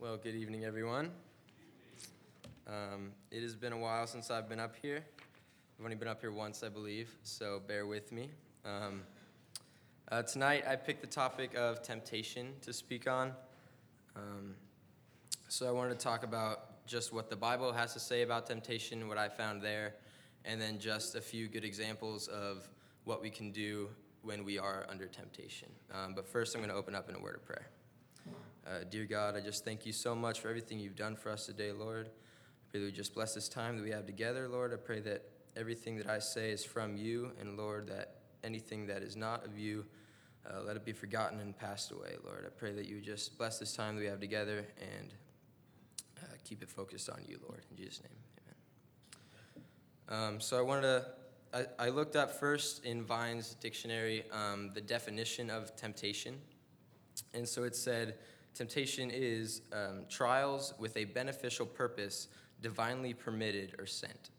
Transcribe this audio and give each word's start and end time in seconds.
Well, 0.00 0.16
good 0.16 0.36
evening, 0.36 0.64
everyone. 0.64 1.10
Um, 2.68 3.10
it 3.32 3.42
has 3.42 3.56
been 3.56 3.72
a 3.72 3.76
while 3.76 4.06
since 4.06 4.30
I've 4.30 4.48
been 4.48 4.60
up 4.60 4.76
here. 4.80 5.04
I've 5.76 5.84
only 5.84 5.96
been 5.96 6.06
up 6.06 6.20
here 6.20 6.30
once, 6.30 6.62
I 6.62 6.68
believe, 6.68 7.10
so 7.24 7.60
bear 7.66 7.84
with 7.84 8.12
me. 8.12 8.30
Um, 8.64 9.02
uh, 10.12 10.22
tonight, 10.22 10.62
I 10.68 10.76
picked 10.76 11.00
the 11.00 11.08
topic 11.08 11.56
of 11.56 11.82
temptation 11.82 12.52
to 12.62 12.72
speak 12.72 13.10
on. 13.10 13.32
Um, 14.14 14.54
so, 15.48 15.66
I 15.66 15.72
wanted 15.72 15.98
to 15.98 16.04
talk 16.04 16.22
about 16.22 16.86
just 16.86 17.12
what 17.12 17.28
the 17.28 17.36
Bible 17.36 17.72
has 17.72 17.92
to 17.94 18.00
say 18.00 18.22
about 18.22 18.46
temptation, 18.46 19.08
what 19.08 19.18
I 19.18 19.28
found 19.28 19.62
there, 19.62 19.94
and 20.44 20.60
then 20.60 20.78
just 20.78 21.16
a 21.16 21.20
few 21.20 21.48
good 21.48 21.64
examples 21.64 22.28
of 22.28 22.68
what 23.02 23.20
we 23.20 23.30
can 23.30 23.50
do 23.50 23.88
when 24.22 24.44
we 24.44 24.60
are 24.60 24.86
under 24.88 25.06
temptation. 25.06 25.68
Um, 25.92 26.14
but 26.14 26.24
first, 26.24 26.54
I'm 26.54 26.60
going 26.60 26.70
to 26.70 26.76
open 26.76 26.94
up 26.94 27.08
in 27.08 27.16
a 27.16 27.20
word 27.20 27.34
of 27.34 27.44
prayer. 27.44 27.66
Uh, 28.68 28.80
dear 28.90 29.06
God, 29.06 29.34
I 29.34 29.40
just 29.40 29.64
thank 29.64 29.86
you 29.86 29.94
so 29.94 30.14
much 30.14 30.40
for 30.40 30.48
everything 30.48 30.78
you've 30.78 30.96
done 30.96 31.16
for 31.16 31.30
us 31.30 31.46
today, 31.46 31.72
Lord. 31.72 32.08
I 32.08 32.70
pray 32.70 32.80
that 32.80 32.86
we 32.86 32.92
just 32.92 33.14
bless 33.14 33.34
this 33.34 33.48
time 33.48 33.78
that 33.78 33.82
we 33.82 33.90
have 33.92 34.04
together, 34.04 34.46
Lord. 34.46 34.74
I 34.74 34.76
pray 34.76 35.00
that 35.00 35.24
everything 35.56 35.96
that 35.96 36.06
I 36.06 36.18
say 36.18 36.50
is 36.50 36.66
from 36.66 36.98
you, 36.98 37.30
and 37.40 37.56
Lord, 37.56 37.86
that 37.86 38.16
anything 38.44 38.86
that 38.88 39.02
is 39.02 39.16
not 39.16 39.46
of 39.46 39.58
you, 39.58 39.86
uh, 40.46 40.60
let 40.66 40.76
it 40.76 40.84
be 40.84 40.92
forgotten 40.92 41.40
and 41.40 41.56
passed 41.56 41.92
away, 41.92 42.16
Lord. 42.22 42.44
I 42.46 42.50
pray 42.50 42.74
that 42.74 42.86
you 42.86 43.00
just 43.00 43.38
bless 43.38 43.58
this 43.58 43.72
time 43.72 43.94
that 43.94 44.02
we 44.02 44.06
have 44.08 44.20
together 44.20 44.66
and 44.78 45.14
uh, 46.18 46.26
keep 46.44 46.62
it 46.62 46.68
focused 46.68 47.08
on 47.08 47.22
you, 47.26 47.38
Lord. 47.48 47.64
In 47.70 47.76
Jesus' 47.78 48.02
name, 48.02 48.18
amen. 50.10 50.34
Um, 50.34 50.40
so 50.40 50.58
I 50.58 50.60
wanted 50.60 50.82
to, 50.82 51.06
I, 51.54 51.86
I, 51.86 51.88
looked 51.88 52.16
up 52.16 52.38
first 52.38 52.84
in 52.84 53.02
Vine's 53.02 53.54
dictionary 53.54 54.24
um, 54.30 54.72
the 54.74 54.82
definition 54.82 55.48
of 55.48 55.74
temptation. 55.74 56.34
And 57.32 57.48
so 57.48 57.62
it 57.64 57.74
said, 57.74 58.16
Temptation 58.54 59.10
is 59.12 59.62
um, 59.72 60.04
trials 60.08 60.74
with 60.78 60.96
a 60.96 61.04
beneficial 61.04 61.66
purpose, 61.66 62.28
divinely 62.60 63.14
permitted 63.14 63.74
or 63.78 63.86
sent. 63.86 64.30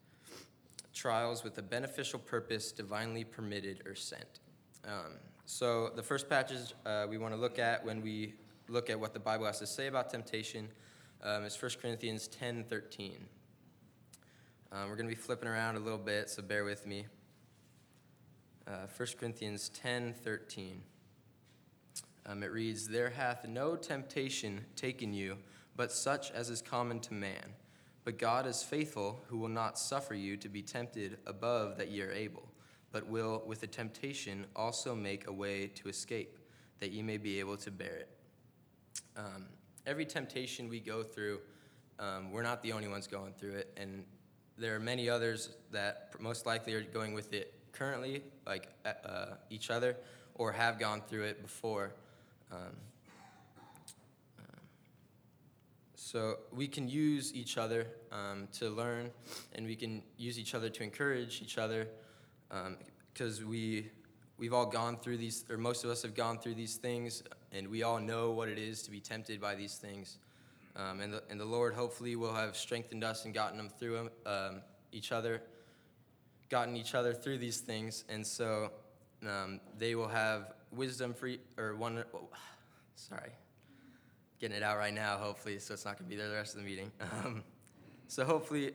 Trials 0.94 1.44
with 1.44 1.58
a 1.58 1.62
beneficial 1.62 2.20
purpose, 2.20 2.72
divinely 2.72 3.24
permitted 3.24 3.84
or 3.86 3.96
sent. 3.96 4.40
Um, 4.86 5.14
so, 5.46 5.92
the 5.96 6.04
first 6.04 6.30
passage 6.30 6.74
uh, 6.86 7.08
we 7.10 7.18
want 7.18 7.34
to 7.34 7.40
look 7.40 7.60
at 7.60 7.84
when 7.86 8.02
we 8.02 8.34
look 8.68 8.90
at 8.90 9.00
what 9.00 9.14
the 9.14 9.20
Bible 9.20 9.46
has 9.46 9.60
to 9.60 9.68
say 9.68 9.88
about 9.88 10.10
temptation 10.10 10.68
um, 11.24 11.44
is 11.44 11.60
1 11.60 11.72
Corinthians 11.82 12.28
10 12.28 12.66
13. 12.66 13.26
Um, 14.72 14.90
we're 14.90 14.96
going 14.96 15.10
to 15.10 15.16
be 15.16 15.20
flipping 15.20 15.50
around 15.50 15.76
a 15.76 15.80
little 15.80 15.98
bit, 15.98 16.30
so 16.30 16.44
bear 16.44 16.64
with 16.64 16.86
me. 16.86 17.06
Uh, 18.68 18.86
1 18.96 19.08
Corinthians 19.20 19.70
10 19.70 20.14
13. 20.14 20.82
Um, 22.26 22.44
it 22.44 22.52
reads, 22.52 22.88
There 22.88 23.10
hath 23.10 23.48
no 23.48 23.76
temptation 23.76 24.66
taken 24.76 25.14
you, 25.14 25.38
but 25.76 25.92
such 25.92 26.32
as 26.32 26.50
is 26.50 26.62
common 26.62 27.00
to 27.02 27.14
man. 27.14 27.56
But 28.04 28.18
God 28.18 28.48
is 28.48 28.64
faithful, 28.64 29.24
who 29.28 29.38
will 29.38 29.50
not 29.50 29.78
suffer 29.78 30.14
you 30.14 30.38
to 30.38 30.50
be 30.50 30.62
tempted 30.62 31.18
above 31.26 31.78
that 31.78 31.90
ye 31.90 32.02
are 32.02 32.12
able, 32.12 32.50
but 32.92 33.08
will 33.08 33.44
with 33.46 33.62
the 33.62 33.68
temptation 33.68 34.46
also 34.56 34.96
make 34.96 35.28
a 35.28 35.32
way 35.32 35.68
to 35.76 35.90
escape, 35.90 36.38
that 36.80 36.92
ye 36.92 37.02
may 37.02 37.18
be 37.18 37.40
able 37.40 37.58
to 37.58 37.72
bear 37.72 37.98
it. 37.98 38.10
Um, 39.16 39.48
every 39.86 40.06
temptation 40.06 40.70
we 40.70 40.80
go 40.80 41.04
through, 41.04 41.40
um, 42.00 42.32
we're 42.32 42.44
not 42.44 42.62
the 42.64 42.72
only 42.72 42.88
ones 42.88 43.08
going 43.08 43.34
through 43.34 43.56
it, 43.56 43.74
and 43.78 44.06
there 44.58 44.76
are 44.76 44.80
many 44.80 45.10
others 45.10 45.50
that 45.72 46.12
most 46.20 46.46
likely 46.46 46.74
are 46.74 46.82
going 46.82 47.14
with 47.14 47.34
it 47.34 47.54
currently, 47.72 48.24
like 48.46 48.68
uh, 48.86 49.36
each 49.50 49.70
other, 49.70 49.96
or 50.36 50.52
have 50.52 50.80
gone 50.80 51.02
through 51.08 51.24
it 51.24 51.42
before. 51.42 51.94
Um, 52.52 52.60
um, 54.40 54.60
so 55.96 56.38
we 56.52 56.68
can 56.68 56.90
use 56.90 57.34
each 57.34 57.58
other 57.58 57.88
um, 58.12 58.48
to 58.54 58.70
learn, 58.70 59.12
and 59.54 59.66
we 59.66 59.76
can 59.76 60.02
use 60.18 60.40
each 60.40 60.56
other 60.56 60.70
to 60.70 60.84
encourage 60.84 61.42
each 61.42 61.58
other, 61.58 61.88
because 63.14 63.40
um, 63.40 63.50
we 63.50 63.92
we've 64.40 64.54
all 64.54 64.66
gone 64.66 64.98
through 64.98 65.18
these, 65.18 65.46
or 65.50 65.58
most 65.58 65.84
of 65.84 65.90
us 65.90 66.02
have 66.02 66.16
gone 66.16 66.40
through 66.40 66.56
these 66.56 66.78
things, 66.78 67.24
and 67.52 67.68
we 67.68 67.84
all 67.84 68.00
know 68.00 68.32
what 68.32 68.50
it 68.50 68.58
is 68.58 68.82
to 68.84 68.92
be 68.92 69.00
tempted 69.00 69.40
by 69.40 69.54
these 69.54 69.76
things. 69.76 70.18
Um, 70.76 71.02
and, 71.02 71.14
the, 71.14 71.24
and 71.30 71.40
the 71.40 71.46
Lord 71.46 71.74
hopefully 71.74 72.16
will 72.16 72.34
have 72.34 72.56
strengthened 72.56 73.04
us 73.04 73.26
and 73.26 73.34
gotten 73.34 73.58
them 73.58 73.70
through 73.70 74.10
um, 74.26 74.62
each 74.92 75.12
other, 75.12 75.42
gotten 76.50 76.78
each 76.78 76.96
other 76.96 77.14
through 77.14 77.38
these 77.38 77.60
things, 77.60 78.06
and 78.10 78.26
so 78.26 78.72
um, 79.28 79.60
they 79.78 79.94
will 79.94 80.08
have 80.08 80.54
wisdom 80.72 81.14
for 81.14 81.30
or 81.58 81.76
one. 81.76 82.04
Oh, 82.14 82.30
sorry, 82.96 83.32
getting 84.40 84.58
it 84.58 84.64
out 84.64 84.78
right 84.78 84.94
now. 84.94 85.18
Hopefully, 85.18 85.60
so 85.60 85.74
it's 85.74 85.86
not 85.86 85.98
going 85.98 86.10
to 86.10 86.10
be 86.10 86.16
there 86.16 86.30
the 86.30 86.36
rest 86.36 86.56
of 86.56 86.62
the 86.62 86.68
meeting. 86.68 86.92
Um, 87.26 87.44
so 88.08 88.26
hopefully, 88.26 88.74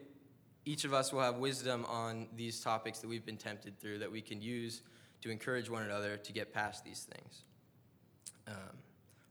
each 0.64 0.84
of 0.84 0.94
us 0.94 1.12
will 1.12 1.20
have 1.20 1.38
wisdom 1.38 1.84
on 1.86 2.28
these 2.36 2.60
topics 2.60 3.00
that 3.00 3.08
we've 3.08 3.26
been 3.26 3.36
tempted 3.36 3.78
through 3.80 3.98
that 3.98 4.10
we 4.10 4.20
can 4.20 4.40
use 4.40 4.82
to 5.22 5.30
encourage 5.30 5.68
one 5.68 5.82
another 5.82 6.16
to 6.16 6.32
get 6.32 6.52
past 6.52 6.84
these 6.84 7.08
things. 7.10 7.42
Um, 8.46 8.78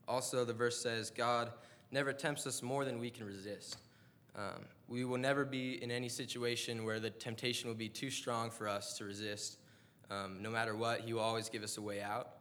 also, 0.06 0.44
the 0.44 0.52
verse 0.52 0.80
says, 0.80 1.10
God 1.10 1.52
never 1.90 2.12
tempts 2.12 2.46
us 2.46 2.62
more 2.62 2.84
than 2.84 2.98
we 2.98 3.10
can 3.10 3.24
resist. 3.26 3.78
Um, 4.36 4.64
we 4.88 5.04
will 5.04 5.18
never 5.18 5.44
be 5.44 5.82
in 5.82 5.90
any 5.90 6.08
situation 6.08 6.84
where 6.84 7.00
the 7.00 7.10
temptation 7.10 7.68
will 7.68 7.76
be 7.76 7.88
too 7.88 8.10
strong 8.10 8.50
for 8.50 8.68
us 8.68 8.98
to 8.98 9.04
resist. 9.04 9.58
Um, 10.10 10.38
no 10.40 10.50
matter 10.50 10.76
what, 10.76 11.00
He 11.00 11.12
will 11.12 11.20
always 11.20 11.48
give 11.48 11.62
us 11.62 11.78
a 11.78 11.82
way 11.82 12.02
out. 12.02 12.33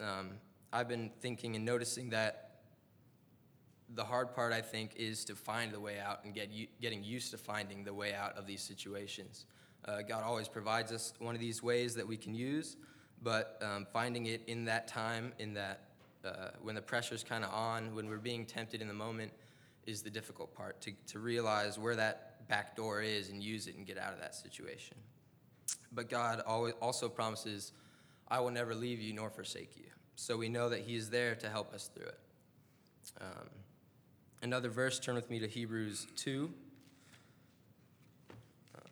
Um, 0.00 0.32
I've 0.72 0.88
been 0.88 1.10
thinking 1.20 1.56
and 1.56 1.64
noticing 1.64 2.10
that 2.10 2.50
the 3.94 4.04
hard 4.04 4.34
part, 4.34 4.52
I 4.52 4.60
think, 4.60 4.92
is 4.96 5.24
to 5.26 5.34
find 5.34 5.72
the 5.72 5.80
way 5.80 5.98
out 5.98 6.24
and 6.24 6.34
get 6.34 6.50
getting 6.80 7.04
used 7.04 7.30
to 7.30 7.38
finding 7.38 7.84
the 7.84 7.94
way 7.94 8.14
out 8.14 8.36
of 8.36 8.46
these 8.46 8.62
situations. 8.62 9.46
Uh, 9.84 10.02
God 10.02 10.22
always 10.24 10.48
provides 10.48 10.90
us 10.92 11.12
one 11.18 11.34
of 11.34 11.40
these 11.40 11.62
ways 11.62 11.94
that 11.94 12.06
we 12.06 12.16
can 12.16 12.34
use, 12.34 12.76
but 13.22 13.60
um, 13.62 13.86
finding 13.92 14.26
it 14.26 14.42
in 14.46 14.64
that 14.64 14.88
time, 14.88 15.32
in 15.38 15.54
that 15.54 15.88
uh, 16.24 16.48
when 16.62 16.74
the 16.74 16.82
pressure's 16.82 17.22
kind 17.22 17.44
of 17.44 17.52
on, 17.52 17.94
when 17.94 18.08
we're 18.08 18.16
being 18.16 18.46
tempted 18.46 18.80
in 18.80 18.88
the 18.88 18.94
moment, 18.94 19.30
is 19.86 20.02
the 20.02 20.10
difficult 20.10 20.54
part 20.54 20.80
to, 20.80 20.92
to 21.06 21.18
realize 21.18 21.78
where 21.78 21.94
that 21.94 22.48
back 22.48 22.74
door 22.74 23.02
is 23.02 23.28
and 23.28 23.42
use 23.42 23.66
it 23.66 23.76
and 23.76 23.86
get 23.86 23.98
out 23.98 24.12
of 24.12 24.20
that 24.20 24.34
situation. 24.34 24.96
But 25.92 26.08
God 26.08 26.42
always 26.46 26.74
also 26.80 27.08
promises 27.08 27.72
I 28.28 28.40
will 28.40 28.50
never 28.50 28.74
leave 28.74 29.00
you 29.00 29.12
nor 29.12 29.30
forsake 29.30 29.76
you. 29.76 29.84
So 30.16 30.36
we 30.36 30.48
know 30.48 30.68
that 30.68 30.80
He 30.80 30.94
is 30.94 31.10
there 31.10 31.34
to 31.36 31.48
help 31.48 31.72
us 31.74 31.90
through 31.94 32.06
it. 32.06 32.20
Um, 33.20 33.48
another 34.42 34.70
verse, 34.70 34.98
turn 34.98 35.14
with 35.14 35.30
me 35.30 35.38
to 35.40 35.48
Hebrews 35.48 36.06
2. 36.16 36.50
Um, 38.76 38.82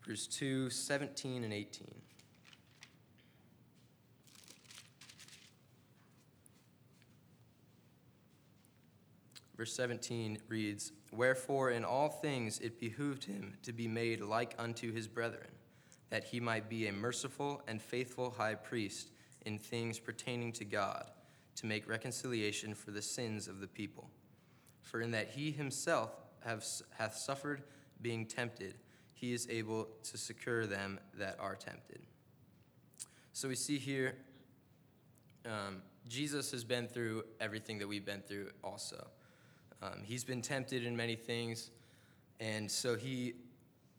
Hebrews 0.00 0.26
2 0.26 0.70
17 0.70 1.44
and 1.44 1.52
18. 1.52 1.94
Verse 9.56 9.72
17 9.72 10.38
reads, 10.48 10.92
Wherefore 11.12 11.70
in 11.70 11.82
all 11.82 12.10
things 12.10 12.58
it 12.58 12.78
behooved 12.78 13.24
him 13.24 13.54
to 13.62 13.72
be 13.72 13.88
made 13.88 14.20
like 14.20 14.54
unto 14.58 14.92
his 14.92 15.08
brethren 15.08 15.55
that 16.16 16.24
he 16.24 16.40
might 16.40 16.66
be 16.70 16.88
a 16.88 16.92
merciful 16.92 17.60
and 17.68 17.82
faithful 17.82 18.30
high 18.38 18.54
priest 18.54 19.10
in 19.44 19.58
things 19.58 19.98
pertaining 19.98 20.50
to 20.50 20.64
God, 20.64 21.10
to 21.56 21.66
make 21.66 21.86
reconciliation 21.86 22.74
for 22.74 22.90
the 22.90 23.02
sins 23.02 23.48
of 23.48 23.60
the 23.60 23.66
people. 23.66 24.08
For 24.80 25.02
in 25.02 25.10
that 25.10 25.28
he 25.28 25.50
himself 25.50 26.12
have, 26.42 26.64
hath 26.96 27.16
suffered 27.16 27.64
being 28.00 28.24
tempted, 28.24 28.76
he 29.12 29.34
is 29.34 29.46
able 29.50 29.88
to 30.04 30.16
secure 30.16 30.66
them 30.66 30.98
that 31.18 31.36
are 31.38 31.54
tempted. 31.54 32.00
So 33.34 33.48
we 33.48 33.54
see 33.54 33.76
here, 33.76 34.16
um, 35.44 35.82
Jesus 36.08 36.50
has 36.50 36.64
been 36.64 36.88
through 36.88 37.24
everything 37.42 37.78
that 37.80 37.88
we've 37.88 38.06
been 38.06 38.22
through 38.22 38.52
also. 38.64 39.06
Um, 39.82 40.00
he's 40.02 40.24
been 40.24 40.40
tempted 40.40 40.82
in 40.82 40.96
many 40.96 41.14
things, 41.14 41.72
and 42.40 42.70
so 42.70 42.96
he, 42.96 43.34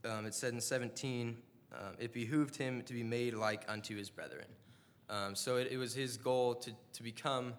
um, 0.03 0.25
it 0.25 0.33
said 0.33 0.55
in 0.55 0.61
17, 0.61 1.37
um, 1.73 1.95
it 1.99 2.13
behooved 2.13 2.55
him 2.55 2.81
to 2.83 2.93
be 2.93 3.03
made 3.03 3.33
like 3.33 3.63
unto 3.67 3.95
his 3.95 4.09
brethren. 4.09 4.47
Um, 5.09 5.35
so 5.35 5.57
it, 5.57 5.69
it, 5.71 5.77
was 5.77 5.93
his 5.93 6.17
goal 6.17 6.55
to, 6.55 6.71
to 6.93 7.03
become, 7.03 7.53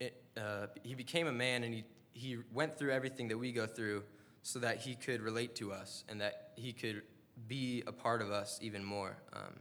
it, 0.00 0.20
uh, 0.36 0.66
he 0.82 0.94
became 0.94 1.26
a 1.26 1.32
man 1.32 1.62
and 1.64 1.72
he, 1.74 1.84
he 2.12 2.38
went 2.52 2.76
through 2.76 2.92
everything 2.92 3.28
that 3.28 3.38
we 3.38 3.52
go 3.52 3.66
through 3.66 4.02
so 4.42 4.58
that 4.58 4.78
he 4.78 4.94
could 4.94 5.20
relate 5.20 5.54
to 5.56 5.72
us 5.72 6.04
and 6.08 6.20
that 6.20 6.52
he 6.56 6.72
could 6.72 7.02
be 7.46 7.82
a 7.86 7.92
part 7.92 8.20
of 8.20 8.30
us 8.30 8.58
even 8.62 8.84
more. 8.84 9.16
Um, 9.32 9.54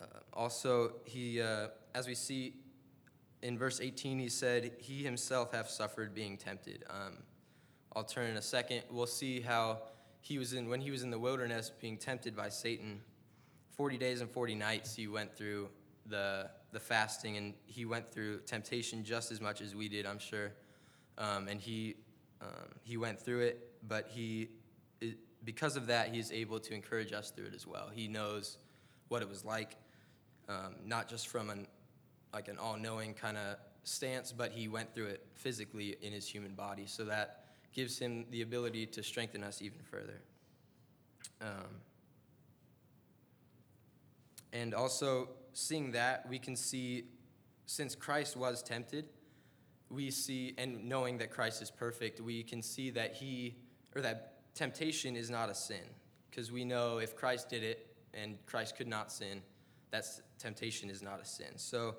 uh, 0.00 0.04
also, 0.32 0.94
he, 1.04 1.40
uh, 1.40 1.68
as 1.94 2.06
we 2.06 2.14
see 2.14 2.54
in 3.42 3.58
verse 3.58 3.80
18, 3.80 4.18
he 4.18 4.28
said, 4.28 4.72
He 4.78 5.02
himself 5.02 5.52
hath 5.52 5.68
suffered 5.68 6.14
being 6.14 6.36
tempted. 6.36 6.84
Um, 6.88 7.18
I'll 7.94 8.04
turn 8.04 8.30
in 8.30 8.36
a 8.36 8.42
second. 8.42 8.82
We'll 8.90 9.06
see 9.06 9.40
how 9.40 9.80
he 10.20 10.38
was 10.38 10.54
in 10.54 10.68
when 10.68 10.80
he 10.80 10.90
was 10.90 11.02
in 11.02 11.10
the 11.10 11.18
wilderness 11.18 11.70
being 11.80 11.98
tempted 11.98 12.34
by 12.34 12.48
Satan. 12.48 13.00
40 13.76 13.98
days 13.98 14.20
and 14.20 14.30
40 14.30 14.54
nights 14.54 14.94
he 14.94 15.08
went 15.08 15.36
through 15.36 15.68
the, 16.06 16.48
the 16.72 16.80
fasting, 16.80 17.36
and 17.36 17.54
he 17.66 17.84
went 17.84 18.10
through 18.10 18.40
temptation 18.40 19.04
just 19.04 19.30
as 19.30 19.40
much 19.40 19.60
as 19.60 19.74
we 19.74 19.88
did, 19.88 20.06
I'm 20.06 20.18
sure. 20.18 20.52
Um, 21.18 21.48
and 21.48 21.60
he, 21.60 21.96
um, 22.40 22.48
he 22.82 22.96
went 22.96 23.20
through 23.20 23.40
it, 23.40 23.70
but 23.86 24.08
he, 24.08 24.48
it, 25.00 25.18
because 25.44 25.76
of 25.76 25.86
that, 25.86 26.14
he's 26.14 26.32
able 26.32 26.60
to 26.60 26.74
encourage 26.74 27.12
us 27.12 27.30
through 27.30 27.46
it 27.46 27.54
as 27.54 27.66
well. 27.66 27.90
He 27.92 28.08
knows 28.08 28.58
what 29.08 29.22
it 29.22 29.28
was 29.28 29.44
like, 29.44 29.76
um, 30.48 30.76
not 30.84 31.08
just 31.08 31.28
from 31.28 31.50
an, 31.50 31.66
like 32.32 32.48
an 32.48 32.58
all-knowing 32.58 33.14
kind 33.14 33.36
of 33.36 33.56
stance, 33.84 34.32
but 34.32 34.52
he 34.52 34.68
went 34.68 34.94
through 34.94 35.06
it 35.06 35.26
physically 35.34 35.96
in 36.00 36.12
his 36.12 36.28
human 36.28 36.54
body. 36.54 36.86
So 36.86 37.04
that 37.04 37.41
gives 37.72 37.98
him 37.98 38.26
the 38.30 38.42
ability 38.42 38.86
to 38.86 39.02
strengthen 39.02 39.42
us 39.42 39.62
even 39.62 39.80
further. 39.90 40.20
Um, 41.40 41.80
and 44.52 44.74
also, 44.74 45.30
seeing 45.52 45.92
that, 45.92 46.28
we 46.28 46.38
can 46.38 46.56
see, 46.56 47.04
since 47.66 47.94
Christ 47.94 48.36
was 48.36 48.62
tempted, 48.62 49.06
we 49.88 50.10
see, 50.10 50.54
and 50.58 50.88
knowing 50.88 51.18
that 51.18 51.30
Christ 51.30 51.62
is 51.62 51.70
perfect, 51.70 52.20
we 52.20 52.42
can 52.42 52.62
see 52.62 52.90
that 52.90 53.14
he, 53.14 53.56
or 53.94 54.02
that 54.02 54.54
temptation 54.54 55.16
is 55.16 55.30
not 55.30 55.50
a 55.50 55.54
sin. 55.54 55.84
Because 56.30 56.50
we 56.50 56.64
know 56.64 56.98
if 56.98 57.14
Christ 57.14 57.48
did 57.48 57.62
it 57.62 57.94
and 58.14 58.38
Christ 58.46 58.76
could 58.76 58.88
not 58.88 59.12
sin, 59.12 59.42
that 59.90 60.04
temptation 60.38 60.88
is 60.88 61.02
not 61.02 61.20
a 61.20 61.24
sin. 61.24 61.56
So, 61.56 61.96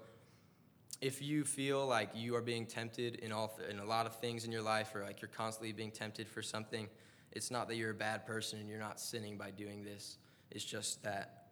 if 1.02 1.22
you 1.22 1.44
feel 1.44 1.86
like 1.86 2.10
you 2.14 2.36
are 2.36 2.42
being 2.42 2.66
tempted 2.66 3.16
in 3.16 3.32
all 3.32 3.60
in 3.70 3.80
a 3.80 3.86
lot 3.86 4.06
of 4.06 4.16
things 4.16 4.46
in 4.46 4.52
your 4.52 4.62
life, 4.62 4.96
or 4.96 5.04
like 5.04 5.22
you're 5.22 5.30
constantly 5.36 5.72
being 5.72 5.92
tempted 5.92 6.28
for 6.28 6.42
something, 6.42 6.88
it's 7.32 7.52
not 7.52 7.68
that 7.68 7.76
you're 7.76 7.92
a 7.92 7.96
bad 7.96 8.26
person 8.26 8.60
and 8.60 8.70
you're 8.70 8.80
not 8.80 9.00
sinning 9.00 9.38
by 9.38 9.52
doing 9.52 9.84
this. 9.84 10.18
It's 10.52 10.64
just 10.64 11.04
that 11.04 11.48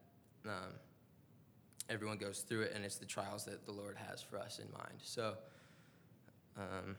um, 0.45 0.73
everyone 1.89 2.17
goes 2.17 2.39
through 2.39 2.61
it, 2.61 2.73
and 2.75 2.85
it's 2.85 2.97
the 2.97 3.05
trials 3.05 3.45
that 3.45 3.65
the 3.65 3.71
Lord 3.71 3.97
has 3.97 4.21
for 4.21 4.37
us 4.37 4.59
in 4.59 4.71
mind. 4.71 4.99
So, 5.03 5.33
um, 6.57 6.95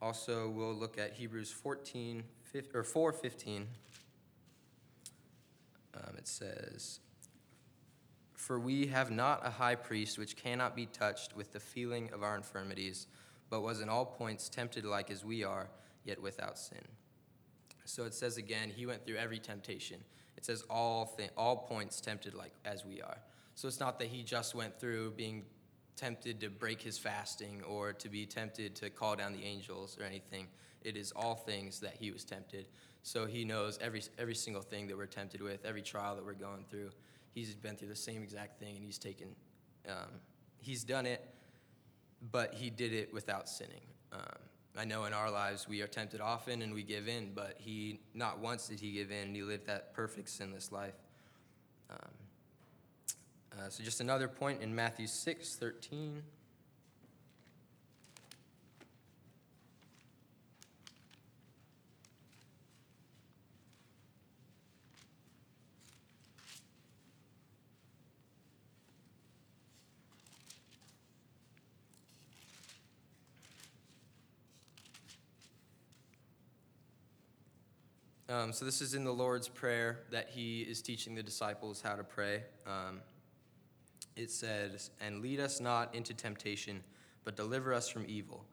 also 0.00 0.48
we'll 0.48 0.74
look 0.74 0.98
at 0.98 1.12
Hebrews 1.12 1.50
14 1.50 2.24
15, 2.44 2.70
or 2.74 2.82
4 2.82 3.12
15. 3.12 3.66
Um, 5.94 6.16
it 6.16 6.26
says. 6.26 7.00
For 8.40 8.58
we 8.58 8.86
have 8.86 9.10
not 9.10 9.46
a 9.46 9.50
high 9.50 9.74
priest 9.74 10.18
which 10.18 10.34
cannot 10.34 10.74
be 10.74 10.86
touched 10.86 11.36
with 11.36 11.52
the 11.52 11.60
feeling 11.60 12.08
of 12.14 12.22
our 12.22 12.34
infirmities, 12.34 13.06
but 13.50 13.60
was 13.60 13.82
in 13.82 13.90
all 13.90 14.06
points 14.06 14.48
tempted 14.48 14.86
like 14.86 15.10
as 15.10 15.22
we 15.22 15.44
are, 15.44 15.68
yet 16.04 16.22
without 16.22 16.58
sin. 16.58 16.80
So 17.84 18.04
it 18.04 18.14
says 18.14 18.38
again, 18.38 18.72
he 18.74 18.86
went 18.86 19.04
through 19.04 19.18
every 19.18 19.38
temptation. 19.38 20.00
It 20.38 20.46
says 20.46 20.64
all 20.70 21.14
th- 21.18 21.30
all 21.36 21.54
points 21.54 22.00
tempted 22.00 22.32
like 22.32 22.54
as 22.64 22.82
we 22.82 23.02
are. 23.02 23.18
So 23.56 23.68
it's 23.68 23.78
not 23.78 23.98
that 23.98 24.08
he 24.08 24.22
just 24.22 24.54
went 24.54 24.80
through 24.80 25.10
being 25.10 25.44
tempted 25.94 26.40
to 26.40 26.48
break 26.48 26.80
his 26.80 26.96
fasting 26.96 27.62
or 27.68 27.92
to 27.92 28.08
be 28.08 28.24
tempted 28.24 28.74
to 28.76 28.88
call 28.88 29.16
down 29.16 29.34
the 29.34 29.44
angels 29.44 29.98
or 30.00 30.04
anything. 30.04 30.48
It 30.82 30.96
is 30.96 31.12
all 31.12 31.34
things 31.34 31.78
that 31.80 31.94
he 32.00 32.10
was 32.10 32.24
tempted. 32.24 32.68
So 33.02 33.26
he 33.26 33.44
knows 33.44 33.78
every 33.80 34.02
every 34.18 34.34
single 34.34 34.62
thing 34.62 34.86
that 34.88 34.96
we're 34.96 35.06
tempted 35.06 35.40
with, 35.40 35.64
every 35.64 35.82
trial 35.82 36.16
that 36.16 36.24
we're 36.24 36.34
going 36.34 36.64
through 36.70 36.90
he's 37.32 37.54
been 37.54 37.76
through 37.76 37.88
the 37.88 37.96
same 37.96 38.22
exact 38.22 38.58
thing 38.58 38.76
and 38.76 38.84
he's 38.84 38.98
taken, 38.98 39.28
um, 39.88 40.20
he's 40.58 40.84
done 40.84 41.06
it, 41.06 41.22
but 42.30 42.54
he 42.54 42.70
did 42.70 42.92
it 42.92 43.12
without 43.12 43.48
sinning. 43.48 43.82
Um, 44.12 44.20
I 44.76 44.84
know 44.84 45.04
in 45.04 45.12
our 45.12 45.30
lives 45.30 45.68
we 45.68 45.82
are 45.82 45.86
tempted 45.86 46.20
often 46.20 46.62
and 46.62 46.74
we 46.74 46.82
give 46.82 47.08
in, 47.08 47.32
but 47.34 47.56
he, 47.58 48.00
not 48.14 48.38
once 48.38 48.68
did 48.68 48.80
he 48.80 48.92
give 48.92 49.10
in 49.10 49.28
and 49.28 49.36
he 49.36 49.42
lived 49.42 49.66
that 49.66 49.94
perfect 49.94 50.28
sinless 50.28 50.72
life. 50.72 50.94
Um, 51.90 51.98
uh, 53.58 53.68
so 53.68 53.82
just 53.82 54.00
another 54.00 54.28
point 54.28 54.62
in 54.62 54.74
Matthew 54.74 55.06
6 55.06 55.56
13. 55.56 56.22
Um, 78.30 78.52
so, 78.52 78.64
this 78.64 78.80
is 78.80 78.94
in 78.94 79.02
the 79.02 79.12
Lord's 79.12 79.48
Prayer 79.48 80.02
that 80.12 80.28
he 80.30 80.60
is 80.60 80.82
teaching 80.82 81.16
the 81.16 81.22
disciples 81.22 81.82
how 81.82 81.96
to 81.96 82.04
pray. 82.04 82.44
Um, 82.64 83.00
it 84.14 84.30
says, 84.30 84.92
And 85.00 85.20
lead 85.20 85.40
us 85.40 85.58
not 85.60 85.92
into 85.96 86.14
temptation, 86.14 86.84
but 87.24 87.34
deliver 87.34 87.74
us 87.74 87.88
from 87.88 88.04
evil. 88.06 88.44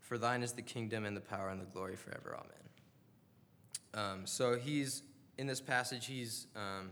For 0.00 0.18
thine 0.18 0.42
is 0.42 0.52
the 0.52 0.60
kingdom 0.60 1.06
and 1.06 1.16
the 1.16 1.22
power 1.22 1.48
and 1.48 1.58
the 1.58 1.64
glory 1.64 1.96
forever. 1.96 2.36
Amen. 3.94 4.04
Um, 4.04 4.26
so, 4.26 4.58
he's 4.58 5.02
in 5.38 5.46
this 5.46 5.62
passage, 5.62 6.04
he's 6.04 6.46
um, 6.54 6.90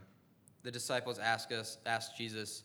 the 0.62 0.70
disciples 0.70 1.18
ask 1.18 1.52
us, 1.52 1.76
ask 1.84 2.16
Jesus, 2.16 2.64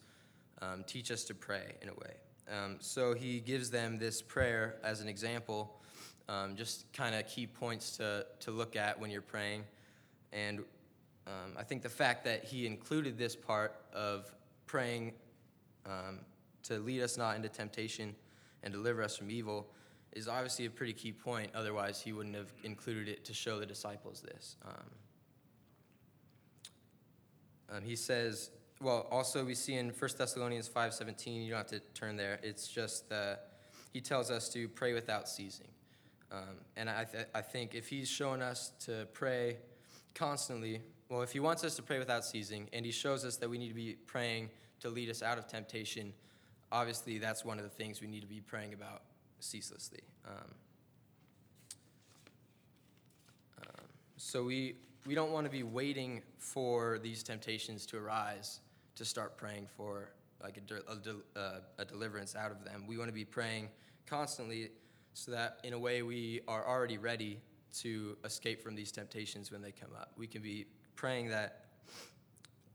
um, 0.62 0.86
teach 0.88 1.12
us 1.12 1.26
to 1.26 1.34
pray 1.34 1.74
in 1.82 1.90
a 1.90 1.94
way. 1.96 2.14
Um, 2.50 2.78
so, 2.80 3.14
he 3.14 3.42
gives 3.42 3.72
them 3.72 3.98
this 3.98 4.22
prayer 4.22 4.78
as 4.86 5.02
an 5.02 5.10
example 5.10 5.82
um, 6.30 6.56
just 6.56 6.92
kind 6.94 7.16
of 7.16 7.28
key 7.28 7.48
points 7.48 7.98
to, 7.98 8.26
to 8.42 8.52
look 8.52 8.76
at 8.76 9.00
when 9.00 9.10
you're 9.10 9.22
praying. 9.22 9.64
And 10.34 10.60
um, 11.26 11.54
I 11.58 11.64
think 11.64 11.82
the 11.82 11.90
fact 11.90 12.24
that 12.26 12.44
he 12.44 12.66
included 12.66 13.18
this 13.18 13.36
part 13.36 13.76
of 13.94 14.34
praying 14.66 15.14
um, 15.86 16.20
to 16.64 16.80
lead 16.80 17.02
us 17.02 17.18
not 17.18 17.36
into 17.36 17.50
temptation 17.50 18.16
and 18.64 18.74
deliver 18.74 19.02
us 19.02 19.18
from 19.18 19.32
evil 19.32 19.68
is 20.14 20.28
obviously 20.28 20.66
a 20.66 20.70
pretty 20.70 20.94
key 20.94 21.12
point. 21.12 21.52
Otherwise, 21.54 22.02
he 22.02 22.12
wouldn't 22.12 22.36
have 22.36 22.52
included 22.64 23.08
it 23.08 23.26
to 23.26 23.34
show 23.34 23.60
the 23.60 23.66
disciples 23.66 24.22
this. 24.22 24.56
Um, 24.66 24.74
um, 27.70 27.84
he 27.84 27.96
says, 27.96 28.52
well, 28.82 29.08
also 29.12 29.44
we 29.44 29.54
see 29.56 29.76
in 29.76 29.90
1 29.90 30.12
Thessalonians 30.18 30.70
5.17, 30.70 31.44
you 31.44 31.50
don't 31.50 31.58
have 31.58 31.68
to 31.68 31.82
turn 31.94 32.16
there, 32.16 32.40
it's 32.44 32.68
just 32.68 33.10
that 33.10 33.52
he 33.92 34.02
tells 34.02 34.32
us 34.32 34.50
to 34.50 34.68
pray 34.70 34.94
without 34.94 35.28
ceasing. 35.28 35.68
Um, 36.32 36.58
and 36.76 36.90
I, 36.90 37.06
th- 37.06 37.28
I 37.34 37.42
think 37.42 37.74
if 37.74 37.88
he's 37.88 38.10
showing 38.10 38.42
us 38.42 38.72
to 38.86 39.08
pray 39.14 39.58
constantly, 40.14 40.82
well, 41.10 41.22
if 41.22 41.32
he 41.32 41.40
wants 41.40 41.64
us 41.64 41.76
to 41.78 41.82
pray 41.82 42.00
without 42.00 42.26
ceasing, 42.26 42.68
and 42.74 42.86
he 42.86 42.92
shows 42.92 43.24
us 43.24 43.38
that 43.38 43.50
we 43.50 43.58
need 43.58 43.70
to 43.70 43.74
be 43.74 43.96
praying 44.08 44.50
to 44.82 44.90
lead 44.90 45.10
us 45.10 45.24
out 45.24 45.38
of 45.38 45.48
temptation, 45.48 46.14
obviously 46.72 47.18
that's 47.18 47.46
one 47.46 47.58
of 47.58 47.64
the 47.64 47.70
things 47.70 48.02
we 48.02 48.08
need 48.08 48.22
to 48.22 48.28
be 48.28 48.42
praying 48.42 48.74
about 48.74 49.04
ceaselessly. 49.40 50.02
Um, 50.28 50.34
um, 53.62 53.86
so 54.18 54.44
we, 54.44 54.76
we 55.06 55.16
don't 55.16 55.32
want 55.32 55.46
to 55.46 55.52
be 55.52 55.64
waiting 55.64 56.22
for 56.38 57.00
these 57.00 57.24
temptations 57.24 57.86
to 57.88 57.98
arise 57.98 58.60
to 58.96 59.06
start 59.06 59.38
praying 59.38 59.68
for 59.78 60.10
like 60.42 60.58
a, 60.58 60.62
de- 60.62 60.92
a, 60.92 60.96
de- 60.96 61.40
uh, 61.40 61.60
a 61.78 61.86
deliverance 61.86 62.36
out 62.36 62.52
of 62.52 62.66
them. 62.66 62.86
We 62.88 62.98
want 62.98 63.08
to 63.10 63.14
be 63.14 63.26
praying 63.26 63.70
constantly 64.06 64.72
so 65.18 65.32
that 65.32 65.58
in 65.64 65.74
a 65.74 65.80
way 65.80 66.04
we 66.04 66.42
are 66.48 66.68
already 66.68 67.00
ready 67.00 67.40
to 67.74 68.16
escape 68.24 68.62
from 68.62 68.76
these 68.76 68.92
temptations 68.92 69.52
when 69.52 69.64
they 69.64 69.72
come 69.72 69.90
up. 70.00 70.12
We 70.16 70.28
can 70.28 70.44
be 70.44 70.68
praying 70.96 71.30
that, 71.30 71.66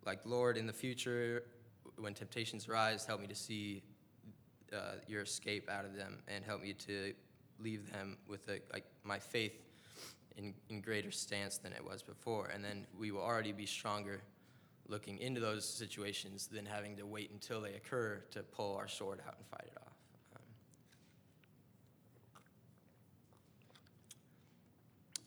like, 0.04 0.18
Lord, 0.24 0.56
in 0.56 0.66
the 0.66 0.72
future, 0.72 1.44
when 1.98 2.14
temptations 2.14 2.68
rise, 2.68 3.06
help 3.06 3.20
me 3.20 3.28
to 3.28 3.34
see 3.36 3.84
uh, 4.72 4.96
your 5.06 5.22
escape 5.22 5.70
out 5.70 5.84
of 5.84 5.94
them 5.94 6.18
and 6.26 6.44
help 6.44 6.62
me 6.62 6.72
to 6.72 7.14
leave 7.60 7.92
them 7.92 8.16
with 8.26 8.48
a, 8.48 8.58
like 8.72 8.86
my 9.04 9.20
faith 9.20 9.62
in, 10.36 10.52
in 10.68 10.80
greater 10.80 11.12
stance 11.12 11.58
than 11.58 11.72
it 11.72 11.84
was 11.84 12.02
before. 12.02 12.50
And 12.52 12.64
then 12.64 12.88
we 12.98 13.12
will 13.12 13.22
already 13.22 13.52
be 13.52 13.66
stronger 13.66 14.20
looking 14.88 15.18
into 15.18 15.40
those 15.40 15.64
situations 15.64 16.48
than 16.48 16.66
having 16.66 16.96
to 16.96 17.06
wait 17.06 17.30
until 17.30 17.60
they 17.60 17.74
occur 17.74 18.20
to 18.32 18.42
pull 18.42 18.74
our 18.76 18.88
sword 18.88 19.20
out 19.28 19.36
and 19.38 19.46
fight 19.46 19.68
it 19.68 19.78
off. 19.80 19.91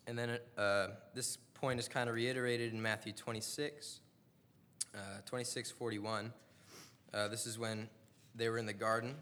And 0.08 0.18
then 0.18 0.38
uh, 0.58 0.88
this 1.14 1.38
point 1.56 1.80
is 1.80 1.88
kind 1.88 2.10
of 2.10 2.16
reiterated 2.16 2.74
in 2.74 2.82
Matthew 2.82 3.12
26, 3.14 4.00
uh, 4.94 4.98
26, 5.26 5.72
41. 5.72 6.32
Uh, 7.14 7.28
this 7.28 7.48
is 7.48 7.58
when 7.58 7.90
they 8.36 8.50
were 8.50 8.58
in 8.58 8.66
the 8.66 8.74
garden 8.74 9.16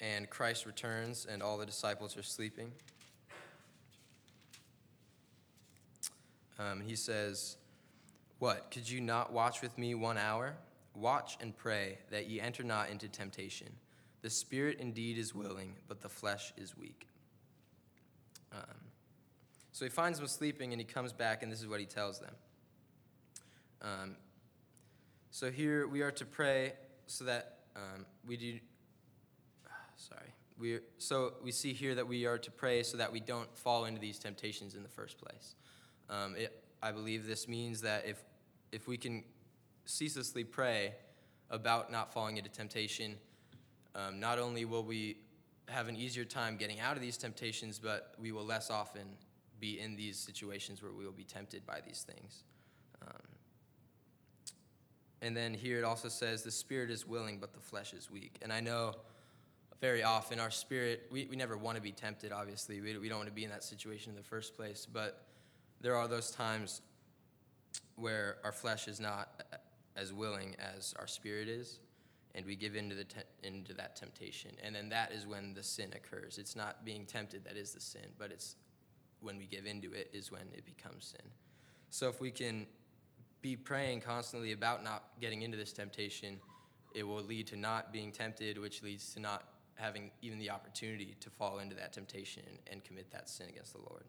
and 0.00 0.30
Christ 0.30 0.64
returns 0.66 1.26
and 1.30 1.42
all 1.42 1.58
the 1.58 1.66
disciples 1.66 2.16
are 2.16 2.22
sleeping. 2.22 2.72
Um, 6.58 6.80
he 6.80 6.96
says, 6.96 7.56
What? 8.38 8.70
Could 8.70 8.88
you 8.88 9.00
not 9.00 9.32
watch 9.32 9.62
with 9.62 9.76
me 9.78 9.94
one 9.94 10.18
hour? 10.18 10.56
Watch 10.94 11.38
and 11.40 11.56
pray 11.56 11.98
that 12.10 12.28
ye 12.28 12.40
enter 12.40 12.62
not 12.62 12.90
into 12.90 13.08
temptation. 13.08 13.68
The 14.22 14.30
spirit 14.30 14.78
indeed 14.80 15.16
is 15.16 15.34
willing, 15.34 15.76
but 15.88 16.02
the 16.02 16.08
flesh 16.08 16.52
is 16.56 16.76
weak. 16.76 17.09
So 19.80 19.86
he 19.86 19.90
finds 19.90 20.18
them 20.18 20.28
sleeping 20.28 20.74
and 20.74 20.78
he 20.78 20.84
comes 20.84 21.10
back, 21.10 21.42
and 21.42 21.50
this 21.50 21.62
is 21.62 21.66
what 21.66 21.80
he 21.80 21.86
tells 21.86 22.20
them. 22.20 22.34
Um, 23.80 24.16
so 25.30 25.50
here 25.50 25.88
we 25.88 26.02
are 26.02 26.10
to 26.10 26.26
pray 26.26 26.74
so 27.06 27.24
that 27.24 27.60
um, 27.74 28.04
we 28.26 28.36
do. 28.36 28.58
Sorry, 29.96 30.34
we 30.58 30.80
so 30.98 31.32
we 31.42 31.50
see 31.50 31.72
here 31.72 31.94
that 31.94 32.06
we 32.06 32.26
are 32.26 32.36
to 32.36 32.50
pray 32.50 32.82
so 32.82 32.98
that 32.98 33.10
we 33.10 33.20
don't 33.20 33.48
fall 33.56 33.86
into 33.86 33.98
these 33.98 34.18
temptations 34.18 34.74
in 34.74 34.82
the 34.82 34.88
first 34.90 35.16
place. 35.16 35.54
Um, 36.10 36.36
it, 36.36 36.62
I 36.82 36.92
believe 36.92 37.26
this 37.26 37.48
means 37.48 37.80
that 37.80 38.04
if 38.06 38.22
if 38.72 38.86
we 38.86 38.98
can 38.98 39.24
ceaselessly 39.86 40.44
pray 40.44 40.92
about 41.48 41.90
not 41.90 42.12
falling 42.12 42.36
into 42.36 42.50
temptation, 42.50 43.16
um, 43.94 44.20
not 44.20 44.38
only 44.38 44.66
will 44.66 44.84
we 44.84 45.16
have 45.68 45.88
an 45.88 45.96
easier 45.96 46.26
time 46.26 46.58
getting 46.58 46.80
out 46.80 46.96
of 46.96 47.00
these 47.00 47.16
temptations, 47.16 47.78
but 47.78 48.12
we 48.18 48.30
will 48.30 48.44
less 48.44 48.68
often 48.68 49.16
be 49.60 49.78
in 49.78 49.96
these 49.96 50.18
situations 50.18 50.82
where 50.82 50.92
we 50.92 51.04
will 51.04 51.12
be 51.12 51.24
tempted 51.24 51.66
by 51.66 51.80
these 51.86 52.02
things. 52.02 52.44
Um, 53.06 53.28
and 55.22 55.36
then 55.36 55.54
here 55.54 55.78
it 55.78 55.84
also 55.84 56.08
says, 56.08 56.42
the 56.42 56.50
spirit 56.50 56.90
is 56.90 57.06
willing, 57.06 57.38
but 57.38 57.52
the 57.52 57.60
flesh 57.60 57.92
is 57.92 58.10
weak. 58.10 58.38
And 58.42 58.52
I 58.52 58.60
know 58.60 58.94
very 59.80 60.02
often 60.02 60.40
our 60.40 60.50
spirit, 60.50 61.06
we, 61.10 61.26
we 61.30 61.36
never 61.36 61.56
want 61.56 61.76
to 61.76 61.82
be 61.82 61.92
tempted, 61.92 62.32
obviously. 62.32 62.80
We, 62.80 62.96
we 62.98 63.08
don't 63.08 63.18
want 63.18 63.28
to 63.28 63.34
be 63.34 63.44
in 63.44 63.50
that 63.50 63.64
situation 63.64 64.10
in 64.10 64.16
the 64.16 64.22
first 64.22 64.56
place. 64.56 64.86
But 64.90 65.24
there 65.80 65.96
are 65.96 66.08
those 66.08 66.30
times 66.30 66.82
where 67.96 68.38
our 68.44 68.52
flesh 68.52 68.88
is 68.88 69.00
not 69.00 69.42
as 69.96 70.12
willing 70.12 70.56
as 70.58 70.94
our 70.98 71.06
spirit 71.06 71.48
is 71.48 71.80
and 72.34 72.46
we 72.46 72.56
give 72.56 72.76
into, 72.76 72.94
the 72.94 73.04
te- 73.04 73.20
into 73.42 73.74
that 73.74 73.96
temptation. 73.96 74.52
And 74.62 74.74
then 74.74 74.88
that 74.90 75.12
is 75.12 75.26
when 75.26 75.54
the 75.54 75.62
sin 75.62 75.92
occurs. 75.94 76.38
It's 76.38 76.54
not 76.54 76.84
being 76.84 77.04
tempted 77.04 77.44
that 77.44 77.56
is 77.56 77.72
the 77.72 77.80
sin, 77.80 78.06
but 78.18 78.30
it's 78.30 78.56
when 79.20 79.38
we 79.38 79.46
give 79.46 79.66
into 79.66 79.92
it 79.92 80.10
is 80.12 80.30
when 80.30 80.42
it 80.52 80.64
becomes 80.64 81.14
sin. 81.16 81.30
So 81.90 82.08
if 82.08 82.20
we 82.20 82.30
can 82.30 82.66
be 83.42 83.56
praying 83.56 84.00
constantly 84.00 84.52
about 84.52 84.84
not 84.84 85.04
getting 85.20 85.42
into 85.42 85.56
this 85.56 85.72
temptation, 85.72 86.38
it 86.94 87.02
will 87.02 87.22
lead 87.22 87.46
to 87.48 87.56
not 87.56 87.92
being 87.92 88.12
tempted, 88.12 88.58
which 88.58 88.82
leads 88.82 89.14
to 89.14 89.20
not 89.20 89.44
having 89.74 90.10
even 90.20 90.38
the 90.38 90.50
opportunity 90.50 91.16
to 91.20 91.30
fall 91.30 91.58
into 91.58 91.74
that 91.74 91.92
temptation 91.92 92.42
and 92.70 92.84
commit 92.84 93.10
that 93.10 93.28
sin 93.28 93.48
against 93.48 93.72
the 93.72 93.78
Lord. 93.78 94.04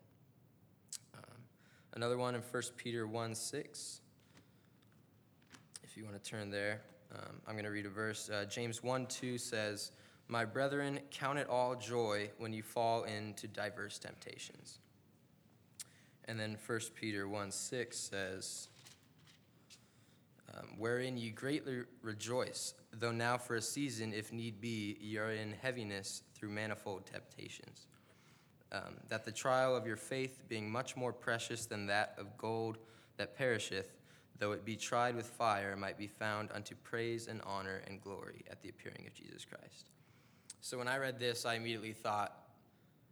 Um, 1.16 1.38
another 1.94 2.18
one 2.18 2.36
in 2.36 2.42
1 2.42 2.64
Peter 2.78 3.08
1 3.08 3.36
6. 3.36 4.02
If 5.84 5.98
you 5.98 6.04
want 6.04 6.22
to 6.22 6.30
turn 6.30 6.50
there. 6.50 6.82
Um, 7.14 7.42
I'm 7.46 7.56
going 7.56 7.66
to 7.66 7.72
read 7.72 7.86
a 7.86 7.90
verse. 7.90 8.30
Uh, 8.30 8.46
James 8.46 8.82
1 8.82 9.08
2 9.08 9.38
says, 9.38 9.92
My 10.28 10.46
brethren, 10.46 11.00
count 11.10 11.38
it 11.38 11.50
all 11.50 11.76
joy 11.76 12.30
when 12.38 12.54
you 12.54 12.64
fall 12.64 13.04
into 13.04 13.48
diverse 13.48 14.00
temptations. 14.00 14.80
And 16.26 16.40
then 16.40 16.58
1 16.66 16.80
Peter 16.96 17.28
1 17.28 17.52
6 17.52 17.98
says, 17.98 18.68
um, 20.54 20.68
Wherein 20.78 21.18
ye 21.18 21.30
greatly 21.30 21.84
rejoice, 22.02 22.74
though 22.94 23.12
now 23.12 23.38
for 23.38 23.56
a 23.56 23.62
season, 23.62 24.14
if 24.14 24.32
need 24.32 24.60
be, 24.60 24.98
ye 25.00 25.18
are 25.18 25.32
in 25.32 25.54
heaviness 25.62 26.24
through 26.36 26.50
manifold 26.50 27.06
temptations. 27.06 27.88
Um, 28.72 28.98
that 29.10 29.26
the 29.26 29.32
trial 29.32 29.76
of 29.76 29.86
your 29.86 29.98
faith, 29.98 30.44
being 30.48 30.72
much 30.72 30.96
more 30.96 31.12
precious 31.12 31.66
than 31.66 31.88
that 31.88 32.16
of 32.18 32.38
gold 32.38 32.78
that 33.18 33.36
perisheth, 33.38 33.98
though 34.40 34.54
it 34.54 34.66
be 34.66 34.76
tried 34.76 35.16
with 35.16 35.28
fire, 35.28 35.76
might 35.76 35.98
be 35.98 36.08
found 36.08 36.50
unto 36.54 36.76
praise 36.76 37.28
and 37.28 37.42
honor 37.46 37.82
and 37.88 38.02
glory 38.02 38.44
at 38.50 38.62
the 38.62 38.70
appearing 38.70 39.06
of 39.08 39.14
Jesus 39.14 39.46
Christ. 39.46 39.90
So 40.62 40.78
when 40.78 40.88
I 40.88 40.98
read 40.98 41.20
this, 41.20 41.46
I 41.46 41.56
immediately 41.56 41.94
thought, 41.94 42.34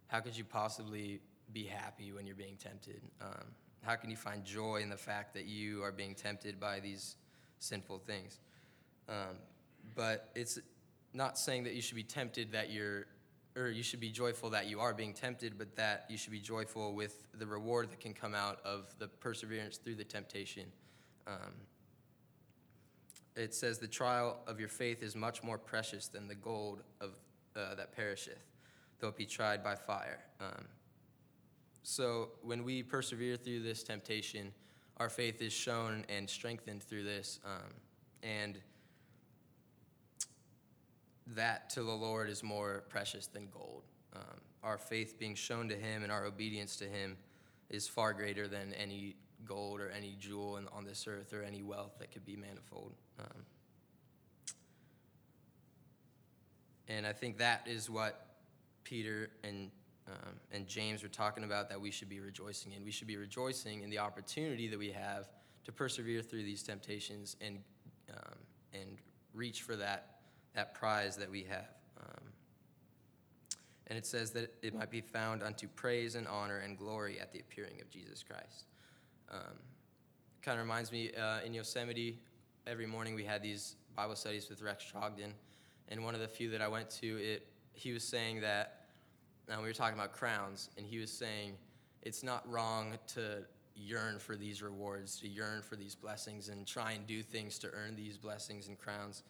how 0.07 0.21
could 0.21 0.37
you 0.37 0.43
possibly 0.43 1.19
be 1.53 1.65
happy 1.65 2.11
when 2.11 2.25
you're 2.25 2.35
being 2.35 2.57
tempted? 2.57 3.01
Um, 3.21 3.45
how 3.81 3.95
can 3.95 4.09
you 4.09 4.17
find 4.17 4.43
joy 4.43 4.77
in 4.77 4.89
the 4.89 4.97
fact 4.97 5.33
that 5.33 5.45
you 5.45 5.83
are 5.83 5.91
being 5.91 6.15
tempted 6.15 6.59
by 6.59 6.79
these 6.79 7.15
sinful 7.59 7.99
things? 7.99 8.39
Um, 9.07 9.37
but 9.95 10.29
it's 10.35 10.59
not 11.13 11.37
saying 11.37 11.63
that 11.63 11.73
you 11.73 11.81
should 11.81 11.95
be 11.95 12.03
tempted 12.03 12.51
that 12.51 12.71
you're, 12.71 13.07
or 13.55 13.69
you 13.69 13.83
should 13.83 13.99
be 13.99 14.09
joyful 14.09 14.49
that 14.51 14.67
you 14.67 14.79
are 14.79 14.93
being 14.93 15.13
tempted, 15.13 15.57
but 15.57 15.75
that 15.75 16.05
you 16.09 16.17
should 16.17 16.31
be 16.31 16.39
joyful 16.39 16.93
with 16.93 17.25
the 17.33 17.47
reward 17.47 17.89
that 17.89 17.99
can 17.99 18.13
come 18.13 18.35
out 18.35 18.59
of 18.63 18.93
the 18.99 19.07
perseverance 19.07 19.77
through 19.77 19.95
the 19.95 20.03
temptation 20.03 20.65
um, 21.29 21.53
it 23.35 23.53
says, 23.53 23.79
The 23.79 23.87
trial 23.87 24.39
of 24.47 24.59
your 24.59 24.69
faith 24.69 25.03
is 25.03 25.15
much 25.15 25.43
more 25.43 25.57
precious 25.57 26.07
than 26.07 26.27
the 26.27 26.35
gold 26.35 26.83
of, 26.99 27.11
uh, 27.55 27.75
that 27.75 27.95
perisheth, 27.95 28.43
though 28.99 29.09
it 29.09 29.17
be 29.17 29.25
tried 29.25 29.63
by 29.63 29.75
fire. 29.75 30.19
Um, 30.39 30.65
so 31.89 32.29
when 32.43 32.63
we 32.63 32.83
persevere 32.83 33.35
through 33.35 33.63
this 33.63 33.81
temptation, 33.81 34.53
our 34.97 35.09
faith 35.09 35.41
is 35.41 35.51
shown 35.51 36.05
and 36.07 36.29
strengthened 36.29 36.83
through 36.83 37.03
this. 37.03 37.39
Um, 37.43 37.73
and 38.21 38.59
that 41.25 41.71
to 41.71 41.81
the 41.81 41.91
Lord 41.91 42.29
is 42.29 42.43
more 42.43 42.83
precious 42.89 43.25
than 43.25 43.47
gold. 43.51 43.85
Um, 44.15 44.39
our 44.61 44.77
faith 44.77 45.17
being 45.17 45.33
shown 45.33 45.67
to 45.69 45.75
Him 45.75 46.03
and 46.03 46.11
our 46.11 46.25
obedience 46.25 46.75
to 46.75 46.85
Him 46.85 47.17
is 47.71 47.87
far 47.87 48.13
greater 48.13 48.47
than 48.47 48.71
any 48.73 49.15
gold 49.43 49.81
or 49.81 49.89
any 49.89 50.15
jewel 50.19 50.57
in, 50.57 50.67
on 50.67 50.85
this 50.85 51.07
earth 51.07 51.33
or 51.33 51.41
any 51.41 51.63
wealth 51.63 51.97
that 51.97 52.11
could 52.11 52.23
be 52.23 52.35
manifold. 52.35 52.93
Um, 53.19 53.45
and 56.87 57.07
I 57.07 57.13
think 57.13 57.39
that 57.39 57.63
is 57.65 57.89
what 57.89 58.27
Peter 58.83 59.31
and 59.43 59.71
um, 60.09 60.33
and 60.51 60.67
James 60.67 61.03
were 61.03 61.09
talking 61.09 61.43
about 61.43 61.69
that 61.69 61.79
we 61.79 61.91
should 61.91 62.09
be 62.09 62.19
rejoicing 62.19 62.71
in. 62.71 62.83
We 62.83 62.91
should 62.91 63.07
be 63.07 63.17
rejoicing 63.17 63.83
in 63.83 63.89
the 63.89 63.99
opportunity 63.99 64.67
that 64.67 64.79
we 64.79 64.91
have 64.91 65.29
to 65.65 65.71
persevere 65.71 66.21
through 66.21 66.43
these 66.43 66.63
temptations 66.63 67.35
and 67.41 67.59
um, 68.11 68.35
and 68.73 68.97
reach 69.33 69.61
for 69.61 69.75
that 69.75 70.19
that 70.55 70.73
prize 70.73 71.15
that 71.17 71.29
we 71.29 71.43
have. 71.43 71.69
Um, 71.99 72.23
and 73.87 73.97
it 73.97 74.05
says 74.05 74.31
that 74.31 74.53
it 74.61 74.73
might 74.73 74.89
be 74.89 75.01
found 75.01 75.43
unto 75.43 75.67
praise 75.67 76.15
and 76.15 76.27
honor 76.27 76.59
and 76.59 76.77
glory 76.77 77.19
at 77.19 77.31
the 77.31 77.39
appearing 77.39 77.81
of 77.81 77.89
Jesus 77.89 78.23
Christ. 78.23 78.65
Um, 79.31 79.59
kind 80.41 80.59
of 80.59 80.65
reminds 80.65 80.91
me 80.91 81.11
uh, 81.13 81.39
in 81.45 81.53
Yosemite, 81.53 82.19
every 82.65 82.87
morning 82.87 83.13
we 83.13 83.23
had 83.23 83.43
these 83.43 83.75
Bible 83.95 84.15
studies 84.15 84.49
with 84.49 84.61
Rex 84.61 84.83
Trogdon, 84.91 85.33
and 85.89 86.03
one 86.03 86.15
of 86.15 86.21
the 86.21 86.27
few 86.27 86.49
that 86.51 86.61
I 86.61 86.67
went 86.67 86.89
to, 87.01 87.17
it 87.21 87.47
he 87.73 87.93
was 87.93 88.03
saying 88.03 88.41
that 88.41 88.78
uh, 89.51 89.57
we 89.61 89.67
were 89.67 89.73
talking 89.73 89.97
about 89.97 90.13
crowns, 90.13 90.69
and 90.77 90.85
he 90.85 90.99
was 90.99 91.11
saying 91.11 91.53
it's 92.01 92.23
not 92.23 92.49
wrong 92.49 92.97
to 93.07 93.43
yearn 93.75 94.19
for 94.19 94.35
these 94.35 94.61
rewards, 94.61 95.19
to 95.21 95.27
yearn 95.27 95.61
for 95.61 95.75
these 95.75 95.95
blessings, 95.95 96.49
and 96.49 96.67
try 96.67 96.91
and 96.91 97.07
do 97.07 97.21
things 97.23 97.57
to 97.59 97.69
earn 97.71 97.95
these 97.95 98.17
blessings 98.17 98.67
and 98.67 98.77
crowns. 98.77 99.23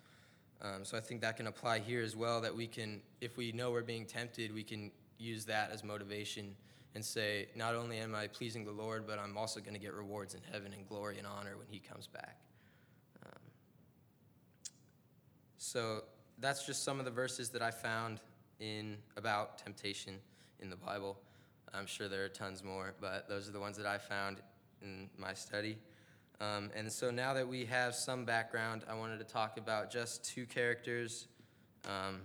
Um, 0.61 0.83
so 0.83 0.97
I 0.97 0.99
think 0.99 1.21
that 1.21 1.37
can 1.37 1.47
apply 1.47 1.79
here 1.79 2.01
as 2.01 2.15
well. 2.15 2.41
That 2.41 2.55
we 2.55 2.67
can, 2.67 3.01
if 3.21 3.37
we 3.37 3.51
know 3.51 3.71
we're 3.71 3.81
being 3.81 4.05
tempted, 4.05 4.53
we 4.53 4.63
can 4.63 4.91
use 5.17 5.45
that 5.45 5.71
as 5.71 5.83
motivation 5.83 6.55
and 6.95 7.05
say, 7.05 7.47
not 7.55 7.75
only 7.75 7.99
am 7.99 8.15
I 8.15 8.27
pleasing 8.27 8.65
the 8.65 8.71
Lord, 8.71 9.05
but 9.05 9.19
I'm 9.19 9.37
also 9.37 9.59
going 9.59 9.73
to 9.73 9.79
get 9.79 9.93
rewards 9.93 10.33
in 10.33 10.41
heaven 10.51 10.73
and 10.73 10.87
glory 10.87 11.17
and 11.17 11.27
honor 11.27 11.55
when 11.57 11.67
He 11.69 11.79
comes 11.79 12.07
back. 12.07 12.37
Um, 13.25 13.39
so 15.57 16.01
that's 16.39 16.65
just 16.65 16.83
some 16.83 16.99
of 16.99 17.05
the 17.05 17.11
verses 17.11 17.49
that 17.49 17.61
I 17.61 17.71
found 17.71 18.19
in 18.59 18.97
about 19.17 19.57
temptation 19.57 20.15
in 20.59 20.69
the 20.69 20.75
Bible. 20.75 21.17
I'm 21.73 21.85
sure 21.85 22.07
there 22.07 22.25
are 22.25 22.29
tons 22.29 22.63
more, 22.63 22.93
but 22.99 23.29
those 23.29 23.47
are 23.47 23.51
the 23.51 23.59
ones 23.59 23.77
that 23.77 23.85
I 23.85 23.97
found 23.97 24.37
in 24.81 25.09
my 25.17 25.33
study. 25.33 25.77
Um, 26.41 26.71
and 26.75 26.91
so 26.91 27.11
now 27.11 27.33
that 27.33 27.47
we 27.47 27.65
have 27.65 27.93
some 27.93 28.25
background, 28.25 28.83
I 28.89 28.95
wanted 28.95 29.19
to 29.19 29.25
talk 29.25 29.57
about 29.57 29.91
just 29.91 30.23
two 30.23 30.45
characters 30.45 31.27
um, 31.85 32.21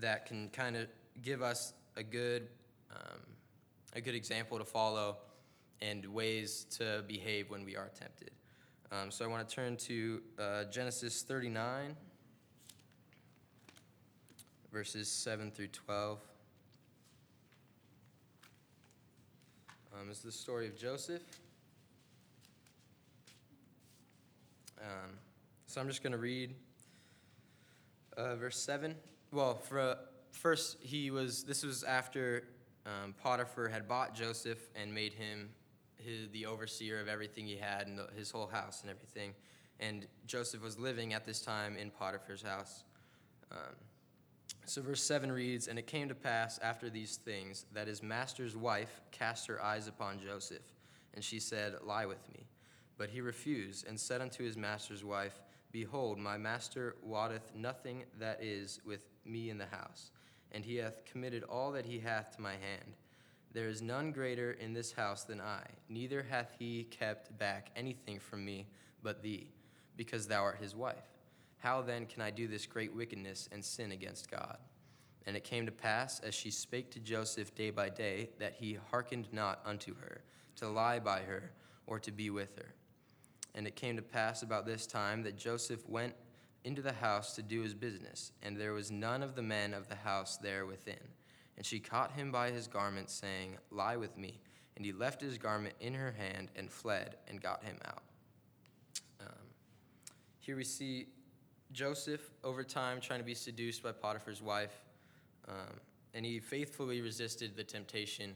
that 0.00 0.26
can 0.26 0.48
kind 0.48 0.76
of 0.76 0.88
give 1.20 1.42
us 1.42 1.74
a 1.96 2.02
good, 2.02 2.48
um, 2.90 3.20
a 3.94 4.00
good 4.00 4.14
example 4.14 4.58
to 4.58 4.64
follow 4.64 5.18
and 5.80 6.06
ways 6.06 6.64
to 6.78 7.04
behave 7.06 7.50
when 7.50 7.64
we 7.64 7.76
are 7.76 7.90
tempted. 7.98 8.30
Um, 8.90 9.10
so 9.10 9.24
I 9.24 9.28
want 9.28 9.46
to 9.46 9.54
turn 9.54 9.76
to 9.78 10.22
uh, 10.38 10.64
Genesis 10.64 11.22
39, 11.22 11.96
verses 14.72 15.06
7 15.06 15.50
through 15.50 15.68
12. 15.68 16.18
Um, 19.94 20.10
is 20.10 20.20
the 20.20 20.32
story 20.32 20.66
of 20.66 20.76
Joseph. 20.76 21.20
Um, 24.80 25.10
so 25.66 25.80
I'm 25.80 25.88
just 25.88 26.02
going 26.02 26.12
to 26.12 26.18
read 26.18 26.54
uh, 28.16 28.36
verse 28.36 28.58
7. 28.58 28.94
Well, 29.30 29.56
for 29.56 29.98
first, 30.30 30.78
he 30.80 31.10
was, 31.10 31.44
this 31.44 31.62
was 31.62 31.84
after 31.84 32.44
um, 32.86 33.14
Potiphar 33.22 33.68
had 33.68 33.86
bought 33.86 34.14
Joseph 34.14 34.70
and 34.74 34.92
made 34.92 35.12
him 35.12 35.50
his, 35.98 36.30
the 36.32 36.46
overseer 36.46 36.98
of 36.98 37.08
everything 37.08 37.46
he 37.46 37.56
had 37.56 37.86
and 37.86 37.98
the, 37.98 38.08
his 38.16 38.30
whole 38.30 38.46
house 38.46 38.80
and 38.80 38.90
everything. 38.90 39.34
And 39.80 40.06
Joseph 40.26 40.62
was 40.62 40.78
living 40.78 41.12
at 41.12 41.26
this 41.26 41.42
time 41.42 41.76
in 41.76 41.90
Potiphar's 41.90 42.42
house. 42.42 42.84
Um, 43.50 43.74
so, 44.64 44.80
verse 44.80 45.02
7 45.02 45.30
reads 45.30 45.66
And 45.66 45.78
it 45.78 45.86
came 45.86 46.08
to 46.08 46.14
pass 46.14 46.58
after 46.62 46.88
these 46.88 47.16
things 47.16 47.66
that 47.74 47.88
his 47.88 48.02
master's 48.02 48.56
wife 48.56 49.00
cast 49.10 49.46
her 49.48 49.62
eyes 49.62 49.88
upon 49.88 50.20
Joseph, 50.20 50.62
and 51.14 51.24
she 51.24 51.40
said, 51.40 51.74
Lie 51.82 52.06
with 52.06 52.28
me. 52.32 52.46
But 52.96 53.10
he 53.10 53.20
refused, 53.20 53.86
and 53.86 53.98
said 53.98 54.20
unto 54.20 54.44
his 54.44 54.56
master's 54.56 55.04
wife, 55.04 55.42
Behold, 55.72 56.18
my 56.18 56.36
master 56.36 56.96
wotteth 57.02 57.52
nothing 57.56 58.04
that 58.18 58.42
is 58.42 58.80
with 58.84 59.08
me 59.24 59.50
in 59.50 59.58
the 59.58 59.66
house, 59.66 60.10
and 60.52 60.64
he 60.64 60.76
hath 60.76 61.04
committed 61.04 61.42
all 61.44 61.72
that 61.72 61.86
he 61.86 61.98
hath 61.98 62.36
to 62.36 62.42
my 62.42 62.52
hand. 62.52 62.96
There 63.52 63.68
is 63.68 63.82
none 63.82 64.12
greater 64.12 64.52
in 64.52 64.72
this 64.72 64.92
house 64.92 65.24
than 65.24 65.40
I, 65.40 65.62
neither 65.88 66.22
hath 66.22 66.54
he 66.58 66.84
kept 66.84 67.36
back 67.38 67.70
anything 67.74 68.20
from 68.20 68.44
me 68.44 68.66
but 69.02 69.22
thee, 69.22 69.48
because 69.96 70.26
thou 70.26 70.42
art 70.44 70.58
his 70.60 70.76
wife. 70.76 71.11
How 71.62 71.80
then 71.80 72.06
can 72.06 72.22
I 72.22 72.30
do 72.30 72.48
this 72.48 72.66
great 72.66 72.92
wickedness 72.92 73.48
and 73.52 73.64
sin 73.64 73.92
against 73.92 74.28
God? 74.28 74.58
And 75.26 75.36
it 75.36 75.44
came 75.44 75.64
to 75.66 75.70
pass, 75.70 76.18
as 76.18 76.34
she 76.34 76.50
spake 76.50 76.90
to 76.90 76.98
Joseph 76.98 77.54
day 77.54 77.70
by 77.70 77.88
day, 77.88 78.30
that 78.40 78.54
he 78.54 78.78
hearkened 78.90 79.28
not 79.30 79.60
unto 79.64 79.94
her, 79.94 80.22
to 80.56 80.68
lie 80.68 80.98
by 80.98 81.20
her, 81.20 81.52
or 81.86 82.00
to 82.00 82.10
be 82.10 82.30
with 82.30 82.56
her. 82.56 82.74
And 83.54 83.68
it 83.68 83.76
came 83.76 83.94
to 83.94 84.02
pass 84.02 84.42
about 84.42 84.66
this 84.66 84.88
time 84.88 85.22
that 85.22 85.38
Joseph 85.38 85.88
went 85.88 86.14
into 86.64 86.82
the 86.82 86.94
house 86.94 87.36
to 87.36 87.42
do 87.42 87.62
his 87.62 87.74
business, 87.74 88.32
and 88.42 88.56
there 88.56 88.72
was 88.72 88.90
none 88.90 89.22
of 89.22 89.36
the 89.36 89.42
men 89.42 89.72
of 89.72 89.88
the 89.88 89.94
house 89.94 90.38
there 90.38 90.66
within. 90.66 90.98
And 91.56 91.64
she 91.64 91.78
caught 91.78 92.10
him 92.10 92.32
by 92.32 92.50
his 92.50 92.66
garment, 92.66 93.08
saying, 93.08 93.56
Lie 93.70 93.98
with 93.98 94.18
me. 94.18 94.40
And 94.74 94.84
he 94.84 94.90
left 94.90 95.20
his 95.20 95.38
garment 95.38 95.76
in 95.78 95.94
her 95.94 96.10
hand 96.10 96.48
and 96.56 96.72
fled 96.72 97.18
and 97.28 97.40
got 97.40 97.62
him 97.62 97.76
out. 97.84 98.02
Um, 99.20 99.46
here 100.40 100.56
we 100.56 100.64
see 100.64 101.06
Joseph 101.72 102.30
over 102.44 102.62
time 102.62 103.00
trying 103.00 103.20
to 103.20 103.24
be 103.24 103.34
seduced 103.34 103.82
by 103.82 103.92
Potiphar's 103.92 104.42
wife, 104.42 104.80
um, 105.48 105.80
and 106.14 106.24
he 106.24 106.38
faithfully 106.38 107.00
resisted 107.00 107.56
the 107.56 107.64
temptation, 107.64 108.34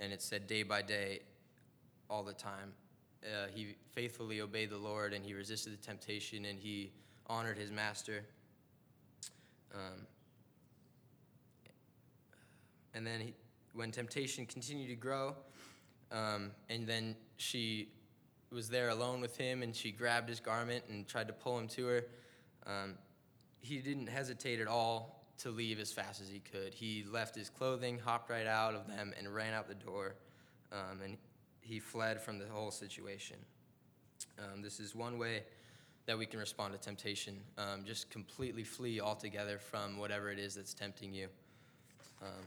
and 0.00 0.12
it 0.12 0.22
said 0.22 0.46
day 0.46 0.62
by 0.62 0.82
day, 0.82 1.20
all 2.10 2.22
the 2.22 2.32
time 2.32 2.72
uh, 3.24 3.46
he 3.52 3.74
faithfully 3.92 4.40
obeyed 4.40 4.70
the 4.70 4.78
Lord 4.78 5.12
and 5.12 5.24
he 5.24 5.34
resisted 5.34 5.72
the 5.72 5.84
temptation 5.84 6.44
and 6.44 6.58
he 6.58 6.92
honored 7.26 7.58
his 7.58 7.70
master. 7.70 8.24
Um, 9.74 10.06
and 12.94 13.06
then 13.06 13.20
he, 13.20 13.34
when 13.74 13.90
temptation 13.90 14.46
continued 14.46 14.88
to 14.88 14.94
grow, 14.94 15.34
um, 16.10 16.52
and 16.70 16.86
then 16.86 17.16
she 17.36 17.88
was 18.50 18.68
there 18.68 18.88
alone 18.88 19.20
with 19.20 19.36
him 19.36 19.62
and 19.62 19.74
she 19.74 19.90
grabbed 19.90 20.28
his 20.28 20.40
garment 20.40 20.84
and 20.88 21.06
tried 21.06 21.26
to 21.28 21.34
pull 21.34 21.58
him 21.58 21.68
to 21.68 21.86
her, 21.86 22.04
um, 22.68 22.94
he 23.60 23.78
didn't 23.78 24.08
hesitate 24.08 24.60
at 24.60 24.68
all 24.68 25.24
to 25.38 25.50
leave 25.50 25.78
as 25.78 25.92
fast 25.92 26.20
as 26.20 26.28
he 26.28 26.40
could. 26.40 26.74
He 26.74 27.04
left 27.10 27.34
his 27.34 27.48
clothing, 27.48 27.98
hopped 27.98 28.30
right 28.30 28.46
out 28.46 28.74
of 28.74 28.86
them, 28.86 29.12
and 29.18 29.34
ran 29.34 29.54
out 29.54 29.68
the 29.68 29.74
door. 29.74 30.14
Um, 30.72 31.00
and 31.02 31.16
he 31.60 31.80
fled 31.80 32.20
from 32.20 32.38
the 32.38 32.46
whole 32.46 32.70
situation. 32.70 33.36
Um, 34.38 34.62
this 34.62 34.80
is 34.80 34.94
one 34.94 35.18
way 35.18 35.42
that 36.06 36.18
we 36.18 36.26
can 36.26 36.40
respond 36.40 36.72
to 36.72 36.78
temptation. 36.80 37.38
Um, 37.56 37.84
just 37.84 38.10
completely 38.10 38.64
flee 38.64 39.00
altogether 39.00 39.58
from 39.58 39.98
whatever 39.98 40.30
it 40.30 40.38
is 40.38 40.54
that's 40.54 40.74
tempting 40.74 41.12
you. 41.12 41.28
Um, 42.22 42.44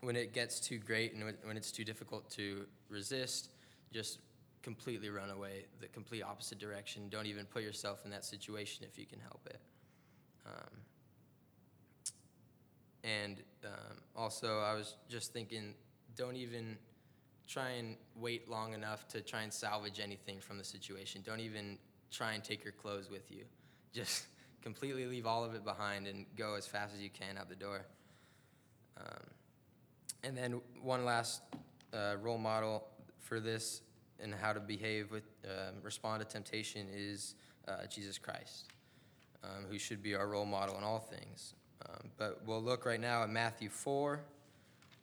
when 0.00 0.16
it 0.16 0.34
gets 0.34 0.60
too 0.60 0.78
great 0.78 1.14
and 1.14 1.24
when 1.44 1.56
it's 1.56 1.70
too 1.70 1.84
difficult 1.84 2.28
to 2.30 2.66
resist, 2.88 3.50
just 3.92 4.18
completely 4.62 5.10
run 5.10 5.30
away 5.30 5.66
the 5.80 5.88
complete 5.88 6.22
opposite 6.22 6.58
direction. 6.58 7.08
Don't 7.08 7.26
even 7.26 7.46
put 7.46 7.62
yourself 7.62 8.04
in 8.04 8.10
that 8.10 8.24
situation 8.24 8.86
if 8.88 8.98
you 8.98 9.06
can 9.06 9.20
help 9.20 9.46
it. 9.46 9.60
Um, 10.46 10.78
and 13.04 13.42
um, 13.64 13.98
also, 14.16 14.60
I 14.60 14.74
was 14.74 14.96
just 15.08 15.32
thinking, 15.32 15.74
don't 16.16 16.36
even 16.36 16.76
try 17.48 17.70
and 17.70 17.96
wait 18.16 18.48
long 18.48 18.72
enough 18.74 19.08
to 19.08 19.20
try 19.20 19.42
and 19.42 19.52
salvage 19.52 20.00
anything 20.00 20.40
from 20.40 20.58
the 20.58 20.64
situation. 20.64 21.22
Don't 21.24 21.40
even 21.40 21.78
try 22.10 22.32
and 22.32 22.44
take 22.44 22.64
your 22.64 22.72
clothes 22.72 23.10
with 23.10 23.30
you. 23.30 23.44
Just 23.92 24.26
completely 24.62 25.04
leave 25.06 25.26
all 25.26 25.44
of 25.44 25.54
it 25.54 25.64
behind 25.64 26.06
and 26.06 26.24
go 26.36 26.54
as 26.54 26.66
fast 26.66 26.94
as 26.94 27.00
you 27.00 27.10
can 27.10 27.36
out 27.36 27.48
the 27.48 27.56
door. 27.56 27.84
Um, 28.96 29.26
and 30.22 30.36
then 30.36 30.60
one 30.80 31.04
last 31.04 31.42
uh, 31.92 32.14
role 32.22 32.38
model 32.38 32.86
for 33.18 33.40
this 33.40 33.82
and 34.22 34.34
how 34.34 34.52
to 34.52 34.60
behave 34.60 35.10
with 35.10 35.24
uh, 35.44 35.72
respond 35.82 36.20
to 36.20 36.26
temptation 36.26 36.86
is 36.94 37.34
uh, 37.68 37.86
Jesus 37.88 38.18
Christ, 38.18 38.66
um, 39.42 39.66
who 39.70 39.78
should 39.78 40.02
be 40.02 40.14
our 40.14 40.28
role 40.28 40.46
model 40.46 40.76
in 40.78 40.84
all 40.84 41.00
things. 41.00 41.54
Um, 41.88 42.10
but 42.16 42.40
we'll 42.46 42.62
look 42.62 42.86
right 42.86 43.00
now 43.00 43.22
at 43.22 43.30
Matthew 43.30 43.68
4, 43.68 44.20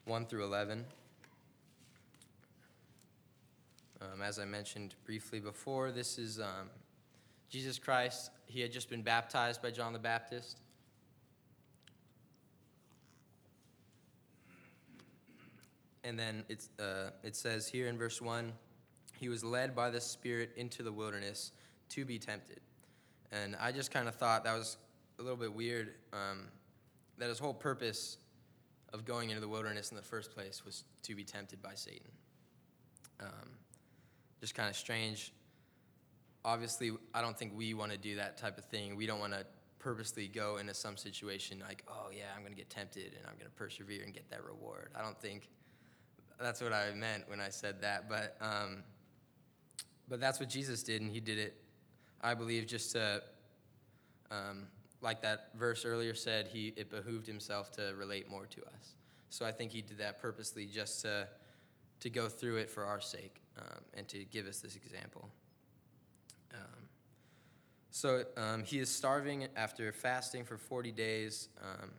1 0.05 0.25
through 0.25 0.45
11. 0.45 0.85
Um, 4.01 4.21
as 4.21 4.39
I 4.39 4.45
mentioned 4.45 4.95
briefly 5.05 5.39
before, 5.39 5.91
this 5.91 6.17
is 6.17 6.39
um, 6.39 6.69
Jesus 7.49 7.77
Christ. 7.77 8.31
He 8.45 8.61
had 8.61 8.71
just 8.71 8.89
been 8.89 9.01
baptized 9.01 9.61
by 9.61 9.71
John 9.71 9.91
the 9.91 9.99
Baptist. 9.99 10.59
And 16.05 16.17
then 16.17 16.45
it's, 16.47 16.69
uh, 16.79 17.09
it 17.23 17.35
says 17.35 17.67
here 17.67 17.87
in 17.87 17.97
verse 17.97 18.21
1 18.21 18.53
he 19.19 19.27
was 19.27 19.43
led 19.43 19.75
by 19.75 19.89
the 19.89 19.99
Spirit 19.99 20.51
into 20.55 20.81
the 20.81 20.93
wilderness 20.93 21.51
to 21.89 22.05
be 22.05 22.17
tempted. 22.17 22.61
And 23.31 23.55
I 23.59 23.73
just 23.73 23.91
kind 23.91 24.07
of 24.07 24.15
thought 24.15 24.45
that 24.45 24.57
was 24.57 24.77
a 25.19 25.21
little 25.21 25.37
bit 25.37 25.53
weird 25.53 25.95
um, 26.13 26.47
that 27.17 27.27
his 27.27 27.37
whole 27.37 27.53
purpose 27.53 28.17
of 28.93 29.03
going 29.03 29.29
into 29.29 29.41
the 29.41 29.47
wilderness 29.47 29.91
in 29.91 29.97
the 29.97 30.03
first 30.03 30.31
place 30.33 30.63
was 30.65 30.85
to 31.03 31.15
be 31.15 31.25
tempted 31.25 31.61
by 31.61 31.73
Satan. 31.75 32.09
Um, 33.19 33.49
just 34.39 34.55
kind 34.55 34.69
of 34.69 34.75
strange. 34.75 35.33
Obviously, 36.45 36.91
I 37.13 37.21
don't 37.21 37.37
think 37.37 37.51
we 37.55 37.73
want 37.73 37.91
to 37.91 37.97
do 37.97 38.15
that 38.15 38.37
type 38.37 38.57
of 38.57 38.65
thing. 38.65 38.95
We 38.95 39.05
don't 39.05 39.19
want 39.19 39.33
to 39.33 39.45
purposely 39.79 40.29
go 40.29 40.57
into 40.57 40.73
some 40.73 40.95
situation 40.95 41.61
like, 41.67 41.83
oh, 41.89 42.07
yeah, 42.15 42.23
I'm 42.33 42.41
going 42.41 42.53
to 42.53 42.57
get 42.57 42.69
tempted 42.69 43.13
and 43.17 43.25
I'm 43.27 43.33
going 43.33 43.45
to 43.45 43.55
persevere 43.55 44.03
and 44.03 44.13
get 44.13 44.29
that 44.29 44.45
reward. 44.45 44.91
I 44.95 45.01
don't 45.01 45.19
think 45.19 45.49
that's 46.39 46.61
what 46.61 46.71
I 46.71 46.91
meant 46.93 47.27
when 47.27 47.41
I 47.41 47.49
said 47.49 47.81
that. 47.81 48.07
But, 48.07 48.37
um, 48.39 48.83
but 50.09 50.19
that's 50.19 50.39
what 50.39 50.49
Jesus 50.49 50.83
did, 50.83 51.01
and 51.01 51.11
he 51.11 51.19
did 51.19 51.37
it, 51.37 51.55
I 52.21 52.33
believe, 52.33 52.65
just 52.67 52.91
to, 52.93 53.21
um, 54.31 54.67
like 55.01 55.21
that 55.21 55.51
verse 55.57 55.85
earlier 55.85 56.15
said, 56.15 56.47
he, 56.47 56.73
it 56.75 56.89
behooved 56.89 57.27
himself 57.27 57.71
to 57.73 57.93
relate 57.97 58.29
more 58.29 58.47
to 58.47 58.61
us. 58.61 58.95
So 59.29 59.45
I 59.45 59.51
think 59.51 59.71
he 59.71 59.81
did 59.81 59.99
that 59.99 60.19
purposely 60.19 60.65
just 60.65 61.01
to, 61.03 61.27
to 61.99 62.09
go 62.09 62.27
through 62.27 62.57
it 62.57 62.69
for 62.69 62.83
our 62.85 62.99
sake 62.99 63.41
um, 63.57 63.83
and 63.93 64.07
to 64.07 64.25
give 64.25 64.47
us 64.47 64.59
this 64.59 64.75
example. 64.75 65.29
Um, 66.53 66.89
so 67.91 68.23
um, 68.37 68.63
he 68.63 68.79
is 68.79 68.89
starving 68.89 69.47
after 69.55 69.91
fasting 69.91 70.43
for 70.45 70.57
40 70.57 70.91
days. 70.91 71.49
Um, 71.61 71.91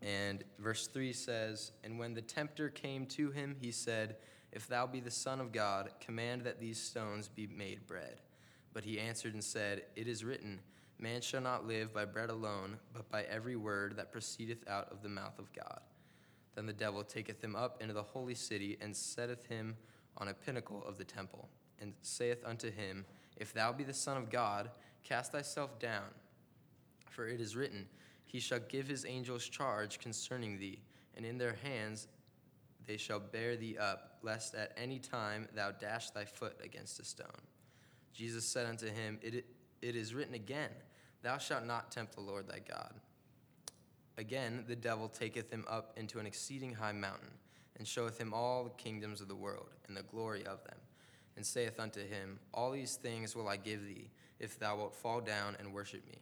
and 0.00 0.42
verse 0.58 0.86
3 0.86 1.12
says, 1.12 1.72
And 1.84 1.98
when 1.98 2.14
the 2.14 2.22
tempter 2.22 2.70
came 2.70 3.06
to 3.06 3.30
him, 3.30 3.56
he 3.60 3.70
said, 3.70 4.16
If 4.52 4.66
thou 4.66 4.86
be 4.86 5.00
the 5.00 5.10
Son 5.10 5.40
of 5.40 5.50
God, 5.50 5.90
command 6.00 6.42
that 6.42 6.60
these 6.60 6.78
stones 6.78 7.28
be 7.28 7.46
made 7.46 7.86
bread. 7.86 8.20
But 8.74 8.84
he 8.84 9.00
answered 9.00 9.34
and 9.34 9.42
said, 9.42 9.82
It 9.96 10.06
is 10.06 10.24
written, 10.24 10.60
Man 10.98 11.20
shall 11.20 11.40
not 11.40 11.66
live 11.66 11.92
by 11.92 12.04
bread 12.04 12.30
alone, 12.30 12.78
but 12.92 13.10
by 13.10 13.22
every 13.24 13.56
word 13.56 13.96
that 13.96 14.12
proceedeth 14.12 14.68
out 14.68 14.92
of 14.92 15.02
the 15.02 15.08
mouth 15.08 15.38
of 15.38 15.52
God. 15.52 15.80
Then 16.54 16.66
the 16.66 16.72
devil 16.72 17.02
taketh 17.02 17.42
him 17.42 17.56
up 17.56 17.80
into 17.80 17.94
the 17.94 18.02
holy 18.02 18.34
city 18.34 18.76
and 18.80 18.94
setteth 18.94 19.46
him 19.46 19.76
on 20.18 20.28
a 20.28 20.34
pinnacle 20.34 20.84
of 20.86 20.98
the 20.98 21.04
temple, 21.04 21.48
and 21.80 21.94
saith 22.02 22.44
unto 22.44 22.70
him, 22.70 23.06
If 23.36 23.54
thou 23.54 23.72
be 23.72 23.84
the 23.84 23.94
Son 23.94 24.16
of 24.16 24.30
God, 24.30 24.70
cast 25.02 25.32
thyself 25.32 25.78
down. 25.78 26.04
For 27.08 27.26
it 27.26 27.40
is 27.40 27.56
written, 27.56 27.86
He 28.26 28.38
shall 28.38 28.60
give 28.60 28.86
his 28.86 29.06
angels 29.06 29.48
charge 29.48 29.98
concerning 29.98 30.58
thee, 30.58 30.80
and 31.16 31.24
in 31.24 31.38
their 31.38 31.56
hands 31.62 32.08
they 32.86 32.96
shall 32.96 33.20
bear 33.20 33.56
thee 33.56 33.78
up, 33.78 34.11
lest 34.22 34.54
at 34.54 34.72
any 34.76 34.98
time 34.98 35.48
thou 35.54 35.70
dash 35.70 36.10
thy 36.10 36.24
foot 36.24 36.56
against 36.62 37.00
a 37.00 37.04
stone. 37.04 37.26
Jesus 38.12 38.44
said 38.44 38.66
unto 38.66 38.86
him, 38.86 39.18
It, 39.22 39.44
it 39.80 39.96
is 39.96 40.14
written 40.14 40.34
again, 40.34 40.70
Thou 41.22 41.38
shalt 41.38 41.64
not 41.64 41.90
tempt 41.90 42.14
the 42.14 42.20
Lord 42.20 42.48
thy 42.48 42.58
God. 42.58 42.94
Again, 44.18 44.64
the 44.66 44.76
devil 44.76 45.08
taketh 45.08 45.50
him 45.50 45.64
up 45.68 45.94
into 45.96 46.18
an 46.18 46.26
exceeding 46.26 46.74
high 46.74 46.92
mountain 46.92 47.30
and 47.76 47.86
showeth 47.88 48.18
him 48.18 48.34
all 48.34 48.64
the 48.64 48.70
kingdoms 48.70 49.20
of 49.20 49.28
the 49.28 49.34
world, 49.34 49.70
and 49.88 49.96
the 49.96 50.02
glory 50.02 50.46
of 50.46 50.62
them, 50.64 50.78
and 51.36 51.44
saith 51.44 51.80
unto 51.80 52.00
him, 52.00 52.38
All 52.52 52.70
these 52.70 52.96
things 52.96 53.34
will 53.34 53.48
I 53.48 53.56
give 53.56 53.84
thee, 53.84 54.10
if 54.38 54.58
thou 54.58 54.76
wilt 54.76 54.94
fall 54.94 55.20
down 55.20 55.56
and 55.58 55.72
worship 55.72 56.06
me. 56.06 56.18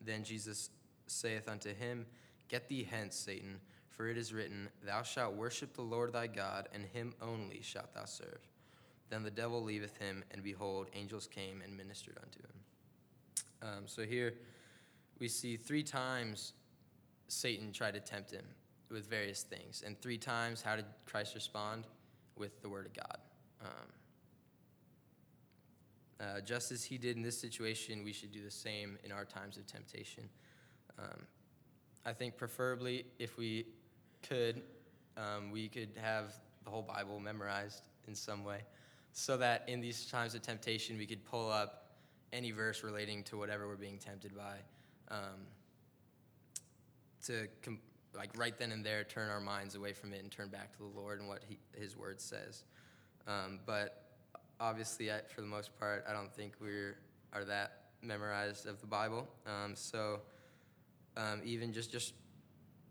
Then 0.00 0.24
Jesus 0.24 0.70
saith 1.06 1.48
unto 1.48 1.74
him, 1.74 2.06
Get 2.48 2.68
thee 2.68 2.88
hence, 2.90 3.14
Satan, 3.14 3.60
for 4.00 4.08
it 4.08 4.16
is 4.16 4.32
written, 4.32 4.70
Thou 4.82 5.02
shalt 5.02 5.34
worship 5.34 5.74
the 5.74 5.82
Lord 5.82 6.14
thy 6.14 6.26
God, 6.26 6.70
and 6.72 6.86
him 6.86 7.12
only 7.20 7.60
shalt 7.60 7.92
thou 7.92 8.06
serve. 8.06 8.40
Then 9.10 9.22
the 9.22 9.30
devil 9.30 9.62
leaveth 9.62 9.98
him, 9.98 10.24
and 10.30 10.42
behold, 10.42 10.86
angels 10.94 11.26
came 11.26 11.60
and 11.62 11.76
ministered 11.76 12.16
unto 12.16 12.38
him. 12.38 12.54
Um, 13.60 13.82
so 13.84 14.04
here 14.04 14.32
we 15.18 15.28
see 15.28 15.58
three 15.58 15.82
times 15.82 16.54
Satan 17.28 17.74
tried 17.74 17.92
to 17.92 18.00
tempt 18.00 18.30
him 18.30 18.46
with 18.90 19.06
various 19.06 19.42
things. 19.42 19.82
And 19.84 20.00
three 20.00 20.16
times, 20.16 20.62
how 20.62 20.76
did 20.76 20.86
Christ 21.04 21.34
respond? 21.34 21.84
With 22.38 22.62
the 22.62 22.70
Word 22.70 22.86
of 22.86 22.94
God. 22.94 23.18
Um, 23.60 23.88
Uh, 26.18 26.38
just 26.40 26.70
as 26.70 26.84
he 26.84 26.98
did 26.98 27.16
in 27.16 27.22
this 27.22 27.38
situation, 27.38 28.04
we 28.04 28.12
should 28.12 28.30
do 28.30 28.42
the 28.42 28.50
same 28.50 28.98
in 29.04 29.12
our 29.12 29.24
times 29.24 29.56
of 29.56 29.66
temptation. 29.66 30.28
Um, 30.98 31.26
I 32.04 32.12
think 32.12 32.36
preferably, 32.36 33.06
if 33.18 33.38
we 33.38 33.64
could, 34.28 34.62
um, 35.16 35.50
we 35.50 35.68
could 35.68 35.90
have 36.00 36.34
the 36.64 36.70
whole 36.70 36.82
Bible 36.82 37.20
memorized 37.20 37.82
in 38.06 38.14
some 38.14 38.44
way, 38.44 38.60
so 39.12 39.36
that 39.36 39.64
in 39.68 39.80
these 39.80 40.06
times 40.06 40.34
of 40.34 40.42
temptation, 40.42 40.98
we 40.98 41.06
could 41.06 41.24
pull 41.24 41.50
up 41.50 41.90
any 42.32 42.50
verse 42.50 42.84
relating 42.84 43.22
to 43.24 43.36
whatever 43.36 43.66
we're 43.66 43.76
being 43.76 43.98
tempted 43.98 44.32
by, 44.36 44.56
um, 45.10 45.46
to 47.26 47.48
com- 47.62 47.80
like 48.14 48.30
right 48.36 48.58
then 48.58 48.72
and 48.72 48.84
there 48.84 49.04
turn 49.04 49.30
our 49.30 49.40
minds 49.40 49.74
away 49.74 49.92
from 49.92 50.12
it 50.12 50.22
and 50.22 50.30
turn 50.30 50.48
back 50.48 50.72
to 50.72 50.78
the 50.78 51.00
Lord 51.00 51.20
and 51.20 51.28
what 51.28 51.42
he, 51.48 51.58
His 51.78 51.96
Word 51.96 52.20
says. 52.20 52.64
Um, 53.26 53.60
but 53.66 54.04
obviously, 54.60 55.10
I, 55.10 55.20
for 55.28 55.40
the 55.40 55.46
most 55.46 55.78
part, 55.78 56.04
I 56.08 56.12
don't 56.12 56.32
think 56.32 56.54
we 56.60 56.70
are 57.32 57.44
that 57.46 57.80
memorized 58.02 58.66
of 58.66 58.80
the 58.80 58.86
Bible. 58.86 59.28
Um, 59.46 59.74
so 59.74 60.20
um, 61.16 61.40
even 61.44 61.72
just 61.72 61.90
just 61.90 62.14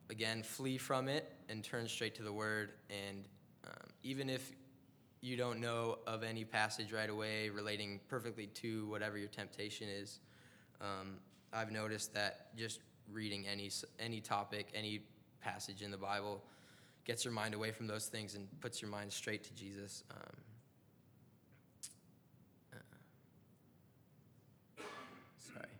again 0.09 0.43
flee 0.43 0.77
from 0.77 1.07
it 1.07 1.31
and 1.49 1.63
turn 1.63 1.87
straight 1.87 2.15
to 2.15 2.23
the 2.23 2.33
Word. 2.33 2.71
And 2.89 3.25
um, 3.65 3.89
even 4.03 4.29
if 4.29 4.51
you 5.21 5.35
don't 5.35 5.59
know 5.59 5.99
of 6.07 6.23
any 6.23 6.43
passage 6.43 6.91
right 6.91 7.09
away 7.09 7.49
relating 7.49 7.99
perfectly 8.07 8.47
to 8.47 8.87
whatever 8.87 9.17
your 9.17 9.27
temptation 9.27 9.87
is, 9.89 10.19
um, 10.81 11.17
I've 11.51 11.71
noticed 11.71 12.13
that 12.13 12.55
just 12.55 12.79
reading 13.11 13.47
any 13.47 13.71
any 13.99 14.21
topic, 14.21 14.67
any 14.73 15.01
passage 15.41 15.81
in 15.81 15.91
the 15.91 15.97
Bible 15.97 16.43
gets 17.05 17.25
your 17.25 17.33
mind 17.33 17.53
away 17.55 17.71
from 17.71 17.87
those 17.87 18.05
things 18.05 18.35
and 18.35 18.47
puts 18.61 18.81
your 18.81 18.91
mind 18.91 19.11
straight 19.11 19.43
to 19.43 19.53
Jesus. 19.53 20.03
Um, 20.11 20.37
uh, 24.77 24.83
sorry. 25.39 25.73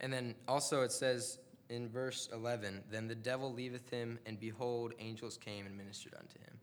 And 0.00 0.12
then 0.12 0.34
also 0.48 0.82
it 0.82 0.90
says 0.90 1.38
in 1.72 1.88
verse 1.88 2.28
11, 2.32 2.84
then 2.90 3.08
the 3.08 3.14
devil 3.14 3.52
leaveth 3.52 3.88
him, 3.88 4.18
and 4.26 4.38
behold, 4.38 4.92
angels 4.98 5.38
came 5.38 5.64
and 5.64 5.76
ministered 5.76 6.12
unto 6.14 6.38
him. 6.38 6.58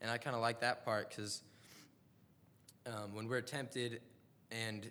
And 0.00 0.10
I 0.10 0.18
kind 0.18 0.34
of 0.34 0.42
like 0.42 0.60
that 0.60 0.84
part 0.84 1.10
because 1.10 1.42
um, 2.86 3.14
when 3.14 3.28
we're 3.28 3.40
tempted 3.40 4.00
and 4.50 4.90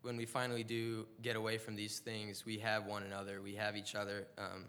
when 0.00 0.16
we 0.16 0.24
finally 0.24 0.64
do 0.64 1.06
get 1.20 1.36
away 1.36 1.58
from 1.58 1.76
these 1.76 1.98
things, 1.98 2.44
we 2.46 2.58
have 2.58 2.86
one 2.86 3.02
another, 3.02 3.42
we 3.42 3.54
have 3.54 3.76
each 3.76 3.94
other 3.94 4.26
um, 4.38 4.64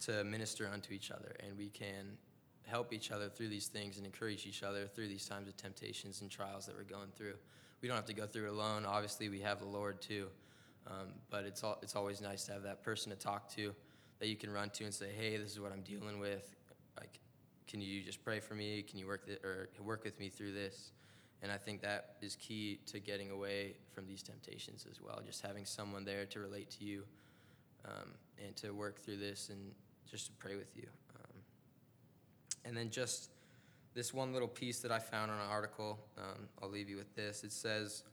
to 0.00 0.22
minister 0.24 0.68
unto 0.72 0.92
each 0.92 1.10
other, 1.10 1.34
and 1.40 1.56
we 1.56 1.70
can 1.70 2.18
help 2.66 2.92
each 2.92 3.10
other 3.10 3.28
through 3.28 3.48
these 3.48 3.66
things 3.68 3.96
and 3.96 4.06
encourage 4.06 4.46
each 4.46 4.62
other 4.62 4.86
through 4.86 5.08
these 5.08 5.26
times 5.26 5.48
of 5.48 5.56
temptations 5.56 6.20
and 6.20 6.30
trials 6.30 6.66
that 6.66 6.76
we're 6.76 6.84
going 6.84 7.10
through. 7.16 7.34
We 7.80 7.88
don't 7.88 7.96
have 7.96 8.06
to 8.06 8.14
go 8.14 8.26
through 8.26 8.46
it 8.46 8.50
alone. 8.50 8.84
Obviously, 8.86 9.28
we 9.28 9.40
have 9.40 9.58
the 9.58 9.66
Lord 9.66 10.00
too, 10.00 10.28
um, 10.86 11.08
but 11.30 11.44
it's 11.44 11.62
all, 11.62 11.78
it's 11.82 11.96
always 11.96 12.20
nice 12.20 12.44
to 12.44 12.52
have 12.52 12.62
that 12.62 12.82
person 12.82 13.10
to 13.10 13.16
talk 13.16 13.48
to 13.54 13.74
that 14.18 14.28
you 14.28 14.36
can 14.36 14.50
run 14.50 14.70
to 14.70 14.84
and 14.84 14.94
say, 14.94 15.10
"Hey, 15.16 15.36
this 15.36 15.50
is 15.50 15.60
what 15.60 15.72
I'm 15.72 15.82
dealing 15.82 16.18
with. 16.18 16.54
Like, 16.98 17.18
can 17.66 17.80
you 17.80 18.02
just 18.02 18.24
pray 18.24 18.40
for 18.40 18.54
me? 18.54 18.82
Can 18.82 18.98
you 18.98 19.06
work 19.06 19.26
th- 19.26 19.42
or 19.42 19.68
work 19.80 20.04
with 20.04 20.18
me 20.18 20.28
through 20.28 20.52
this?" 20.52 20.92
And 21.42 21.50
I 21.50 21.56
think 21.56 21.82
that 21.82 22.16
is 22.22 22.36
key 22.36 22.78
to 22.86 23.00
getting 23.00 23.30
away 23.30 23.74
from 23.92 24.06
these 24.06 24.22
temptations 24.22 24.86
as 24.88 25.00
well. 25.00 25.20
Just 25.26 25.42
having 25.42 25.64
someone 25.64 26.04
there 26.04 26.24
to 26.26 26.38
relate 26.38 26.70
to 26.78 26.84
you 26.84 27.02
um, 27.84 28.12
and 28.44 28.54
to 28.56 28.70
work 28.70 29.00
through 29.00 29.16
this 29.16 29.48
and 29.48 29.72
just 30.08 30.26
to 30.26 30.32
pray 30.32 30.54
with 30.54 30.76
you. 30.76 30.86
Um, 31.16 31.38
and 32.64 32.76
then 32.76 32.90
just 32.90 33.30
this 33.94 34.14
one 34.14 34.32
little 34.32 34.48
piece 34.48 34.78
that 34.80 34.92
I 34.92 35.00
found 35.00 35.30
on 35.30 35.38
an 35.38 35.50
article, 35.50 35.98
um, 36.16 36.48
I'll 36.62 36.70
leave 36.70 36.88
you 36.88 36.96
with 36.96 37.14
this. 37.16 37.42
It 37.42 37.52
says, 37.52 38.04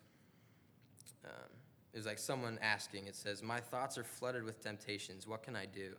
um, 1.23 1.49
it 1.93 1.97
was 1.97 2.06
like 2.06 2.19
someone 2.19 2.60
asking, 2.62 3.08
it 3.08 3.15
says, 3.15 3.41
My 3.41 3.60
thoughts 3.60 3.97
are 3.97 4.04
flooded 4.04 4.43
with 4.43 4.62
temptations. 4.62 5.28
What 5.28 5.43
can 5.43 5.56
I 5.56 5.65
do? 5.65 5.93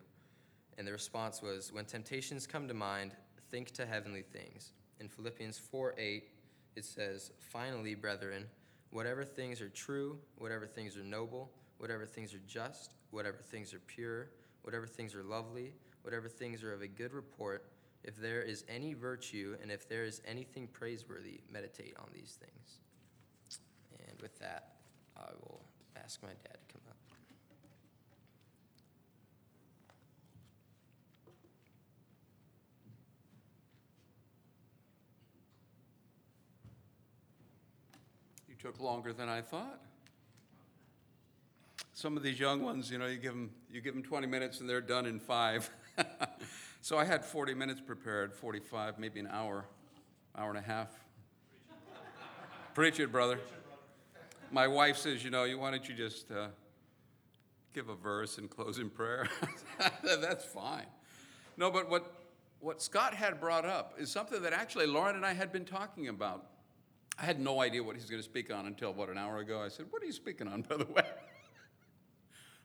And 0.77 0.87
the 0.87 0.91
response 0.91 1.41
was, 1.41 1.73
When 1.73 1.85
temptations 1.85 2.47
come 2.47 2.67
to 2.67 2.73
mind, 2.73 3.11
think 3.49 3.71
to 3.71 3.85
heavenly 3.85 4.21
things. 4.21 4.71
In 4.99 5.09
Philippians 5.09 5.57
4 5.57 5.95
8, 5.97 6.23
it 6.77 6.85
says, 6.85 7.31
Finally, 7.39 7.95
brethren, 7.95 8.45
whatever 8.91 9.25
things 9.25 9.61
are 9.61 9.69
true, 9.69 10.17
whatever 10.37 10.65
things 10.65 10.95
are 10.95 11.03
noble, 11.03 11.51
whatever 11.77 12.05
things 12.05 12.33
are 12.33 12.41
just, 12.47 12.93
whatever 13.09 13.37
things 13.37 13.73
are 13.73 13.81
pure, 13.87 14.29
whatever 14.61 14.87
things 14.87 15.13
are 15.13 15.23
lovely, 15.23 15.73
whatever 16.03 16.29
things 16.29 16.63
are 16.63 16.73
of 16.73 16.81
a 16.81 16.87
good 16.87 17.13
report, 17.13 17.65
if 18.03 18.15
there 18.15 18.41
is 18.41 18.63
any 18.69 18.93
virtue 18.93 19.55
and 19.61 19.71
if 19.71 19.87
there 19.87 20.05
is 20.05 20.21
anything 20.25 20.67
praiseworthy, 20.67 21.41
meditate 21.51 21.95
on 21.99 22.07
these 22.13 22.37
things. 22.39 22.79
And 24.07 24.19
with 24.21 24.39
that, 24.39 24.75
I 25.17 25.29
will 25.41 25.61
ask 25.95 26.21
my 26.21 26.29
dad 26.29 26.57
to 26.67 26.73
come 26.73 26.81
up. 26.89 26.97
You 38.47 38.55
took 38.59 38.79
longer 38.79 39.13
than 39.13 39.29
I 39.29 39.41
thought. 39.41 39.79
Some 41.93 42.17
of 42.17 42.23
these 42.23 42.39
young 42.39 42.63
ones, 42.63 42.89
you 42.89 42.97
know, 42.97 43.05
you 43.05 43.17
give 43.17 43.33
them, 43.33 43.51
you 43.71 43.79
give 43.79 43.93
them 43.93 44.03
20 44.03 44.25
minutes 44.25 44.59
and 44.59 44.67
they're 44.67 44.81
done 44.81 45.05
in 45.05 45.19
five. 45.19 45.69
so 46.81 46.97
I 46.97 47.05
had 47.05 47.23
40 47.23 47.53
minutes 47.53 47.79
prepared, 47.79 48.33
45, 48.33 48.97
maybe 48.97 49.19
an 49.19 49.29
hour, 49.31 49.65
hour 50.35 50.49
and 50.49 50.57
a 50.57 50.61
half. 50.61 50.89
Preach 52.73 52.99
it, 52.99 53.11
brother. 53.11 53.37
My 54.51 54.67
wife 54.67 54.97
says, 54.97 55.23
you 55.23 55.29
know, 55.29 55.47
why 55.57 55.71
don't 55.71 55.87
you 55.87 55.95
just 55.95 56.29
uh, 56.29 56.47
give 57.73 57.87
a 57.87 57.95
verse 57.95 58.37
and 58.37 58.49
close 58.49 58.79
in 58.79 58.89
prayer? 58.89 59.29
That's 60.03 60.43
fine. 60.43 60.87
No, 61.55 61.71
but 61.71 61.89
what, 61.89 62.13
what 62.59 62.81
Scott 62.81 63.13
had 63.13 63.39
brought 63.39 63.65
up 63.65 63.93
is 63.97 64.11
something 64.11 64.41
that 64.41 64.51
actually 64.51 64.87
Lauren 64.87 65.15
and 65.15 65.25
I 65.25 65.33
had 65.33 65.53
been 65.53 65.63
talking 65.63 66.09
about. 66.09 66.47
I 67.17 67.23
had 67.23 67.39
no 67.39 67.61
idea 67.61 67.81
what 67.81 67.95
he's 67.95 68.09
going 68.09 68.21
to 68.21 68.27
speak 68.27 68.53
on 68.53 68.65
until, 68.65 68.93
what, 68.93 69.09
an 69.09 69.17
hour 69.17 69.37
ago? 69.37 69.61
I 69.61 69.69
said, 69.69 69.85
What 69.89 70.01
are 70.01 70.05
you 70.05 70.11
speaking 70.11 70.47
on, 70.47 70.61
by 70.69 70.77
the 70.77 70.85
way? 70.85 71.05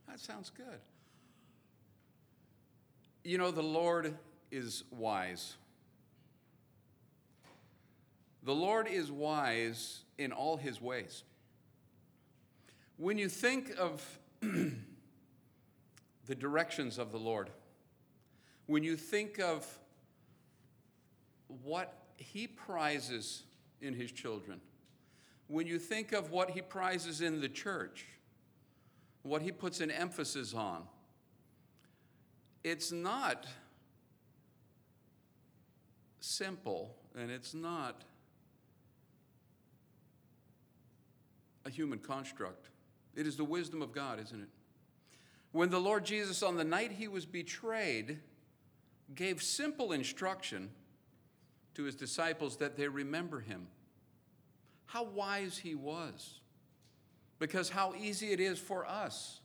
that 0.08 0.18
sounds 0.18 0.50
good. 0.50 0.80
You 3.22 3.38
know, 3.38 3.50
the 3.50 3.62
Lord 3.62 4.16
is 4.50 4.84
wise. 4.90 5.54
The 8.44 8.54
Lord 8.54 8.88
is 8.88 9.10
wise 9.10 10.04
in 10.18 10.32
all 10.32 10.56
his 10.56 10.80
ways. 10.80 11.24
When 12.98 13.18
you 13.18 13.28
think 13.28 13.74
of 13.78 14.02
the 14.40 16.34
directions 16.34 16.98
of 16.98 17.12
the 17.12 17.18
Lord, 17.18 17.50
when 18.66 18.82
you 18.82 18.96
think 18.96 19.38
of 19.38 19.66
what 21.62 21.92
he 22.16 22.46
prizes 22.46 23.42
in 23.80 23.92
his 23.92 24.10
children, 24.10 24.60
when 25.48 25.66
you 25.66 25.78
think 25.78 26.12
of 26.12 26.30
what 26.30 26.50
he 26.50 26.62
prizes 26.62 27.20
in 27.20 27.40
the 27.40 27.48
church, 27.48 28.06
what 29.22 29.42
he 29.42 29.52
puts 29.52 29.80
an 29.80 29.90
emphasis 29.90 30.54
on, 30.54 30.82
it's 32.64 32.90
not 32.90 33.46
simple 36.20 36.96
and 37.14 37.30
it's 37.30 37.54
not 37.54 38.02
a 41.64 41.70
human 41.70 41.98
construct. 41.98 42.70
It 43.16 43.26
is 43.26 43.36
the 43.36 43.44
wisdom 43.44 43.82
of 43.82 43.92
God, 43.92 44.20
isn't 44.20 44.40
it? 44.40 44.48
When 45.52 45.70
the 45.70 45.80
Lord 45.80 46.04
Jesus, 46.04 46.42
on 46.42 46.56
the 46.56 46.64
night 46.64 46.92
he 46.92 47.08
was 47.08 47.24
betrayed, 47.24 48.18
gave 49.14 49.42
simple 49.42 49.92
instruction 49.92 50.70
to 51.74 51.84
his 51.84 51.94
disciples 51.94 52.58
that 52.58 52.76
they 52.76 52.88
remember 52.88 53.40
him. 53.40 53.66
How 54.84 55.04
wise 55.04 55.58
he 55.58 55.74
was. 55.74 56.40
Because 57.38 57.70
how 57.70 57.94
easy 57.94 58.32
it 58.32 58.40
is 58.40 58.58
for 58.58 58.86
us 58.86 59.40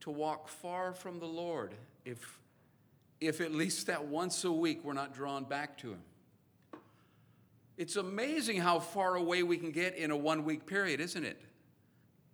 to 0.00 0.10
walk 0.10 0.48
far 0.48 0.92
from 0.92 1.18
the 1.18 1.26
Lord 1.26 1.74
if, 2.04 2.38
if 3.20 3.40
at 3.40 3.52
least 3.52 3.86
that 3.86 4.06
once 4.06 4.44
a 4.44 4.52
week 4.52 4.82
we're 4.82 4.94
not 4.94 5.14
drawn 5.14 5.44
back 5.44 5.76
to 5.78 5.90
him. 5.90 6.02
It's 7.76 7.96
amazing 7.96 8.60
how 8.60 8.78
far 8.80 9.16
away 9.16 9.42
we 9.42 9.56
can 9.56 9.70
get 9.70 9.96
in 9.96 10.10
a 10.10 10.16
one 10.16 10.44
week 10.44 10.66
period, 10.66 11.00
isn't 11.00 11.24
it? 11.24 11.40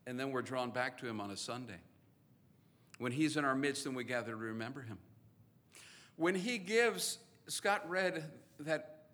And 0.07 0.19
then 0.19 0.31
we're 0.31 0.43
drawn 0.43 0.71
back 0.71 0.99
to 0.99 1.07
him 1.07 1.21
on 1.21 1.31
a 1.31 1.37
Sunday. 1.37 1.81
When 2.99 3.13
he's 3.13 3.37
in 3.37 3.45
our 3.45 3.55
midst 3.55 3.87
and 3.87 3.97
we 3.97 4.05
gather 4.05 4.31
to 4.31 4.37
remember 4.37 4.83
him. 4.83 4.99
When 6.17 6.35
he 6.35 6.59
gives, 6.59 7.19
Scott 7.47 7.89
read 7.91 8.25
that, 8.61 9.09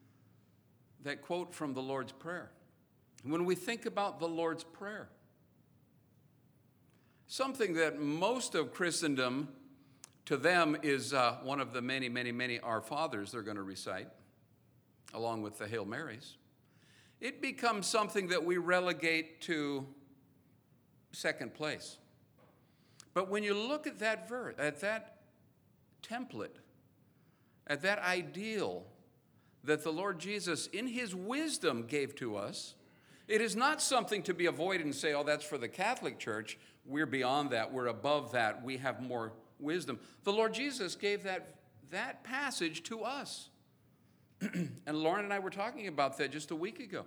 that 1.04 1.22
quote 1.22 1.52
from 1.54 1.74
the 1.74 1.82
Lord's 1.82 2.12
Prayer. 2.12 2.50
When 3.24 3.44
we 3.44 3.54
think 3.56 3.86
about 3.86 4.20
the 4.20 4.28
Lord's 4.28 4.62
Prayer, 4.62 5.08
something 7.26 7.74
that 7.74 8.00
most 8.00 8.54
of 8.54 8.72
Christendom, 8.72 9.48
to 10.26 10.36
them, 10.36 10.76
is 10.82 11.12
uh, 11.12 11.36
one 11.42 11.60
of 11.60 11.72
the 11.72 11.82
many, 11.82 12.08
many, 12.08 12.30
many 12.30 12.60
Our 12.60 12.80
Fathers 12.80 13.32
they're 13.32 13.42
going 13.42 13.56
to 13.56 13.62
recite 13.62 14.08
along 15.14 15.42
with 15.42 15.58
the 15.58 15.66
Hail 15.66 15.84
Marys. 15.84 16.36
it 17.20 17.40
becomes 17.40 17.86
something 17.86 18.28
that 18.28 18.44
we 18.44 18.58
relegate 18.58 19.40
to 19.42 19.86
second 21.12 21.54
place. 21.54 21.98
But 23.14 23.28
when 23.30 23.42
you 23.42 23.54
look 23.54 23.86
at 23.86 23.98
that 24.00 24.28
verse, 24.28 24.54
at 24.58 24.80
that 24.80 25.16
template, 26.02 26.56
at 27.66 27.82
that 27.82 27.98
ideal 28.00 28.84
that 29.64 29.82
the 29.82 29.92
Lord 29.92 30.18
Jesus, 30.18 30.66
in 30.68 30.86
his 30.86 31.14
wisdom, 31.14 31.84
gave 31.86 32.14
to 32.16 32.36
us, 32.36 32.74
it 33.26 33.40
is 33.40 33.54
not 33.54 33.82
something 33.82 34.22
to 34.22 34.34
be 34.34 34.46
avoided 34.46 34.86
and 34.86 34.94
say, 34.94 35.12
oh, 35.12 35.22
that's 35.22 35.44
for 35.44 35.58
the 35.58 35.68
Catholic 35.68 36.18
Church. 36.18 36.58
We're 36.86 37.06
beyond 37.06 37.50
that. 37.50 37.72
We're 37.72 37.88
above 37.88 38.32
that. 38.32 38.64
We 38.64 38.78
have 38.78 39.02
more 39.02 39.32
wisdom. 39.58 39.98
The 40.24 40.32
Lord 40.32 40.54
Jesus 40.54 40.94
gave 40.94 41.24
that, 41.24 41.56
that 41.90 42.24
passage 42.24 42.82
to 42.84 43.02
us. 43.02 43.50
and 44.40 44.72
Lauren 44.86 45.24
and 45.24 45.34
I 45.34 45.40
were 45.40 45.50
talking 45.50 45.88
about 45.88 46.16
that 46.18 46.30
just 46.30 46.50
a 46.50 46.56
week 46.56 46.80
ago. 46.80 47.04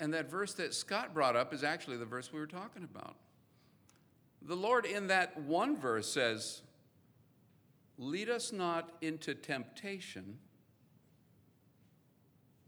And 0.00 0.14
that 0.14 0.30
verse 0.30 0.54
that 0.54 0.72
Scott 0.72 1.12
brought 1.12 1.36
up 1.36 1.52
is 1.52 1.62
actually 1.62 1.98
the 1.98 2.06
verse 2.06 2.32
we 2.32 2.40
were 2.40 2.46
talking 2.46 2.82
about. 2.82 3.16
The 4.42 4.56
Lord, 4.56 4.86
in 4.86 5.08
that 5.08 5.38
one 5.38 5.76
verse, 5.76 6.10
says, 6.10 6.62
Lead 7.98 8.30
us 8.30 8.50
not 8.50 8.90
into 9.02 9.34
temptation, 9.34 10.38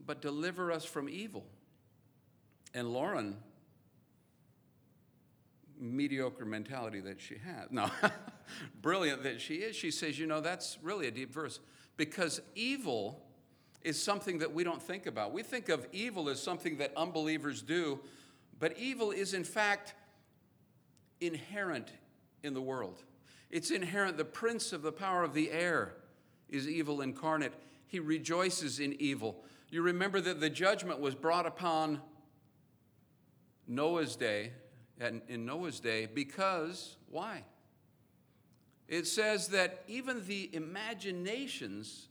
but 0.05 0.21
deliver 0.21 0.71
us 0.71 0.85
from 0.85 1.09
evil. 1.09 1.47
And 2.75 2.93
Lauren, 2.93 3.39
mediocre 5.81 6.45
mentality 6.45 7.01
that 7.01 7.19
she 7.19 7.37
has, 7.37 7.69
no, 7.71 7.91
brilliant 8.83 9.23
that 9.23 9.41
she 9.41 9.57
is, 9.57 9.75
she 9.75 9.91
says, 9.91 10.19
You 10.19 10.27
know, 10.27 10.43
that's 10.43 10.77
really 10.83 11.09
a 11.09 11.11
deep 11.11 11.33
verse 11.33 11.61
because 11.97 12.43
evil 12.55 13.23
is 13.85 14.01
something 14.01 14.39
that 14.39 14.53
we 14.53 14.65
don't 14.65 14.83
think 14.83 15.07
about. 15.07 15.33
We 15.33 15.43
think 15.43 15.69
of 15.69 15.87
evil 15.93 16.29
as 16.29 16.43
something 16.43 16.79
that 16.79 16.93
unbelievers 16.97 17.63
do, 17.63 18.01
but 18.59 18.77
evil 18.79 19.11
is, 19.11 19.35
in 19.35 19.45
fact, 19.45 19.95
inherent 21.21 21.89
in 22.43 22.55
the 22.55 22.61
world. 22.61 23.03
It's 23.51 23.71
inherent. 23.71 24.17
The 24.17 24.25
prince 24.25 24.73
of 24.73 24.83
the 24.83 24.93
power 24.93 25.23
of 25.23 25.35
the 25.35 25.51
air 25.51 25.95
is 26.49 26.69
evil 26.69 27.01
incarnate. 27.01 27.53
He 27.87 28.01
rejoices 28.01 28.81
in 28.81 28.95
evil. 29.01 29.45
You 29.71 29.83
remember 29.83 30.21
that 30.21 30.41
the 30.41 30.51
judgment 30.51 31.01
was 31.01 31.15
brought 31.15 31.47
upon 31.47 32.01
Noah's 33.67 34.17
day, 34.17 34.53
and 35.01 35.23
in 35.29 35.45
Noah's 35.47 35.81
day, 35.81 36.07
because, 36.07 36.97
why? 37.11 37.45
It 38.89 39.07
says 39.07 39.49
that 39.49 39.85
even 39.89 40.27
the 40.27 40.51
imaginations 40.55 42.09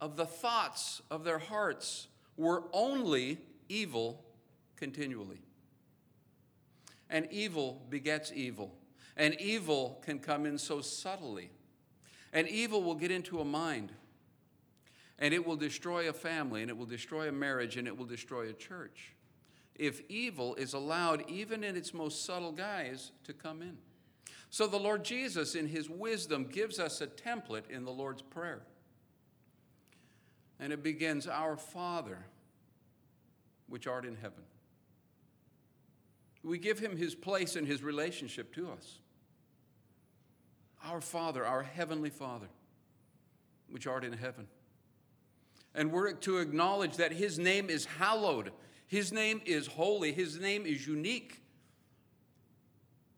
of 0.00 0.16
the 0.16 0.26
thoughts 0.26 1.02
of 1.10 1.24
their 1.24 1.38
hearts 1.38 2.08
were 2.36 2.64
only 2.72 3.38
evil 3.68 4.24
continually. 4.76 5.40
And 7.10 7.26
evil 7.30 7.82
begets 7.90 8.32
evil. 8.34 8.74
And 9.16 9.34
evil 9.40 10.00
can 10.04 10.18
come 10.18 10.46
in 10.46 10.58
so 10.58 10.80
subtly. 10.80 11.50
And 12.32 12.46
evil 12.48 12.82
will 12.82 12.94
get 12.94 13.10
into 13.10 13.40
a 13.40 13.44
mind. 13.44 13.92
And 15.18 15.34
it 15.34 15.44
will 15.44 15.56
destroy 15.56 16.08
a 16.08 16.12
family, 16.12 16.62
and 16.62 16.70
it 16.70 16.76
will 16.76 16.86
destroy 16.86 17.28
a 17.28 17.32
marriage, 17.32 17.76
and 17.76 17.88
it 17.88 17.96
will 17.96 18.06
destroy 18.06 18.48
a 18.48 18.52
church. 18.52 19.14
If 19.74 20.02
evil 20.08 20.54
is 20.54 20.74
allowed, 20.74 21.28
even 21.28 21.64
in 21.64 21.76
its 21.76 21.92
most 21.92 22.24
subtle 22.24 22.52
guise, 22.52 23.10
to 23.24 23.32
come 23.32 23.62
in. 23.62 23.78
So 24.50 24.66
the 24.66 24.78
Lord 24.78 25.04
Jesus, 25.04 25.54
in 25.54 25.66
his 25.66 25.90
wisdom, 25.90 26.44
gives 26.44 26.78
us 26.78 27.00
a 27.00 27.06
template 27.06 27.68
in 27.68 27.84
the 27.84 27.90
Lord's 27.90 28.22
Prayer. 28.22 28.62
And 30.60 30.72
it 30.72 30.82
begins, 30.82 31.26
Our 31.26 31.56
Father, 31.56 32.18
which 33.68 33.86
art 33.86 34.04
in 34.04 34.16
heaven. 34.16 34.42
We 36.42 36.58
give 36.58 36.78
him 36.78 36.96
his 36.96 37.14
place 37.14 37.56
and 37.56 37.66
his 37.66 37.82
relationship 37.82 38.54
to 38.54 38.70
us. 38.70 38.98
Our 40.84 41.00
Father, 41.00 41.44
our 41.44 41.62
Heavenly 41.62 42.10
Father, 42.10 42.48
which 43.70 43.86
art 43.86 44.04
in 44.04 44.12
heaven. 44.12 44.46
And 45.74 45.92
we're 45.92 46.12
to 46.12 46.38
acknowledge 46.38 46.96
that 46.96 47.12
his 47.12 47.38
name 47.38 47.68
is 47.68 47.84
hallowed, 47.84 48.52
his 48.86 49.12
name 49.12 49.40
is 49.44 49.66
holy, 49.66 50.12
his 50.12 50.40
name 50.40 50.64
is 50.64 50.86
unique. 50.86 51.42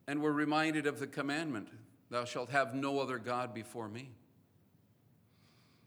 And 0.09 0.21
we're 0.21 0.33
reminded 0.33 0.87
of 0.87 0.99
the 0.99 1.07
commandment 1.07 1.69
Thou 2.11 2.25
shalt 2.25 2.51
have 2.51 2.75
no 2.75 2.99
other 2.99 3.19
God 3.19 3.55
before 3.55 3.89
me 3.89 4.11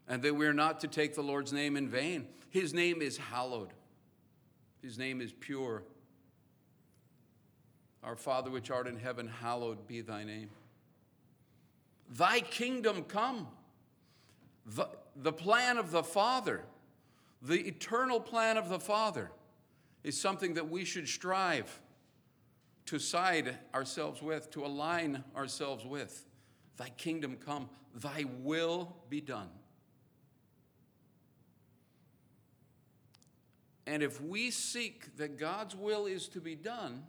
and 0.08 0.22
that 0.22 0.36
we're 0.36 0.54
not 0.54 0.80
to 0.82 0.88
take 0.88 1.16
the 1.16 1.22
Lord's 1.22 1.54
name 1.54 1.78
in 1.78 1.90
vain. 1.90 2.28
His 2.50 2.74
name 2.74 3.02
is 3.02 3.18
hallowed, 3.18 3.74
His 4.82 4.98
name 4.98 5.22
is 5.22 5.32
pure. 5.34 5.84
Our 8.04 8.18
Father 8.18 8.52
which 8.52 8.70
art 8.70 8.88
in 8.88 8.98
heaven, 8.98 9.30
hallowed 9.30 9.88
be 9.88 10.02
thy 10.02 10.26
name. 10.26 10.50
Thy 12.10 12.42
kingdom 12.42 13.04
come. 13.04 13.48
The, 14.66 14.90
the 15.16 15.32
plan 15.32 15.78
of 15.78 15.92
the 15.92 16.04
Father, 16.04 16.66
the 17.42 17.66
eternal 17.66 18.20
plan 18.20 18.58
of 18.58 18.68
the 18.68 18.80
Father, 18.80 19.32
is 20.04 20.20
something 20.20 20.56
that 20.56 20.70
we 20.70 20.84
should 20.84 21.08
strive 21.08 21.80
to 22.88 23.00
side 23.00 23.58
ourselves 23.74 24.22
with, 24.22 24.52
to 24.52 24.66
align 24.66 25.24
ourselves 25.34 25.86
with. 25.86 26.26
Thy 26.76 26.90
kingdom 26.90 27.38
come, 27.38 27.70
thy 27.96 28.26
will 28.42 28.98
be 29.10 29.22
done 29.22 29.50
And 33.86 34.02
if 34.02 34.22
we 34.22 34.50
seek 34.50 35.18
that 35.18 35.38
God's 35.38 35.76
will 35.76 36.06
is 36.06 36.28
to 36.30 36.40
be 36.40 36.56
done, 36.56 37.04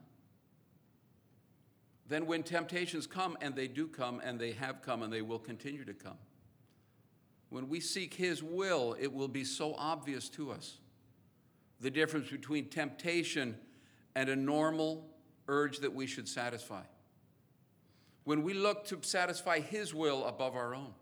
then 2.08 2.26
when 2.26 2.42
temptations 2.42 3.06
come, 3.06 3.36
and 3.40 3.54
they 3.54 3.68
do 3.68 3.86
come, 3.86 4.20
and 4.22 4.38
they 4.38 4.52
have 4.52 4.82
come, 4.82 5.02
and 5.02 5.12
they 5.12 5.22
will 5.22 5.38
continue 5.38 5.84
to 5.84 5.94
come, 5.94 6.18
when 7.48 7.68
we 7.68 7.80
seek 7.80 8.14
His 8.14 8.42
will, 8.42 8.96
it 8.98 9.12
will 9.12 9.28
be 9.28 9.44
so 9.44 9.74
obvious 9.78 10.28
to 10.30 10.50
us 10.50 10.78
the 11.80 11.90
difference 11.90 12.28
between 12.30 12.68
temptation 12.68 13.56
and 14.14 14.28
a 14.28 14.36
normal 14.36 15.06
urge 15.48 15.78
that 15.78 15.94
we 15.94 16.06
should 16.06 16.28
satisfy. 16.28 16.82
When 18.24 18.42
we 18.42 18.54
look 18.54 18.86
to 18.86 18.98
satisfy 19.02 19.60
His 19.60 19.94
will 19.94 20.24
above 20.24 20.56
our 20.56 20.74
own. 20.74 20.94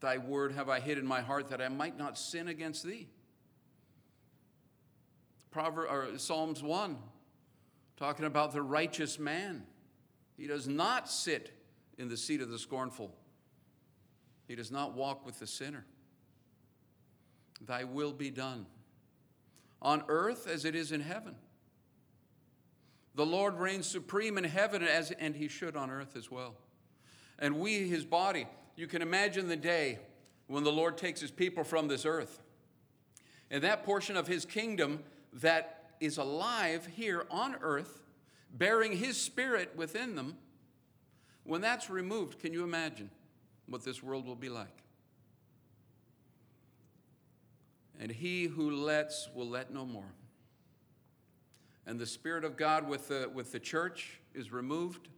Thy 0.00 0.18
word 0.18 0.52
have 0.52 0.68
I 0.68 0.80
hid 0.80 0.98
in 0.98 1.06
my 1.06 1.20
heart 1.20 1.48
that 1.48 1.62
I 1.62 1.68
might 1.68 1.96
not 1.96 2.18
sin 2.18 2.48
against 2.48 2.84
thee. 2.84 3.08
Proverbs, 5.54 5.88
or 5.88 6.18
Psalms 6.18 6.64
1, 6.64 6.98
talking 7.96 8.24
about 8.24 8.52
the 8.52 8.60
righteous 8.60 9.20
man. 9.20 9.62
He 10.36 10.48
does 10.48 10.66
not 10.66 11.08
sit 11.08 11.52
in 11.96 12.08
the 12.08 12.16
seat 12.16 12.40
of 12.40 12.50
the 12.50 12.58
scornful, 12.58 13.14
he 14.48 14.56
does 14.56 14.72
not 14.72 14.94
walk 14.94 15.24
with 15.24 15.38
the 15.38 15.46
sinner. 15.46 15.86
Thy 17.64 17.84
will 17.84 18.12
be 18.12 18.30
done 18.30 18.66
on 19.80 20.02
earth 20.08 20.48
as 20.48 20.64
it 20.64 20.74
is 20.74 20.90
in 20.90 21.00
heaven. 21.00 21.36
The 23.14 23.24
Lord 23.24 23.54
reigns 23.54 23.86
supreme 23.86 24.36
in 24.36 24.44
heaven 24.44 24.82
as, 24.82 25.12
and 25.12 25.36
he 25.36 25.46
should 25.46 25.76
on 25.76 25.88
earth 25.88 26.16
as 26.16 26.32
well. 26.32 26.56
And 27.38 27.60
we, 27.60 27.88
his 27.88 28.04
body, 28.04 28.48
you 28.74 28.88
can 28.88 29.02
imagine 29.02 29.46
the 29.46 29.56
day 29.56 30.00
when 30.48 30.64
the 30.64 30.72
Lord 30.72 30.98
takes 30.98 31.20
his 31.20 31.30
people 31.30 31.62
from 31.62 31.86
this 31.86 32.04
earth. 32.04 32.40
And 33.52 33.62
that 33.62 33.84
portion 33.84 34.16
of 34.16 34.26
his 34.26 34.44
kingdom 34.44 35.04
that 35.34 35.92
is 36.00 36.18
alive 36.18 36.88
here 36.96 37.26
on 37.30 37.56
earth, 37.60 38.02
bearing 38.52 38.96
his 38.96 39.20
spirit 39.20 39.72
within 39.76 40.14
them, 40.16 40.36
when 41.44 41.60
that's 41.60 41.90
removed, 41.90 42.40
can 42.40 42.52
you 42.52 42.64
imagine 42.64 43.10
what 43.66 43.84
this 43.84 44.02
world 44.02 44.26
will 44.26 44.34
be 44.34 44.48
like? 44.48 44.82
And 48.00 48.10
he 48.10 48.44
who 48.44 48.70
lets 48.70 49.28
will 49.34 49.48
let 49.48 49.72
no 49.72 49.84
more. 49.84 50.12
And 51.86 51.98
the 51.98 52.06
Spirit 52.06 52.44
of 52.44 52.56
God 52.56 52.88
with 52.88 53.08
the, 53.08 53.30
with 53.32 53.52
the 53.52 53.60
church 53.60 54.20
is 54.34 54.52
removed. 54.52 55.08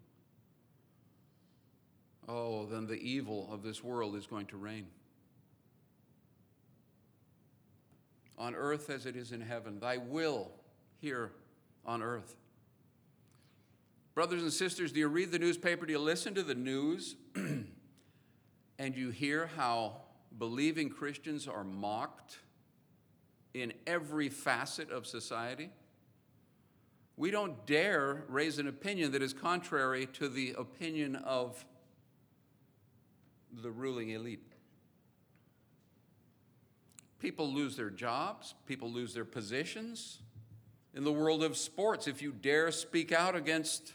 Oh, 2.28 2.66
then 2.66 2.86
the 2.86 3.00
evil 3.00 3.48
of 3.52 3.62
this 3.62 3.84
world 3.84 4.16
is 4.16 4.26
going 4.26 4.46
to 4.46 4.56
reign. 4.56 4.88
On 8.38 8.54
earth 8.54 8.90
as 8.90 9.06
it 9.06 9.16
is 9.16 9.32
in 9.32 9.40
heaven, 9.40 9.80
thy 9.80 9.96
will 9.96 10.50
here 11.00 11.32
on 11.84 12.02
earth. 12.02 12.36
Brothers 14.14 14.42
and 14.42 14.52
sisters, 14.52 14.92
do 14.92 14.98
you 14.98 15.08
read 15.08 15.30
the 15.30 15.38
newspaper? 15.38 15.86
Do 15.86 15.92
you 15.92 15.98
listen 15.98 16.34
to 16.34 16.42
the 16.42 16.54
news? 16.54 17.16
and 18.78 18.96
you 18.96 19.10
hear 19.10 19.50
how 19.56 19.98
believing 20.38 20.88
Christians 20.88 21.46
are 21.46 21.64
mocked 21.64 22.38
in 23.54 23.72
every 23.86 24.28
facet 24.28 24.90
of 24.90 25.06
society? 25.06 25.70
We 27.18 27.30
don't 27.30 27.66
dare 27.66 28.24
raise 28.28 28.58
an 28.58 28.68
opinion 28.68 29.12
that 29.12 29.22
is 29.22 29.32
contrary 29.32 30.06
to 30.14 30.28
the 30.28 30.54
opinion 30.58 31.16
of 31.16 31.64
the 33.62 33.70
ruling 33.70 34.10
elite. 34.10 34.52
People 37.26 37.52
lose 37.52 37.74
their 37.74 37.90
jobs, 37.90 38.54
people 38.66 38.88
lose 38.88 39.12
their 39.12 39.24
positions. 39.24 40.20
In 40.94 41.02
the 41.02 41.10
world 41.10 41.42
of 41.42 41.56
sports, 41.56 42.06
if 42.06 42.22
you 42.22 42.30
dare 42.30 42.70
speak 42.70 43.10
out 43.10 43.34
against 43.34 43.94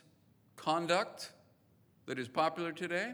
conduct 0.58 1.32
that 2.08 2.20
is 2.20 2.28
popular 2.28 2.74
today, 2.74 3.13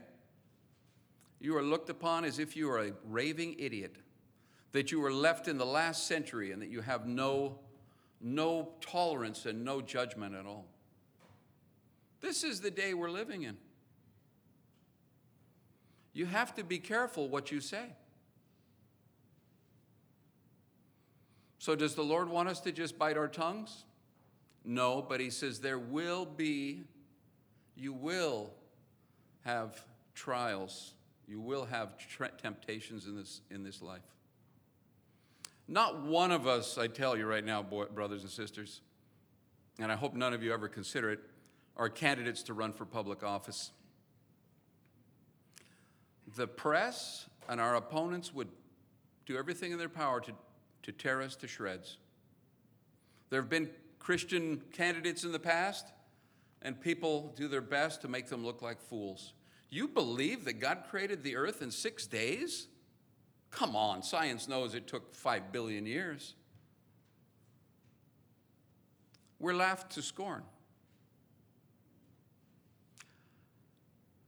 you 1.39 1.55
are 1.55 1.61
looked 1.61 1.91
upon 1.91 2.25
as 2.25 2.39
if 2.39 2.57
you 2.57 2.67
are 2.67 2.79
a 2.79 2.93
raving 3.05 3.57
idiot, 3.59 3.97
that 4.71 4.91
you 4.91 4.99
were 4.99 5.13
left 5.13 5.47
in 5.47 5.59
the 5.59 5.67
last 5.67 6.07
century 6.07 6.51
and 6.51 6.63
that 6.63 6.69
you 6.69 6.81
have 6.81 7.05
no, 7.05 7.59
no 8.19 8.69
tolerance 8.81 9.45
and 9.45 9.63
no 9.63 9.81
judgment 9.81 10.33
at 10.33 10.47
all. 10.47 10.65
This 12.21 12.43
is 12.43 12.59
the 12.59 12.71
day 12.71 12.95
we're 12.95 13.11
living 13.11 13.43
in. 13.43 13.55
You 16.11 16.25
have 16.25 16.55
to 16.55 16.63
be 16.63 16.79
careful 16.79 17.29
what 17.29 17.51
you 17.51 17.61
say. 17.61 17.85
So, 21.59 21.75
does 21.75 21.95
the 21.95 22.03
Lord 22.03 22.29
want 22.29 22.49
us 22.49 22.59
to 22.61 22.71
just 22.71 22.97
bite 22.97 23.17
our 23.17 23.27
tongues? 23.27 23.85
No, 24.63 25.01
but 25.01 25.19
He 25.19 25.29
says 25.29 25.59
there 25.59 25.79
will 25.79 26.25
be, 26.25 26.83
you 27.75 27.93
will 27.93 28.51
have 29.43 29.83
trials, 30.13 30.93
you 31.27 31.39
will 31.39 31.65
have 31.65 31.93
temptations 32.41 33.07
in 33.07 33.15
this, 33.15 33.41
in 33.49 33.63
this 33.63 33.81
life. 33.81 34.01
Not 35.67 36.03
one 36.03 36.31
of 36.31 36.47
us, 36.47 36.77
I 36.77 36.87
tell 36.87 37.17
you 37.17 37.25
right 37.25 37.43
now, 37.43 37.61
boy, 37.61 37.85
brothers 37.85 38.23
and 38.23 38.31
sisters, 38.31 38.81
and 39.79 39.91
I 39.91 39.95
hope 39.95 40.13
none 40.13 40.33
of 40.33 40.41
you 40.41 40.53
ever 40.53 40.67
consider 40.67 41.11
it, 41.11 41.19
are 41.75 41.89
candidates 41.89 42.43
to 42.43 42.53
run 42.53 42.73
for 42.73 42.85
public 42.85 43.23
office. 43.23 43.71
The 46.35 46.47
press 46.47 47.27
and 47.47 47.61
our 47.61 47.75
opponents 47.75 48.33
would 48.33 48.47
do 49.25 49.37
everything 49.37 49.71
in 49.71 49.77
their 49.77 49.89
power 49.89 50.21
to, 50.21 50.31
to 50.87 50.93
tear 50.93 51.21
us 51.21 51.35
to 51.35 51.47
shreds. 51.49 51.97
There 53.29 53.41
have 53.41 53.49
been 53.49 53.69
Christian 53.99 54.63
candidates 54.71 55.25
in 55.25 55.33
the 55.33 55.39
past, 55.39 55.85
and 56.61 56.79
people 56.79 57.33
do 57.35 57.49
their 57.49 57.61
best 57.61 58.01
to 58.01 58.07
make 58.07 58.27
them 58.27 58.45
look 58.45 58.61
like 58.61 58.81
fools. 58.81 59.33
You 59.69 59.89
believe 59.89 60.45
that 60.45 60.61
God 60.61 60.85
created 60.89 61.23
the 61.23 61.35
earth 61.35 61.61
in 61.61 61.71
six 61.71 62.07
days? 62.07 62.67
Come 63.51 63.75
on, 63.75 64.01
science 64.01 64.47
knows 64.47 64.75
it 64.75 64.87
took 64.87 65.13
five 65.13 65.51
billion 65.51 65.85
years. 65.85 66.35
We're 69.39 69.55
laughed 69.55 69.91
to 69.95 70.01
scorn. 70.01 70.43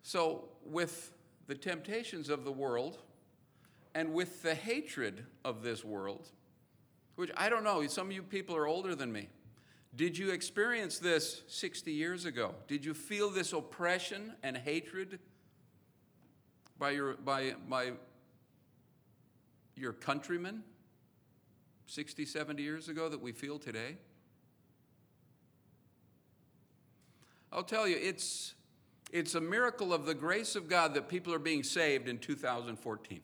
So, 0.03 0.49
with 0.65 1.13
the 1.47 1.55
temptations 1.55 2.27
of 2.27 2.43
the 2.43 2.51
world 2.51 2.97
and 3.95 4.13
with 4.13 4.43
the 4.43 4.55
hatred 4.55 5.25
of 5.45 5.63
this 5.63 5.85
world, 5.85 6.27
which 7.19 7.31
I 7.35 7.49
don't 7.49 7.65
know, 7.65 7.85
some 7.87 8.07
of 8.07 8.13
you 8.13 8.23
people 8.23 8.55
are 8.55 8.65
older 8.65 8.95
than 8.95 9.11
me. 9.11 9.27
Did 9.93 10.17
you 10.17 10.31
experience 10.31 10.99
this 10.99 11.41
60 11.47 11.91
years 11.91 12.23
ago? 12.23 12.55
Did 12.69 12.85
you 12.85 12.93
feel 12.93 13.29
this 13.29 13.51
oppression 13.51 14.35
and 14.41 14.55
hatred 14.55 15.19
by 16.77 16.91
your, 16.91 17.15
by, 17.15 17.55
by 17.67 17.91
your 19.75 19.91
countrymen 19.91 20.63
60, 21.87 22.25
70 22.25 22.63
years 22.63 22.87
ago 22.87 23.09
that 23.09 23.19
we 23.19 23.33
feel 23.33 23.59
today? 23.59 23.97
I'll 27.51 27.63
tell 27.63 27.85
you, 27.85 27.97
it's 28.01 28.53
it's 29.11 29.35
a 29.35 29.41
miracle 29.41 29.91
of 29.91 30.05
the 30.05 30.13
grace 30.13 30.55
of 30.55 30.69
God 30.69 30.93
that 30.93 31.09
people 31.09 31.33
are 31.33 31.39
being 31.39 31.63
saved 31.63 32.07
in 32.07 32.19
2014. 32.19 33.19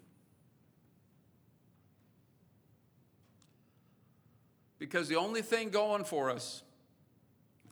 Because 4.78 5.08
the 5.08 5.16
only 5.16 5.42
thing 5.42 5.70
going 5.70 6.04
for 6.04 6.30
us 6.30 6.64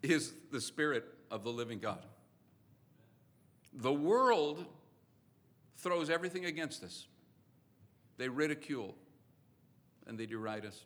is 0.01 0.33
the 0.51 0.61
Spirit 0.61 1.05
of 1.31 1.43
the 1.43 1.49
living 1.49 1.79
God. 1.79 2.05
The 3.73 3.91
world 3.91 4.65
throws 5.77 6.09
everything 6.09 6.45
against 6.45 6.83
us, 6.83 7.07
they 8.17 8.29
ridicule 8.29 8.95
and 10.05 10.17
they 10.17 10.25
deride 10.25 10.65
us. 10.65 10.83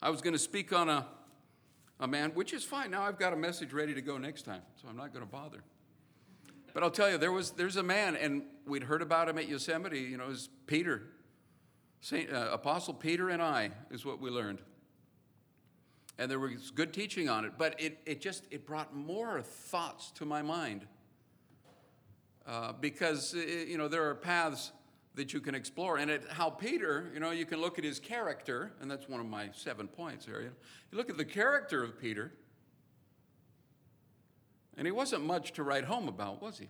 I 0.00 0.10
was 0.10 0.20
going 0.20 0.32
to 0.32 0.38
speak 0.38 0.72
on 0.72 0.88
a, 0.88 1.06
a 1.98 2.06
man, 2.06 2.30
which 2.34 2.52
is 2.52 2.62
fine. 2.62 2.90
Now 2.92 3.02
I've 3.02 3.18
got 3.18 3.32
a 3.32 3.36
message 3.36 3.72
ready 3.72 3.94
to 3.94 4.00
go 4.00 4.16
next 4.16 4.42
time, 4.42 4.62
so 4.80 4.88
I'm 4.88 4.96
not 4.96 5.12
going 5.12 5.24
to 5.24 5.30
bother. 5.30 5.64
But 6.72 6.82
I'll 6.82 6.90
tell 6.90 7.10
you, 7.10 7.18
there 7.18 7.32
was 7.32 7.52
there's 7.52 7.76
a 7.76 7.82
man, 7.82 8.16
and 8.16 8.42
we'd 8.66 8.82
heard 8.82 9.02
about 9.02 9.28
him 9.28 9.38
at 9.38 9.48
Yosemite. 9.48 9.98
You 9.98 10.18
know, 10.18 10.24
it 10.24 10.28
was 10.28 10.50
Peter, 10.66 11.04
Saint 12.00 12.30
uh, 12.30 12.50
Apostle 12.52 12.94
Peter, 12.94 13.30
and 13.30 13.40
I 13.42 13.70
is 13.90 14.04
what 14.04 14.20
we 14.20 14.30
learned. 14.30 14.60
And 16.18 16.30
there 16.30 16.38
was 16.38 16.70
good 16.70 16.92
teaching 16.92 17.28
on 17.28 17.44
it, 17.44 17.52
but 17.58 17.78
it 17.80 17.98
it 18.06 18.20
just 18.20 18.44
it 18.50 18.66
brought 18.66 18.94
more 18.94 19.42
thoughts 19.42 20.10
to 20.12 20.24
my 20.24 20.42
mind. 20.42 20.86
Uh, 22.46 22.72
because 22.80 23.34
it, 23.34 23.48
uh, 23.48 23.70
you 23.70 23.76
know 23.76 23.88
there 23.88 24.08
are 24.08 24.14
paths 24.14 24.72
that 25.14 25.32
you 25.32 25.40
can 25.40 25.54
explore, 25.54 25.96
and 25.98 26.10
it, 26.10 26.24
how 26.28 26.50
Peter, 26.50 27.10
you 27.14 27.20
know, 27.20 27.30
you 27.30 27.46
can 27.46 27.58
look 27.60 27.78
at 27.78 27.84
his 27.84 27.98
character, 27.98 28.72
and 28.80 28.90
that's 28.90 29.08
one 29.08 29.18
of 29.18 29.26
my 29.26 29.48
seven 29.54 29.88
points 29.88 30.26
here. 30.26 30.42
You 30.42 30.98
look 30.98 31.08
at 31.08 31.16
the 31.16 31.24
character 31.24 31.82
of 31.82 31.98
Peter 31.98 32.32
and 34.76 34.86
he 34.86 34.92
wasn't 34.92 35.24
much 35.24 35.52
to 35.52 35.62
write 35.62 35.84
home 35.84 36.08
about, 36.08 36.42
was 36.42 36.58
he? 36.58 36.68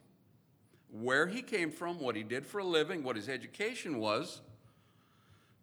Where 0.90 1.26
he 1.26 1.42
came 1.42 1.70
from, 1.70 1.98
what 1.98 2.14
he 2.14 2.22
did 2.22 2.46
for 2.46 2.58
a 2.58 2.64
living, 2.64 3.02
what 3.02 3.16
his 3.16 3.28
education 3.28 3.98
was, 3.98 4.42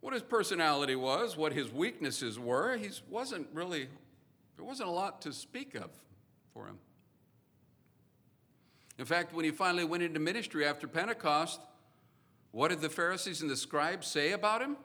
what 0.04 0.12
his 0.12 0.22
personality 0.22 0.98
was, 0.98 1.38
what 1.38 1.54
his 1.54 1.72
weaknesses 1.72 2.38
were. 2.38 2.76
He 2.76 2.90
wasn't 3.10 3.48
really, 3.54 3.88
there 4.58 4.66
wasn't 4.66 4.90
a 4.90 4.92
lot 4.92 5.22
to 5.22 5.32
speak 5.32 5.76
of 5.76 5.90
for 6.54 6.68
him. 6.68 6.78
In 9.00 9.06
fact, 9.06 9.34
when 9.34 9.46
he 9.46 9.52
finally 9.52 9.86
went 9.86 10.04
into 10.04 10.20
ministry 10.20 10.66
after 10.66 10.90
Pentecost, 10.90 11.62
what 12.52 12.68
did 12.68 12.82
the 12.82 12.90
Pharisees 12.90 13.42
and 13.42 13.50
the 13.50 13.56
scribes 13.56 14.06
say 14.06 14.34
about 14.34 14.62
him? 14.62 14.76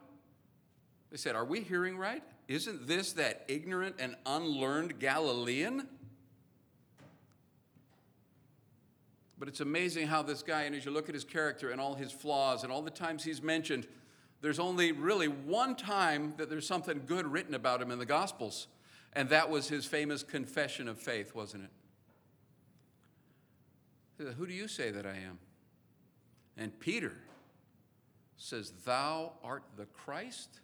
They 1.11 1.16
said, 1.16 1.35
Are 1.35 1.44
we 1.44 1.62
hearing 1.62 1.98
right? 1.98 2.22
Isn't 2.46 2.87
this 2.87 3.14
that 3.14 3.44
ignorant 3.48 3.96
and 3.98 4.14
unlearned 4.24 5.00
Galilean? 5.00 5.88
But 9.37 9.48
it's 9.48 9.61
amazing 9.61 10.07
how 10.07 10.22
this 10.22 10.44
guy, 10.44 10.62
and 10.62 10.76
as 10.76 10.85
you 10.85 10.92
look 10.92 11.09
at 11.09 11.14
his 11.16 11.24
character 11.24 11.70
and 11.70 11.81
all 11.81 11.96
his 11.96 12.12
flaws 12.12 12.62
and 12.62 12.70
all 12.70 12.83
the 12.83 12.90
times 12.90 13.24
he's 13.24 13.42
mentioned, 13.42 13.88
there's 14.40 14.59
only 14.59 14.92
really 14.92 15.29
one 15.29 15.74
time 15.74 16.35
that 16.37 16.48
there's 16.48 16.66
something 16.66 17.03
good 17.07 17.27
written 17.27 17.55
about 17.55 17.83
him 17.83 17.90
in 17.90 17.98
the 17.98 18.07
Gospels, 18.07 18.68
and 19.12 19.29
that 19.31 19.51
was 19.51 19.68
his 19.68 19.85
famous 19.85 20.22
confession 20.22 20.88
of 20.88 20.98
faith, 20.98 21.35
wasn't 21.35 21.64
it? 21.64 21.70
Who 24.37 24.46
do 24.46 24.53
you 24.53 24.68
say 24.68 24.90
that 24.90 25.07
I 25.07 25.16
am? 25.16 25.38
And 26.57 26.79
Peter 26.79 27.12
says, 28.37 28.72
Thou 28.85 29.33
art 29.42 29.64
the 29.77 29.87
Christ, 29.87 30.61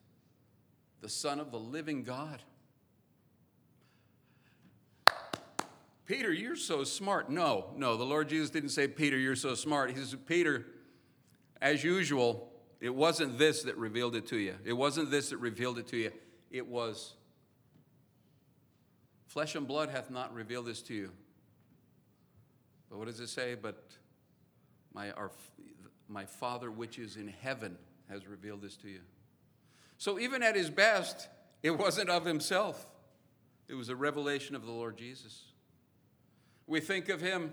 the 1.00 1.08
Son 1.08 1.40
of 1.40 1.50
the 1.50 1.58
living 1.58 2.02
God. 2.02 2.42
Peter, 6.06 6.32
you're 6.32 6.56
so 6.56 6.84
smart. 6.84 7.30
No, 7.30 7.66
no, 7.76 7.96
the 7.96 8.04
Lord 8.04 8.28
Jesus 8.28 8.50
didn't 8.50 8.70
say, 8.70 8.86
Peter, 8.86 9.16
you're 9.16 9.36
so 9.36 9.54
smart. 9.54 9.90
He 9.90 9.96
said, 9.96 10.26
Peter, 10.26 10.66
as 11.62 11.82
usual, 11.82 12.52
it 12.80 12.94
wasn't 12.94 13.38
this 13.38 13.62
that 13.62 13.76
revealed 13.76 14.14
it 14.16 14.26
to 14.28 14.36
you. 14.36 14.54
It 14.64 14.72
wasn't 14.72 15.10
this 15.10 15.30
that 15.30 15.38
revealed 15.38 15.78
it 15.78 15.88
to 15.88 15.96
you. 15.96 16.12
It 16.50 16.66
was 16.66 17.14
flesh 19.26 19.54
and 19.54 19.66
blood 19.66 19.90
hath 19.90 20.10
not 20.10 20.32
revealed 20.32 20.66
this 20.66 20.82
to 20.82 20.94
you. 20.94 21.10
But 22.88 22.98
what 22.98 23.08
does 23.08 23.20
it 23.20 23.28
say? 23.28 23.56
But 23.60 23.82
my, 24.92 25.10
our, 25.12 25.32
my 26.08 26.24
Father 26.24 26.70
which 26.70 26.98
is 26.98 27.16
in 27.16 27.28
heaven 27.28 27.76
has 28.08 28.26
revealed 28.28 28.62
this 28.62 28.76
to 28.78 28.88
you. 28.88 29.00
So 29.98 30.18
even 30.18 30.42
at 30.42 30.54
his 30.54 30.70
best, 30.70 31.28
it 31.62 31.72
wasn't 31.72 32.10
of 32.10 32.24
himself, 32.24 32.86
it 33.68 33.74
was 33.74 33.88
a 33.88 33.96
revelation 33.96 34.54
of 34.54 34.64
the 34.64 34.70
Lord 34.70 34.96
Jesus. 34.96 35.46
We 36.66 36.80
think 36.80 37.08
of 37.08 37.20
him, 37.20 37.52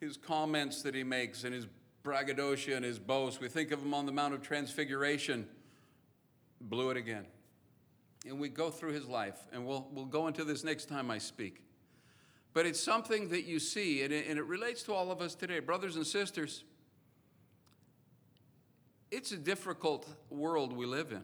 his 0.00 0.16
comments 0.16 0.82
that 0.82 0.94
he 0.94 1.04
makes, 1.04 1.44
and 1.44 1.54
his 1.54 1.66
braggadocio 2.02 2.76
and 2.76 2.84
his 2.84 2.98
boast. 2.98 3.40
We 3.40 3.48
think 3.48 3.70
of 3.70 3.80
him 3.80 3.94
on 3.94 4.06
the 4.06 4.12
Mount 4.12 4.34
of 4.34 4.42
Transfiguration, 4.42 5.46
blew 6.60 6.90
it 6.90 6.96
again. 6.96 7.26
And 8.26 8.38
we 8.38 8.48
go 8.48 8.70
through 8.70 8.92
his 8.92 9.06
life, 9.06 9.38
and 9.52 9.66
we'll, 9.66 9.88
we'll 9.92 10.04
go 10.04 10.26
into 10.26 10.44
this 10.44 10.62
next 10.62 10.86
time 10.86 11.10
I 11.10 11.18
speak. 11.18 11.62
But 12.52 12.66
it's 12.66 12.80
something 12.80 13.28
that 13.28 13.44
you 13.44 13.58
see, 13.58 14.02
and 14.02 14.12
it, 14.12 14.26
and 14.28 14.38
it 14.38 14.44
relates 14.44 14.82
to 14.84 14.92
all 14.92 15.10
of 15.10 15.20
us 15.20 15.34
today. 15.34 15.60
Brothers 15.60 15.96
and 15.96 16.06
sisters, 16.06 16.64
it's 19.10 19.32
a 19.32 19.36
difficult 19.36 20.06
world 20.28 20.72
we 20.72 20.86
live 20.86 21.12
in. 21.12 21.22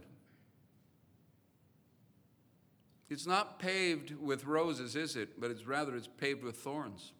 It's 3.09 3.27
not 3.27 3.59
paved 3.59 4.17
with 4.17 4.47
roses, 4.47 4.97
is 4.97 5.17
it? 5.17 5.41
But 5.41 5.51
it's 5.51 5.65
rather 5.67 5.95
it's 5.97 6.09
paved 6.09 6.43
with 6.43 6.57
thorns. 6.57 7.13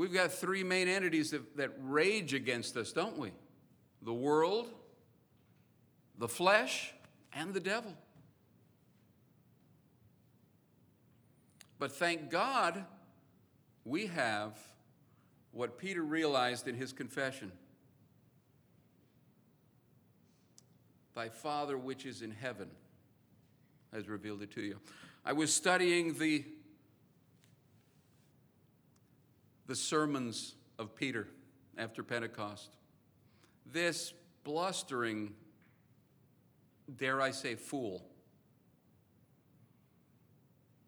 We've 0.00 0.14
got 0.14 0.32
three 0.32 0.64
main 0.64 0.88
entities 0.88 1.32
that, 1.32 1.58
that 1.58 1.72
rage 1.78 2.32
against 2.32 2.74
us, 2.78 2.90
don't 2.90 3.18
we? 3.18 3.32
the 4.00 4.14
world, 4.14 4.66
the 6.16 6.26
flesh, 6.26 6.94
and 7.34 7.52
the 7.52 7.60
devil. 7.60 7.92
But 11.78 11.92
thank 11.92 12.30
God 12.30 12.82
we 13.84 14.06
have 14.06 14.58
what 15.52 15.76
Peter 15.76 16.02
realized 16.02 16.66
in 16.66 16.76
his 16.76 16.94
confession 16.94 17.52
Thy 21.14 21.28
Father 21.28 21.76
which 21.76 22.06
is 22.06 22.22
in 22.22 22.30
heaven 22.30 22.70
has 23.92 24.08
revealed 24.08 24.40
it 24.40 24.50
to 24.52 24.62
you. 24.62 24.78
I 25.26 25.34
was 25.34 25.52
studying 25.52 26.14
the, 26.14 26.46
the 29.70 29.76
sermons 29.76 30.56
of 30.80 30.96
Peter 30.96 31.28
after 31.78 32.02
Pentecost. 32.02 32.70
This 33.72 34.12
blustering, 34.42 35.32
dare 36.96 37.20
I 37.20 37.30
say, 37.30 37.54
fool. 37.54 38.04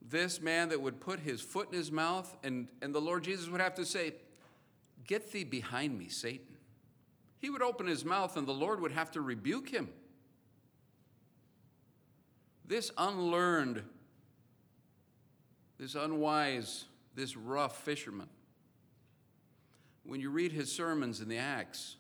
This 0.05 0.41
man 0.41 0.71
that 0.71 0.83
would 0.83 0.99
put 0.99 1.21
his 1.21 1.41
foot 1.41 1.69
in 1.71 1.79
his 1.79 1.93
mouth, 1.93 2.37
and, 2.43 2.67
and 2.83 2.93
the 2.93 3.01
Lord 3.01 3.23
Jesus 3.23 3.49
would 3.49 3.61
have 3.61 3.77
to 3.77 3.87
say, 3.87 4.15
Get 5.07 5.31
thee 5.31 5.45
behind 5.45 5.97
me, 5.97 6.09
Satan. 6.09 6.57
He 7.39 7.51
would 7.51 7.63
open 7.63 7.87
his 7.87 8.05
mouth, 8.05 8.37
and 8.37 8.49
the 8.49 8.53
Lord 8.53 8.81
would 8.81 8.91
have 8.91 9.13
to 9.13 9.21
rebuke 9.21 9.69
him. 9.69 9.91
This 12.67 12.91
unlearned, 12.99 13.85
this 15.79 15.95
unwise, 15.95 16.87
this 17.15 17.37
rough 17.37 17.85
fisherman, 17.85 18.29
when 20.05 20.21
you 20.21 20.31
read 20.31 20.53
his 20.53 20.71
sermons 20.71 21.21
in 21.21 21.29
the 21.29 21.39
Acts, 21.39 21.97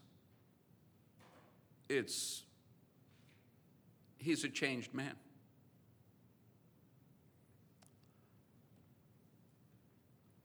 it's 1.88 2.42
he's 4.18 4.44
a 4.44 4.48
changed 4.48 4.94
man. 4.94 5.14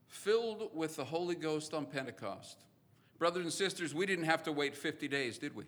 Filled 0.08 0.72
with 0.74 0.96
the 0.98 1.06
Holy 1.06 1.36
Ghost 1.36 1.74
on 1.74 1.86
Pentecost. 1.86 2.58
Brothers 3.18 3.44
and 3.44 3.54
sisters, 3.54 3.96
we 3.96 4.06
didn't 4.06 4.26
have 4.26 4.44
to 4.44 4.52
wait 4.52 4.76
50 4.76 5.08
days, 5.08 5.38
did 5.38 5.56
we? 5.56 5.64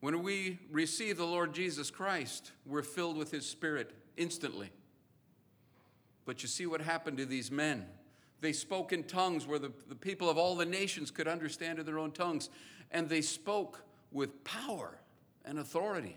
When 0.00 0.22
we 0.22 0.58
receive 0.70 1.16
the 1.16 1.26
Lord 1.26 1.52
Jesus 1.52 1.90
Christ, 1.90 2.52
we're 2.64 2.82
filled 2.82 3.16
with 3.16 3.30
His 3.30 3.46
Spirit 3.46 3.92
instantly. 4.16 4.70
But 6.24 6.42
you 6.42 6.48
see 6.48 6.66
what 6.66 6.80
happened 6.80 7.18
to 7.18 7.26
these 7.26 7.50
men. 7.50 7.86
They 8.40 8.52
spoke 8.52 8.92
in 8.92 9.04
tongues 9.04 9.46
where 9.46 9.58
the, 9.58 9.72
the 9.88 9.94
people 9.94 10.28
of 10.28 10.36
all 10.36 10.54
the 10.56 10.66
nations 10.66 11.10
could 11.10 11.26
understand 11.26 11.78
in 11.78 11.86
their 11.86 11.98
own 11.98 12.12
tongues, 12.12 12.50
and 12.90 13.08
they 13.08 13.22
spoke 13.22 13.82
with 14.12 14.44
power 14.44 14.98
and 15.44 15.58
authority. 15.58 16.16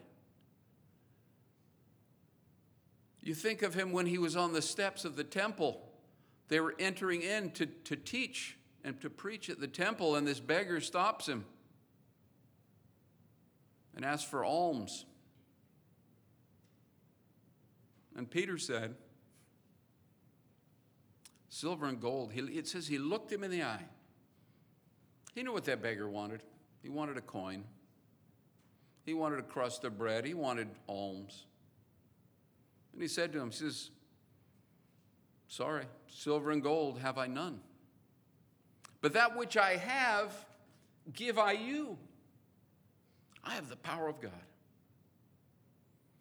You 3.22 3.34
think 3.34 3.62
of 3.62 3.74
him 3.74 3.92
when 3.92 4.06
he 4.06 4.18
was 4.18 4.36
on 4.36 4.54
the 4.54 4.62
steps 4.62 5.06
of 5.06 5.16
the 5.16 5.24
temple. 5.24 5.82
They 6.48 6.60
were 6.60 6.76
entering 6.80 7.22
in 7.22 7.52
to, 7.52 7.66
to 7.66 7.96
teach 7.96 8.58
and 8.84 9.00
to 9.02 9.10
preach 9.10 9.50
at 9.50 9.60
the 9.60 9.68
temple, 9.68 10.16
and 10.16 10.28
this 10.28 10.40
beggar 10.40 10.82
stops 10.82 11.28
him 11.28 11.46
and 13.96 14.06
asks 14.06 14.30
for 14.30 14.44
alms. 14.44 15.06
And 18.16 18.30
Peter 18.30 18.58
said, 18.58 18.96
Silver 21.50 21.88
and 21.88 22.00
gold. 22.00 22.32
He, 22.32 22.42
it 22.42 22.68
says 22.68 22.88
he 22.88 22.98
looked 22.98 23.32
him 23.32 23.44
in 23.44 23.52
the 23.52 23.64
eye. 23.64 23.86
He 25.34 25.44
knew 25.44 25.52
what 25.52 25.66
that 25.66 25.82
beggar 25.82 26.08
wanted. 26.08 26.42
He 26.82 26.90
wanted 26.90 27.18
a 27.18 27.22
coin, 27.22 27.66
he 29.06 29.14
wanted 29.14 29.40
a 29.40 29.44
crust 29.44 29.84
of 29.84 29.98
bread, 29.98 30.26
he 30.26 30.34
wanted 30.34 30.70
alms. 30.88 31.46
And 32.94 33.02
he 33.02 33.08
said 33.08 33.34
to 33.34 33.40
him, 33.40 33.52
He 33.52 33.58
says, 33.58 33.90
Sorry, 35.48 35.86
silver 36.08 36.52
and 36.52 36.62
gold 36.62 37.00
have 37.00 37.18
I 37.18 37.28
none. 37.28 37.60
But 39.02 39.14
that 39.14 39.36
which 39.36 39.58
I 39.58 39.78
have, 39.78 40.34
give 41.14 41.38
I 41.38 41.54
you. 41.54 41.98
I 43.44 43.56
have 43.56 43.70
the 43.70 43.78
power 43.78 44.08
of 44.08 44.22
God. 44.22 44.32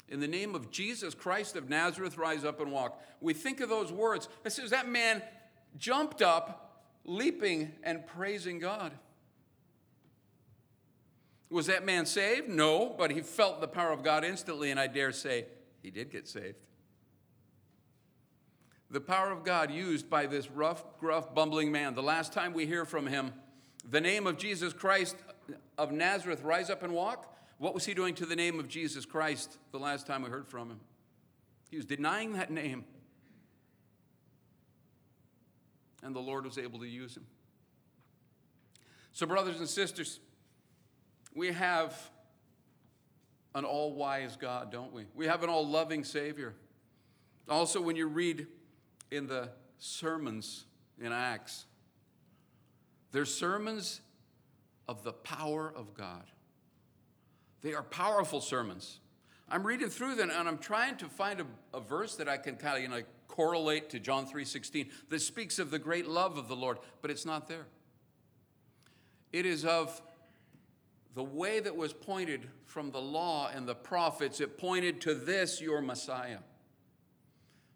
In 0.08 0.20
the 0.20 0.28
name 0.28 0.54
of 0.54 0.70
Jesus 0.70 1.14
Christ 1.14 1.56
of 1.56 1.68
Nazareth, 1.68 2.16
rise 2.16 2.44
up 2.44 2.60
and 2.60 2.72
walk. 2.72 3.02
We 3.20 3.34
think 3.34 3.60
of 3.60 3.68
those 3.68 3.92
words. 3.92 4.28
It 4.44 4.52
says 4.52 4.70
that 4.70 4.88
man 4.88 5.22
jumped 5.76 6.22
up, 6.22 6.84
leaping 7.04 7.72
and 7.82 8.06
praising 8.06 8.58
God. 8.58 8.92
Was 11.50 11.66
that 11.66 11.84
man 11.84 12.06
saved? 12.06 12.48
No, 12.48 12.94
but 12.96 13.10
he 13.10 13.20
felt 13.20 13.60
the 13.60 13.68
power 13.68 13.92
of 13.92 14.02
God 14.02 14.24
instantly, 14.24 14.70
and 14.70 14.78
I 14.78 14.86
dare 14.86 15.12
say 15.12 15.46
he 15.82 15.90
did 15.90 16.10
get 16.10 16.28
saved. 16.28 16.56
The 18.90 19.00
power 19.00 19.30
of 19.30 19.44
God 19.44 19.70
used 19.70 20.08
by 20.08 20.26
this 20.26 20.50
rough, 20.50 20.84
gruff, 20.98 21.34
bumbling 21.34 21.70
man. 21.70 21.94
The 21.94 22.02
last 22.02 22.32
time 22.32 22.54
we 22.54 22.66
hear 22.66 22.86
from 22.86 23.06
him, 23.06 23.32
the 23.88 24.00
name 24.00 24.26
of 24.26 24.38
Jesus 24.38 24.72
Christ 24.72 25.16
of 25.76 25.92
Nazareth, 25.92 26.42
rise 26.42 26.70
up 26.70 26.82
and 26.82 26.92
walk. 26.92 27.34
What 27.58 27.74
was 27.74 27.84
he 27.84 27.92
doing 27.92 28.14
to 28.16 28.26
the 28.26 28.36
name 28.36 28.60
of 28.60 28.68
Jesus 28.68 29.04
Christ 29.04 29.58
the 29.72 29.78
last 29.78 30.06
time 30.06 30.22
we 30.22 30.30
heard 30.30 30.46
from 30.46 30.70
him? 30.70 30.80
He 31.70 31.76
was 31.76 31.84
denying 31.84 32.32
that 32.34 32.50
name. 32.50 32.84
And 36.02 36.14
the 36.14 36.20
Lord 36.20 36.44
was 36.44 36.56
able 36.56 36.78
to 36.78 36.86
use 36.86 37.16
him. 37.16 37.26
So, 39.12 39.26
brothers 39.26 39.58
and 39.58 39.68
sisters, 39.68 40.20
we 41.34 41.48
have 41.48 42.10
an 43.56 43.64
all 43.64 43.92
wise 43.92 44.36
God, 44.36 44.70
don't 44.70 44.92
we? 44.92 45.06
We 45.16 45.26
have 45.26 45.42
an 45.42 45.50
all 45.50 45.66
loving 45.66 46.04
Savior. 46.04 46.54
Also, 47.48 47.80
when 47.80 47.96
you 47.96 48.06
read 48.06 48.46
in 49.10 49.26
the 49.26 49.48
sermons 49.78 50.66
in 51.00 51.12
Acts, 51.12 51.66
they're 53.10 53.24
sermons 53.24 54.00
of 54.86 55.02
the 55.02 55.12
power 55.12 55.72
of 55.74 55.94
God. 55.94 56.24
They 57.62 57.74
are 57.74 57.82
powerful 57.82 58.40
sermons. 58.40 59.00
I'm 59.50 59.66
reading 59.66 59.88
through 59.88 60.16
them 60.16 60.30
and 60.30 60.48
I'm 60.48 60.58
trying 60.58 60.96
to 60.98 61.06
find 61.06 61.40
a, 61.40 61.46
a 61.74 61.80
verse 61.80 62.16
that 62.16 62.28
I 62.28 62.36
can 62.36 62.56
kind 62.56 62.76
of 62.76 62.82
you 62.82 62.88
know, 62.88 63.02
correlate 63.26 63.90
to 63.90 63.98
John 63.98 64.26
3:16 64.26 64.90
that 65.08 65.20
speaks 65.20 65.58
of 65.58 65.70
the 65.70 65.78
great 65.78 66.06
love 66.06 66.36
of 66.36 66.48
the 66.48 66.56
Lord, 66.56 66.78
but 67.00 67.10
it's 67.10 67.24
not 67.24 67.48
there. 67.48 67.66
It 69.32 69.46
is 69.46 69.64
of 69.64 70.00
the 71.14 71.24
way 71.24 71.60
that 71.60 71.74
was 71.74 71.92
pointed 71.92 72.48
from 72.64 72.90
the 72.90 73.00
law 73.00 73.50
and 73.52 73.66
the 73.66 73.74
prophets. 73.74 74.40
It 74.40 74.58
pointed 74.58 75.00
to 75.02 75.14
this, 75.14 75.60
your 75.60 75.80
Messiah, 75.80 76.38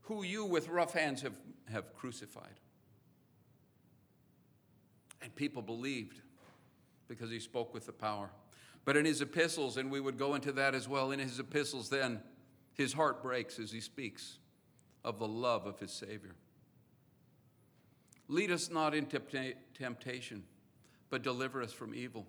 who 0.02 0.22
you 0.22 0.44
with 0.44 0.68
rough 0.68 0.92
hands 0.92 1.22
have, 1.22 1.36
have 1.70 1.94
crucified. 1.94 2.60
And 5.20 5.34
people 5.34 5.62
believed 5.62 6.20
because 7.08 7.30
he 7.30 7.38
spoke 7.38 7.74
with 7.74 7.86
the 7.86 7.92
power. 7.92 8.30
But 8.84 8.96
in 8.96 9.04
his 9.04 9.20
epistles, 9.20 9.76
and 9.76 9.90
we 9.90 10.00
would 10.00 10.18
go 10.18 10.34
into 10.34 10.52
that 10.52 10.74
as 10.74 10.88
well, 10.88 11.12
in 11.12 11.20
his 11.20 11.38
epistles, 11.38 11.88
then 11.88 12.20
his 12.74 12.92
heart 12.92 13.22
breaks 13.22 13.58
as 13.58 13.70
he 13.70 13.80
speaks 13.80 14.38
of 15.04 15.18
the 15.18 15.28
love 15.28 15.66
of 15.66 15.78
his 15.78 15.92
Savior. 15.92 16.34
Lead 18.28 18.50
us 18.50 18.70
not 18.70 18.94
into 18.94 19.20
temptation, 19.74 20.42
but 21.10 21.22
deliver 21.22 21.62
us 21.62 21.72
from 21.72 21.94
evil. 21.94 22.26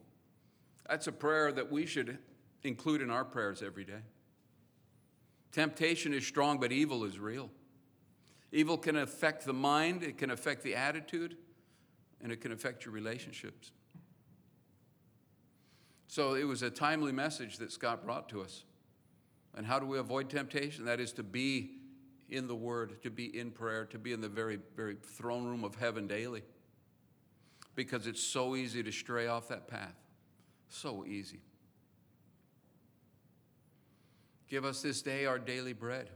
That's 0.87 1.07
a 1.07 1.11
prayer 1.11 1.51
that 1.51 1.71
we 1.71 1.85
should 1.85 2.17
include 2.63 3.01
in 3.01 3.09
our 3.09 3.25
prayers 3.25 3.63
every 3.63 3.85
day. 3.85 4.01
Temptation 5.51 6.13
is 6.13 6.25
strong, 6.25 6.59
but 6.59 6.71
evil 6.71 7.03
is 7.03 7.19
real. 7.19 7.49
Evil 8.51 8.77
can 8.77 8.97
affect 8.97 9.45
the 9.45 9.53
mind, 9.53 10.03
it 10.03 10.17
can 10.17 10.29
affect 10.29 10.63
the 10.63 10.75
attitude, 10.75 11.37
and 12.21 12.31
it 12.31 12.41
can 12.41 12.51
affect 12.51 12.85
your 12.85 12.93
relationships. 12.93 13.71
So 16.13 16.35
it 16.35 16.43
was 16.43 16.61
a 16.61 16.69
timely 16.69 17.11
message 17.11 17.57
that 17.57 17.71
Scott 17.71 18.05
brought 18.05 18.29
to 18.29 18.43
us. 18.43 18.65
And 19.55 19.65
how 19.65 19.79
do 19.79 19.87
we 19.87 19.97
avoid 19.97 20.29
temptation? 20.29 20.85
That 20.85 20.99
is 20.99 21.11
to 21.13 21.23
be 21.23 21.71
in 22.29 22.47
the 22.47 22.53
Word, 22.53 23.01
to 23.01 23.09
be 23.09 23.35
in 23.35 23.49
prayer, 23.49 23.85
to 23.85 23.97
be 23.97 24.13
in 24.13 24.21
the 24.21 24.29
very, 24.29 24.59
very 24.75 24.93
throne 24.93 25.43
room 25.43 25.63
of 25.63 25.73
heaven 25.73 26.05
daily. 26.05 26.43
Because 27.73 28.05
it's 28.05 28.21
so 28.21 28.55
easy 28.55 28.83
to 28.83 28.91
stray 28.91 29.25
off 29.25 29.47
that 29.47 29.67
path. 29.67 29.95
So 30.69 31.03
easy. 31.03 31.39
Give 34.47 34.65
us 34.65 34.83
this 34.83 35.01
day 35.01 35.25
our 35.25 35.39
daily 35.39 35.73
bread. 35.73 36.11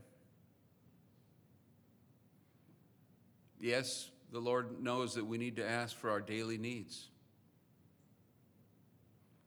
Yes, 3.60 4.12
the 4.32 4.38
Lord 4.38 4.80
knows 4.80 5.16
that 5.16 5.26
we 5.26 5.40
need 5.40 5.56
to 5.56 5.68
ask 5.68 5.98
for 5.98 6.12
our 6.12 6.22
daily 6.22 6.60
needs. 6.60 7.08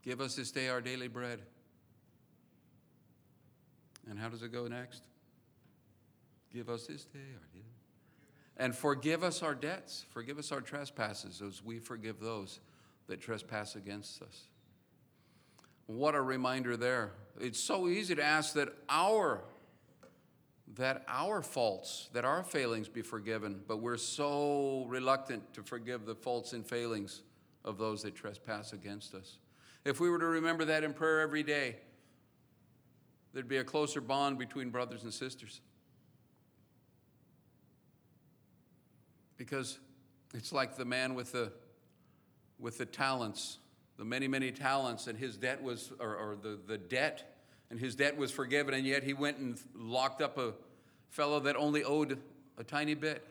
Give 0.03 0.20
us 0.20 0.36
this 0.36 0.51
day 0.51 0.68
our 0.68 0.80
daily 0.80 1.09
bread. 1.09 1.40
And 4.09 4.18
how 4.18 4.28
does 4.28 4.42
it 4.42 4.53
go 4.53 4.66
next? 4.66 5.03
Give 6.53 6.68
us 6.68 6.86
this 6.86 7.05
day 7.05 7.18
our 7.18 7.46
daily 7.53 7.64
bread. 7.64 8.66
and 8.66 8.74
forgive 8.76 9.22
us 9.24 9.42
our 9.42 9.55
debts. 9.55 10.05
Forgive 10.11 10.38
us 10.38 10.53
our 10.53 10.61
trespasses 10.61 11.40
as 11.40 11.62
we 11.62 11.78
forgive 11.78 12.20
those 12.20 12.61
that 13.09 13.20
trespass 13.20 13.74
against 13.74 14.22
us. 14.22 14.48
What 15.86 16.14
a 16.14 16.22
reminder 16.22 16.76
there. 16.76 17.12
It's 17.40 17.59
so 17.59 17.88
easy 17.88 18.14
to 18.14 18.22
ask 18.22 18.55
that 18.55 18.68
our 18.88 19.42
that 20.76 21.03
our 21.09 21.42
faults, 21.42 22.09
that 22.12 22.24
our 22.24 22.44
failings 22.44 22.88
be 22.88 23.03
forgiven, 23.03 23.61
but 23.66 23.78
we're 23.78 23.96
so 23.96 24.84
reluctant 24.86 25.53
to 25.53 25.64
forgive 25.64 26.07
the 26.07 26.14
faults 26.14 26.53
and 26.53 26.64
failings 26.64 27.22
of 27.64 27.76
those 27.76 28.03
that 28.03 28.14
trespass 28.14 28.72
against 28.72 29.12
us. 29.12 29.39
If 29.84 30.00
we 30.00 30.10
were 30.10 30.18
to 30.18 30.26
remember 30.26 30.66
that 30.66 30.84
in 30.84 30.92
prayer 30.92 31.20
every 31.20 31.42
day, 31.42 31.76
there'd 33.32 33.48
be 33.48 33.58
a 33.58 33.64
closer 33.64 34.00
bond 34.00 34.38
between 34.38 34.70
brothers 34.70 35.04
and 35.04 35.12
sisters. 35.12 35.60
Because 39.36 39.78
it's 40.34 40.52
like 40.52 40.76
the 40.76 40.84
man 40.84 41.14
with 41.14 41.32
the 41.32 41.52
with 42.60 42.78
the 42.78 42.84
talents, 42.84 43.58
the 43.96 44.04
many, 44.04 44.28
many 44.28 44.52
talents, 44.52 45.06
and 45.06 45.18
his 45.18 45.36
debt 45.36 45.62
was, 45.62 45.92
or, 45.98 46.14
or 46.14 46.36
the, 46.36 46.58
the 46.66 46.78
debt, 46.78 47.36
and 47.70 47.80
his 47.80 47.94
debt 47.94 48.16
was 48.16 48.30
forgiven, 48.30 48.74
and 48.74 48.86
yet 48.86 49.02
he 49.02 49.14
went 49.14 49.38
and 49.38 49.58
locked 49.74 50.20
up 50.20 50.36
a 50.38 50.52
fellow 51.08 51.40
that 51.40 51.56
only 51.56 51.82
owed 51.82 52.18
a 52.58 52.64
tiny 52.64 52.94
bit. 52.94 53.26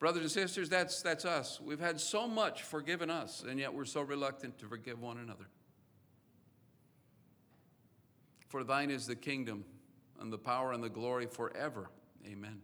Brothers 0.00 0.22
and 0.22 0.30
sisters, 0.30 0.70
that's, 0.70 1.02
that's 1.02 1.26
us. 1.26 1.60
We've 1.60 1.78
had 1.78 2.00
so 2.00 2.26
much 2.26 2.62
forgiven 2.62 3.10
us, 3.10 3.44
and 3.46 3.60
yet 3.60 3.74
we're 3.74 3.84
so 3.84 4.00
reluctant 4.00 4.58
to 4.60 4.66
forgive 4.66 4.98
one 4.98 5.18
another. 5.18 5.46
For 8.48 8.64
thine 8.64 8.90
is 8.90 9.06
the 9.06 9.14
kingdom, 9.14 9.62
and 10.18 10.32
the 10.32 10.38
power, 10.38 10.72
and 10.72 10.82
the 10.82 10.88
glory 10.88 11.26
forever. 11.26 11.90
Amen. 12.26 12.62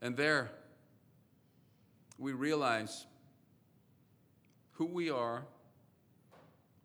And 0.00 0.16
there, 0.16 0.50
we 2.18 2.32
realize 2.32 3.04
who 4.72 4.86
we 4.86 5.10
are, 5.10 5.44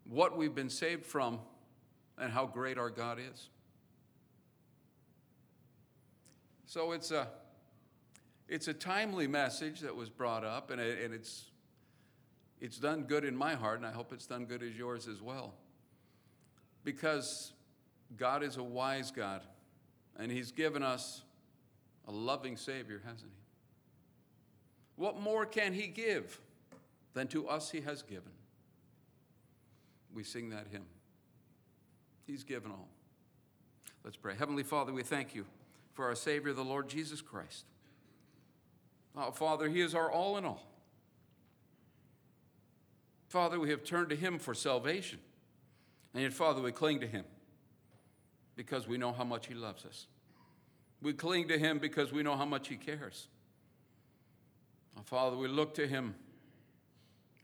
what 0.04 0.36
we've 0.36 0.54
been 0.54 0.70
saved 0.70 1.06
from, 1.06 1.40
and 2.18 2.30
how 2.30 2.44
great 2.44 2.76
our 2.76 2.90
God 2.90 3.18
is. 3.18 3.48
So 6.66 6.92
it's 6.92 7.10
a, 7.10 7.28
it's 8.48 8.68
a 8.68 8.74
timely 8.74 9.26
message 9.26 9.80
that 9.80 9.94
was 9.94 10.08
brought 10.08 10.44
up, 10.44 10.70
and, 10.70 10.80
it, 10.80 11.02
and 11.04 11.14
it's, 11.14 11.50
it's 12.60 12.78
done 12.78 13.02
good 13.02 13.24
in 13.24 13.36
my 13.36 13.54
heart, 13.54 13.78
and 13.78 13.86
I 13.86 13.92
hope 13.92 14.12
it's 14.12 14.26
done 14.26 14.44
good 14.44 14.62
as 14.62 14.76
yours 14.76 15.08
as 15.08 15.20
well. 15.20 15.54
Because 16.84 17.52
God 18.16 18.42
is 18.42 18.56
a 18.56 18.62
wise 18.62 19.10
God, 19.10 19.42
and 20.18 20.30
He's 20.30 20.52
given 20.52 20.82
us 20.82 21.22
a 22.06 22.12
loving 22.12 22.56
Savior, 22.56 23.00
hasn't 23.04 23.30
He? 23.30 23.42
What 24.96 25.20
more 25.20 25.46
can 25.46 25.72
He 25.72 25.86
give? 25.86 26.38
than 27.14 27.28
to 27.28 27.48
us 27.48 27.70
he 27.70 27.80
has 27.82 28.02
given. 28.02 28.32
We 30.14 30.24
sing 30.24 30.50
that 30.50 30.66
hymn. 30.70 30.86
He's 32.26 32.44
given 32.44 32.70
all. 32.70 32.88
Let's 34.04 34.16
pray. 34.16 34.34
Heavenly 34.38 34.62
Father, 34.62 34.92
we 34.92 35.02
thank 35.02 35.34
you 35.34 35.46
for 35.94 36.06
our 36.06 36.14
Savior, 36.14 36.52
the 36.52 36.64
Lord 36.64 36.88
Jesus 36.88 37.20
Christ. 37.20 37.64
Oh, 39.16 39.30
Father, 39.30 39.68
He 39.68 39.80
is 39.80 39.94
our 39.94 40.10
all 40.10 40.36
in 40.38 40.44
all. 40.44 40.62
Father, 43.28 43.58
we 43.58 43.70
have 43.70 43.84
turned 43.84 44.10
to 44.10 44.16
Him 44.16 44.38
for 44.38 44.54
salvation. 44.54 45.18
And 46.14 46.22
yet, 46.22 46.32
Father, 46.32 46.60
we 46.60 46.72
cling 46.72 47.00
to 47.00 47.06
Him 47.06 47.24
because 48.56 48.86
we 48.86 48.98
know 48.98 49.12
how 49.12 49.24
much 49.24 49.46
He 49.46 49.54
loves 49.54 49.84
us. 49.84 50.06
We 51.00 51.12
cling 51.12 51.48
to 51.48 51.58
Him 51.58 51.78
because 51.78 52.12
we 52.12 52.22
know 52.22 52.36
how 52.36 52.44
much 52.44 52.68
He 52.68 52.76
cares. 52.76 53.28
Oh, 54.98 55.02
Father, 55.04 55.36
we 55.36 55.48
look 55.48 55.74
to 55.74 55.86
Him 55.86 56.14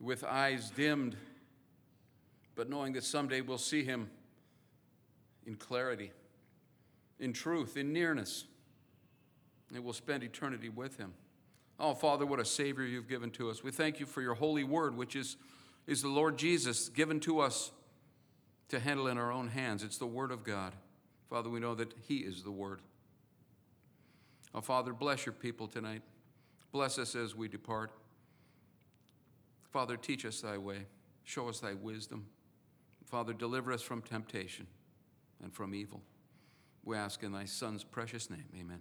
with 0.01 0.25
eyes 0.25 0.71
dimmed, 0.71 1.17
but 2.55 2.69
knowing 2.69 2.93
that 2.93 3.05
someday 3.05 3.41
we'll 3.41 3.59
see 3.59 3.85
him 3.85 4.11
in 5.47 5.55
clarity, 5.57 6.13
in 7.19 7.33
truth, 7.33 7.77
in 7.77 7.93
nearness, 7.93 8.45
and 9.75 9.85
we'll 9.85 9.93
spend 9.93 10.23
eternity 10.23 10.69
with 10.69 10.97
him. 10.97 11.13
Oh, 11.81 11.95
Father, 11.95 12.27
what 12.27 12.41
a 12.41 12.45
Savior 12.45 12.85
you've 12.85 13.09
given 13.09 13.31
to 13.33 13.51
us. 13.51 13.63
We 13.63 13.71
thank 13.71 14.01
you 14.01 14.07
for 14.07 14.21
your 14.21 14.35
holy 14.35 14.65
word, 14.65 14.97
which 14.97 15.15
is, 15.15 15.37
is 15.87 16.03
the 16.03 16.09
Lord 16.09 16.37
Jesus 16.37 16.89
given 16.89 17.21
to 17.21 17.41
us 17.41 17.71
to 18.69 18.81
handle 18.81 19.07
in 19.07 19.17
our 19.17 19.33
own 19.33 19.49
hands. 19.49 19.83
It's 19.83 19.99
the 19.99 20.07
Word 20.07 20.31
of 20.31 20.45
God. 20.45 20.73
Father, 21.31 21.49
we 21.49 21.61
know 21.61 21.75
that 21.75 21.95
He 22.07 22.19
is 22.19 22.43
the 22.43 22.51
Word. 22.51 22.81
Oh, 24.55 24.61
Father, 24.61 24.93
bless 24.93 25.25
your 25.25 25.33
people 25.33 25.69
tonight. 25.69 26.03
Bless 26.73 26.99
us 26.99 27.15
as 27.15 27.35
we 27.35 27.49
depart. 27.49 27.93
Father, 29.71 29.97
teach 29.97 30.25
us 30.25 30.41
thy 30.41 30.59
way, 30.59 30.87
show 31.25 31.49
us 31.49 31.61
thy 31.61 31.75
wisdom. 31.75 32.27
Father, 33.05 33.33
deliver 33.33 33.73
us 33.73 33.83
from 33.83 34.03
temptation 34.03 34.67
and 35.43 35.53
from 35.53 35.75
evil. 35.75 36.03
We 36.85 36.97
ask 36.97 37.23
in 37.23 37.33
thy 37.33 37.45
Son's 37.45 37.85
precious 37.85 38.31
name. 38.31 38.45
Amen. 38.59 38.81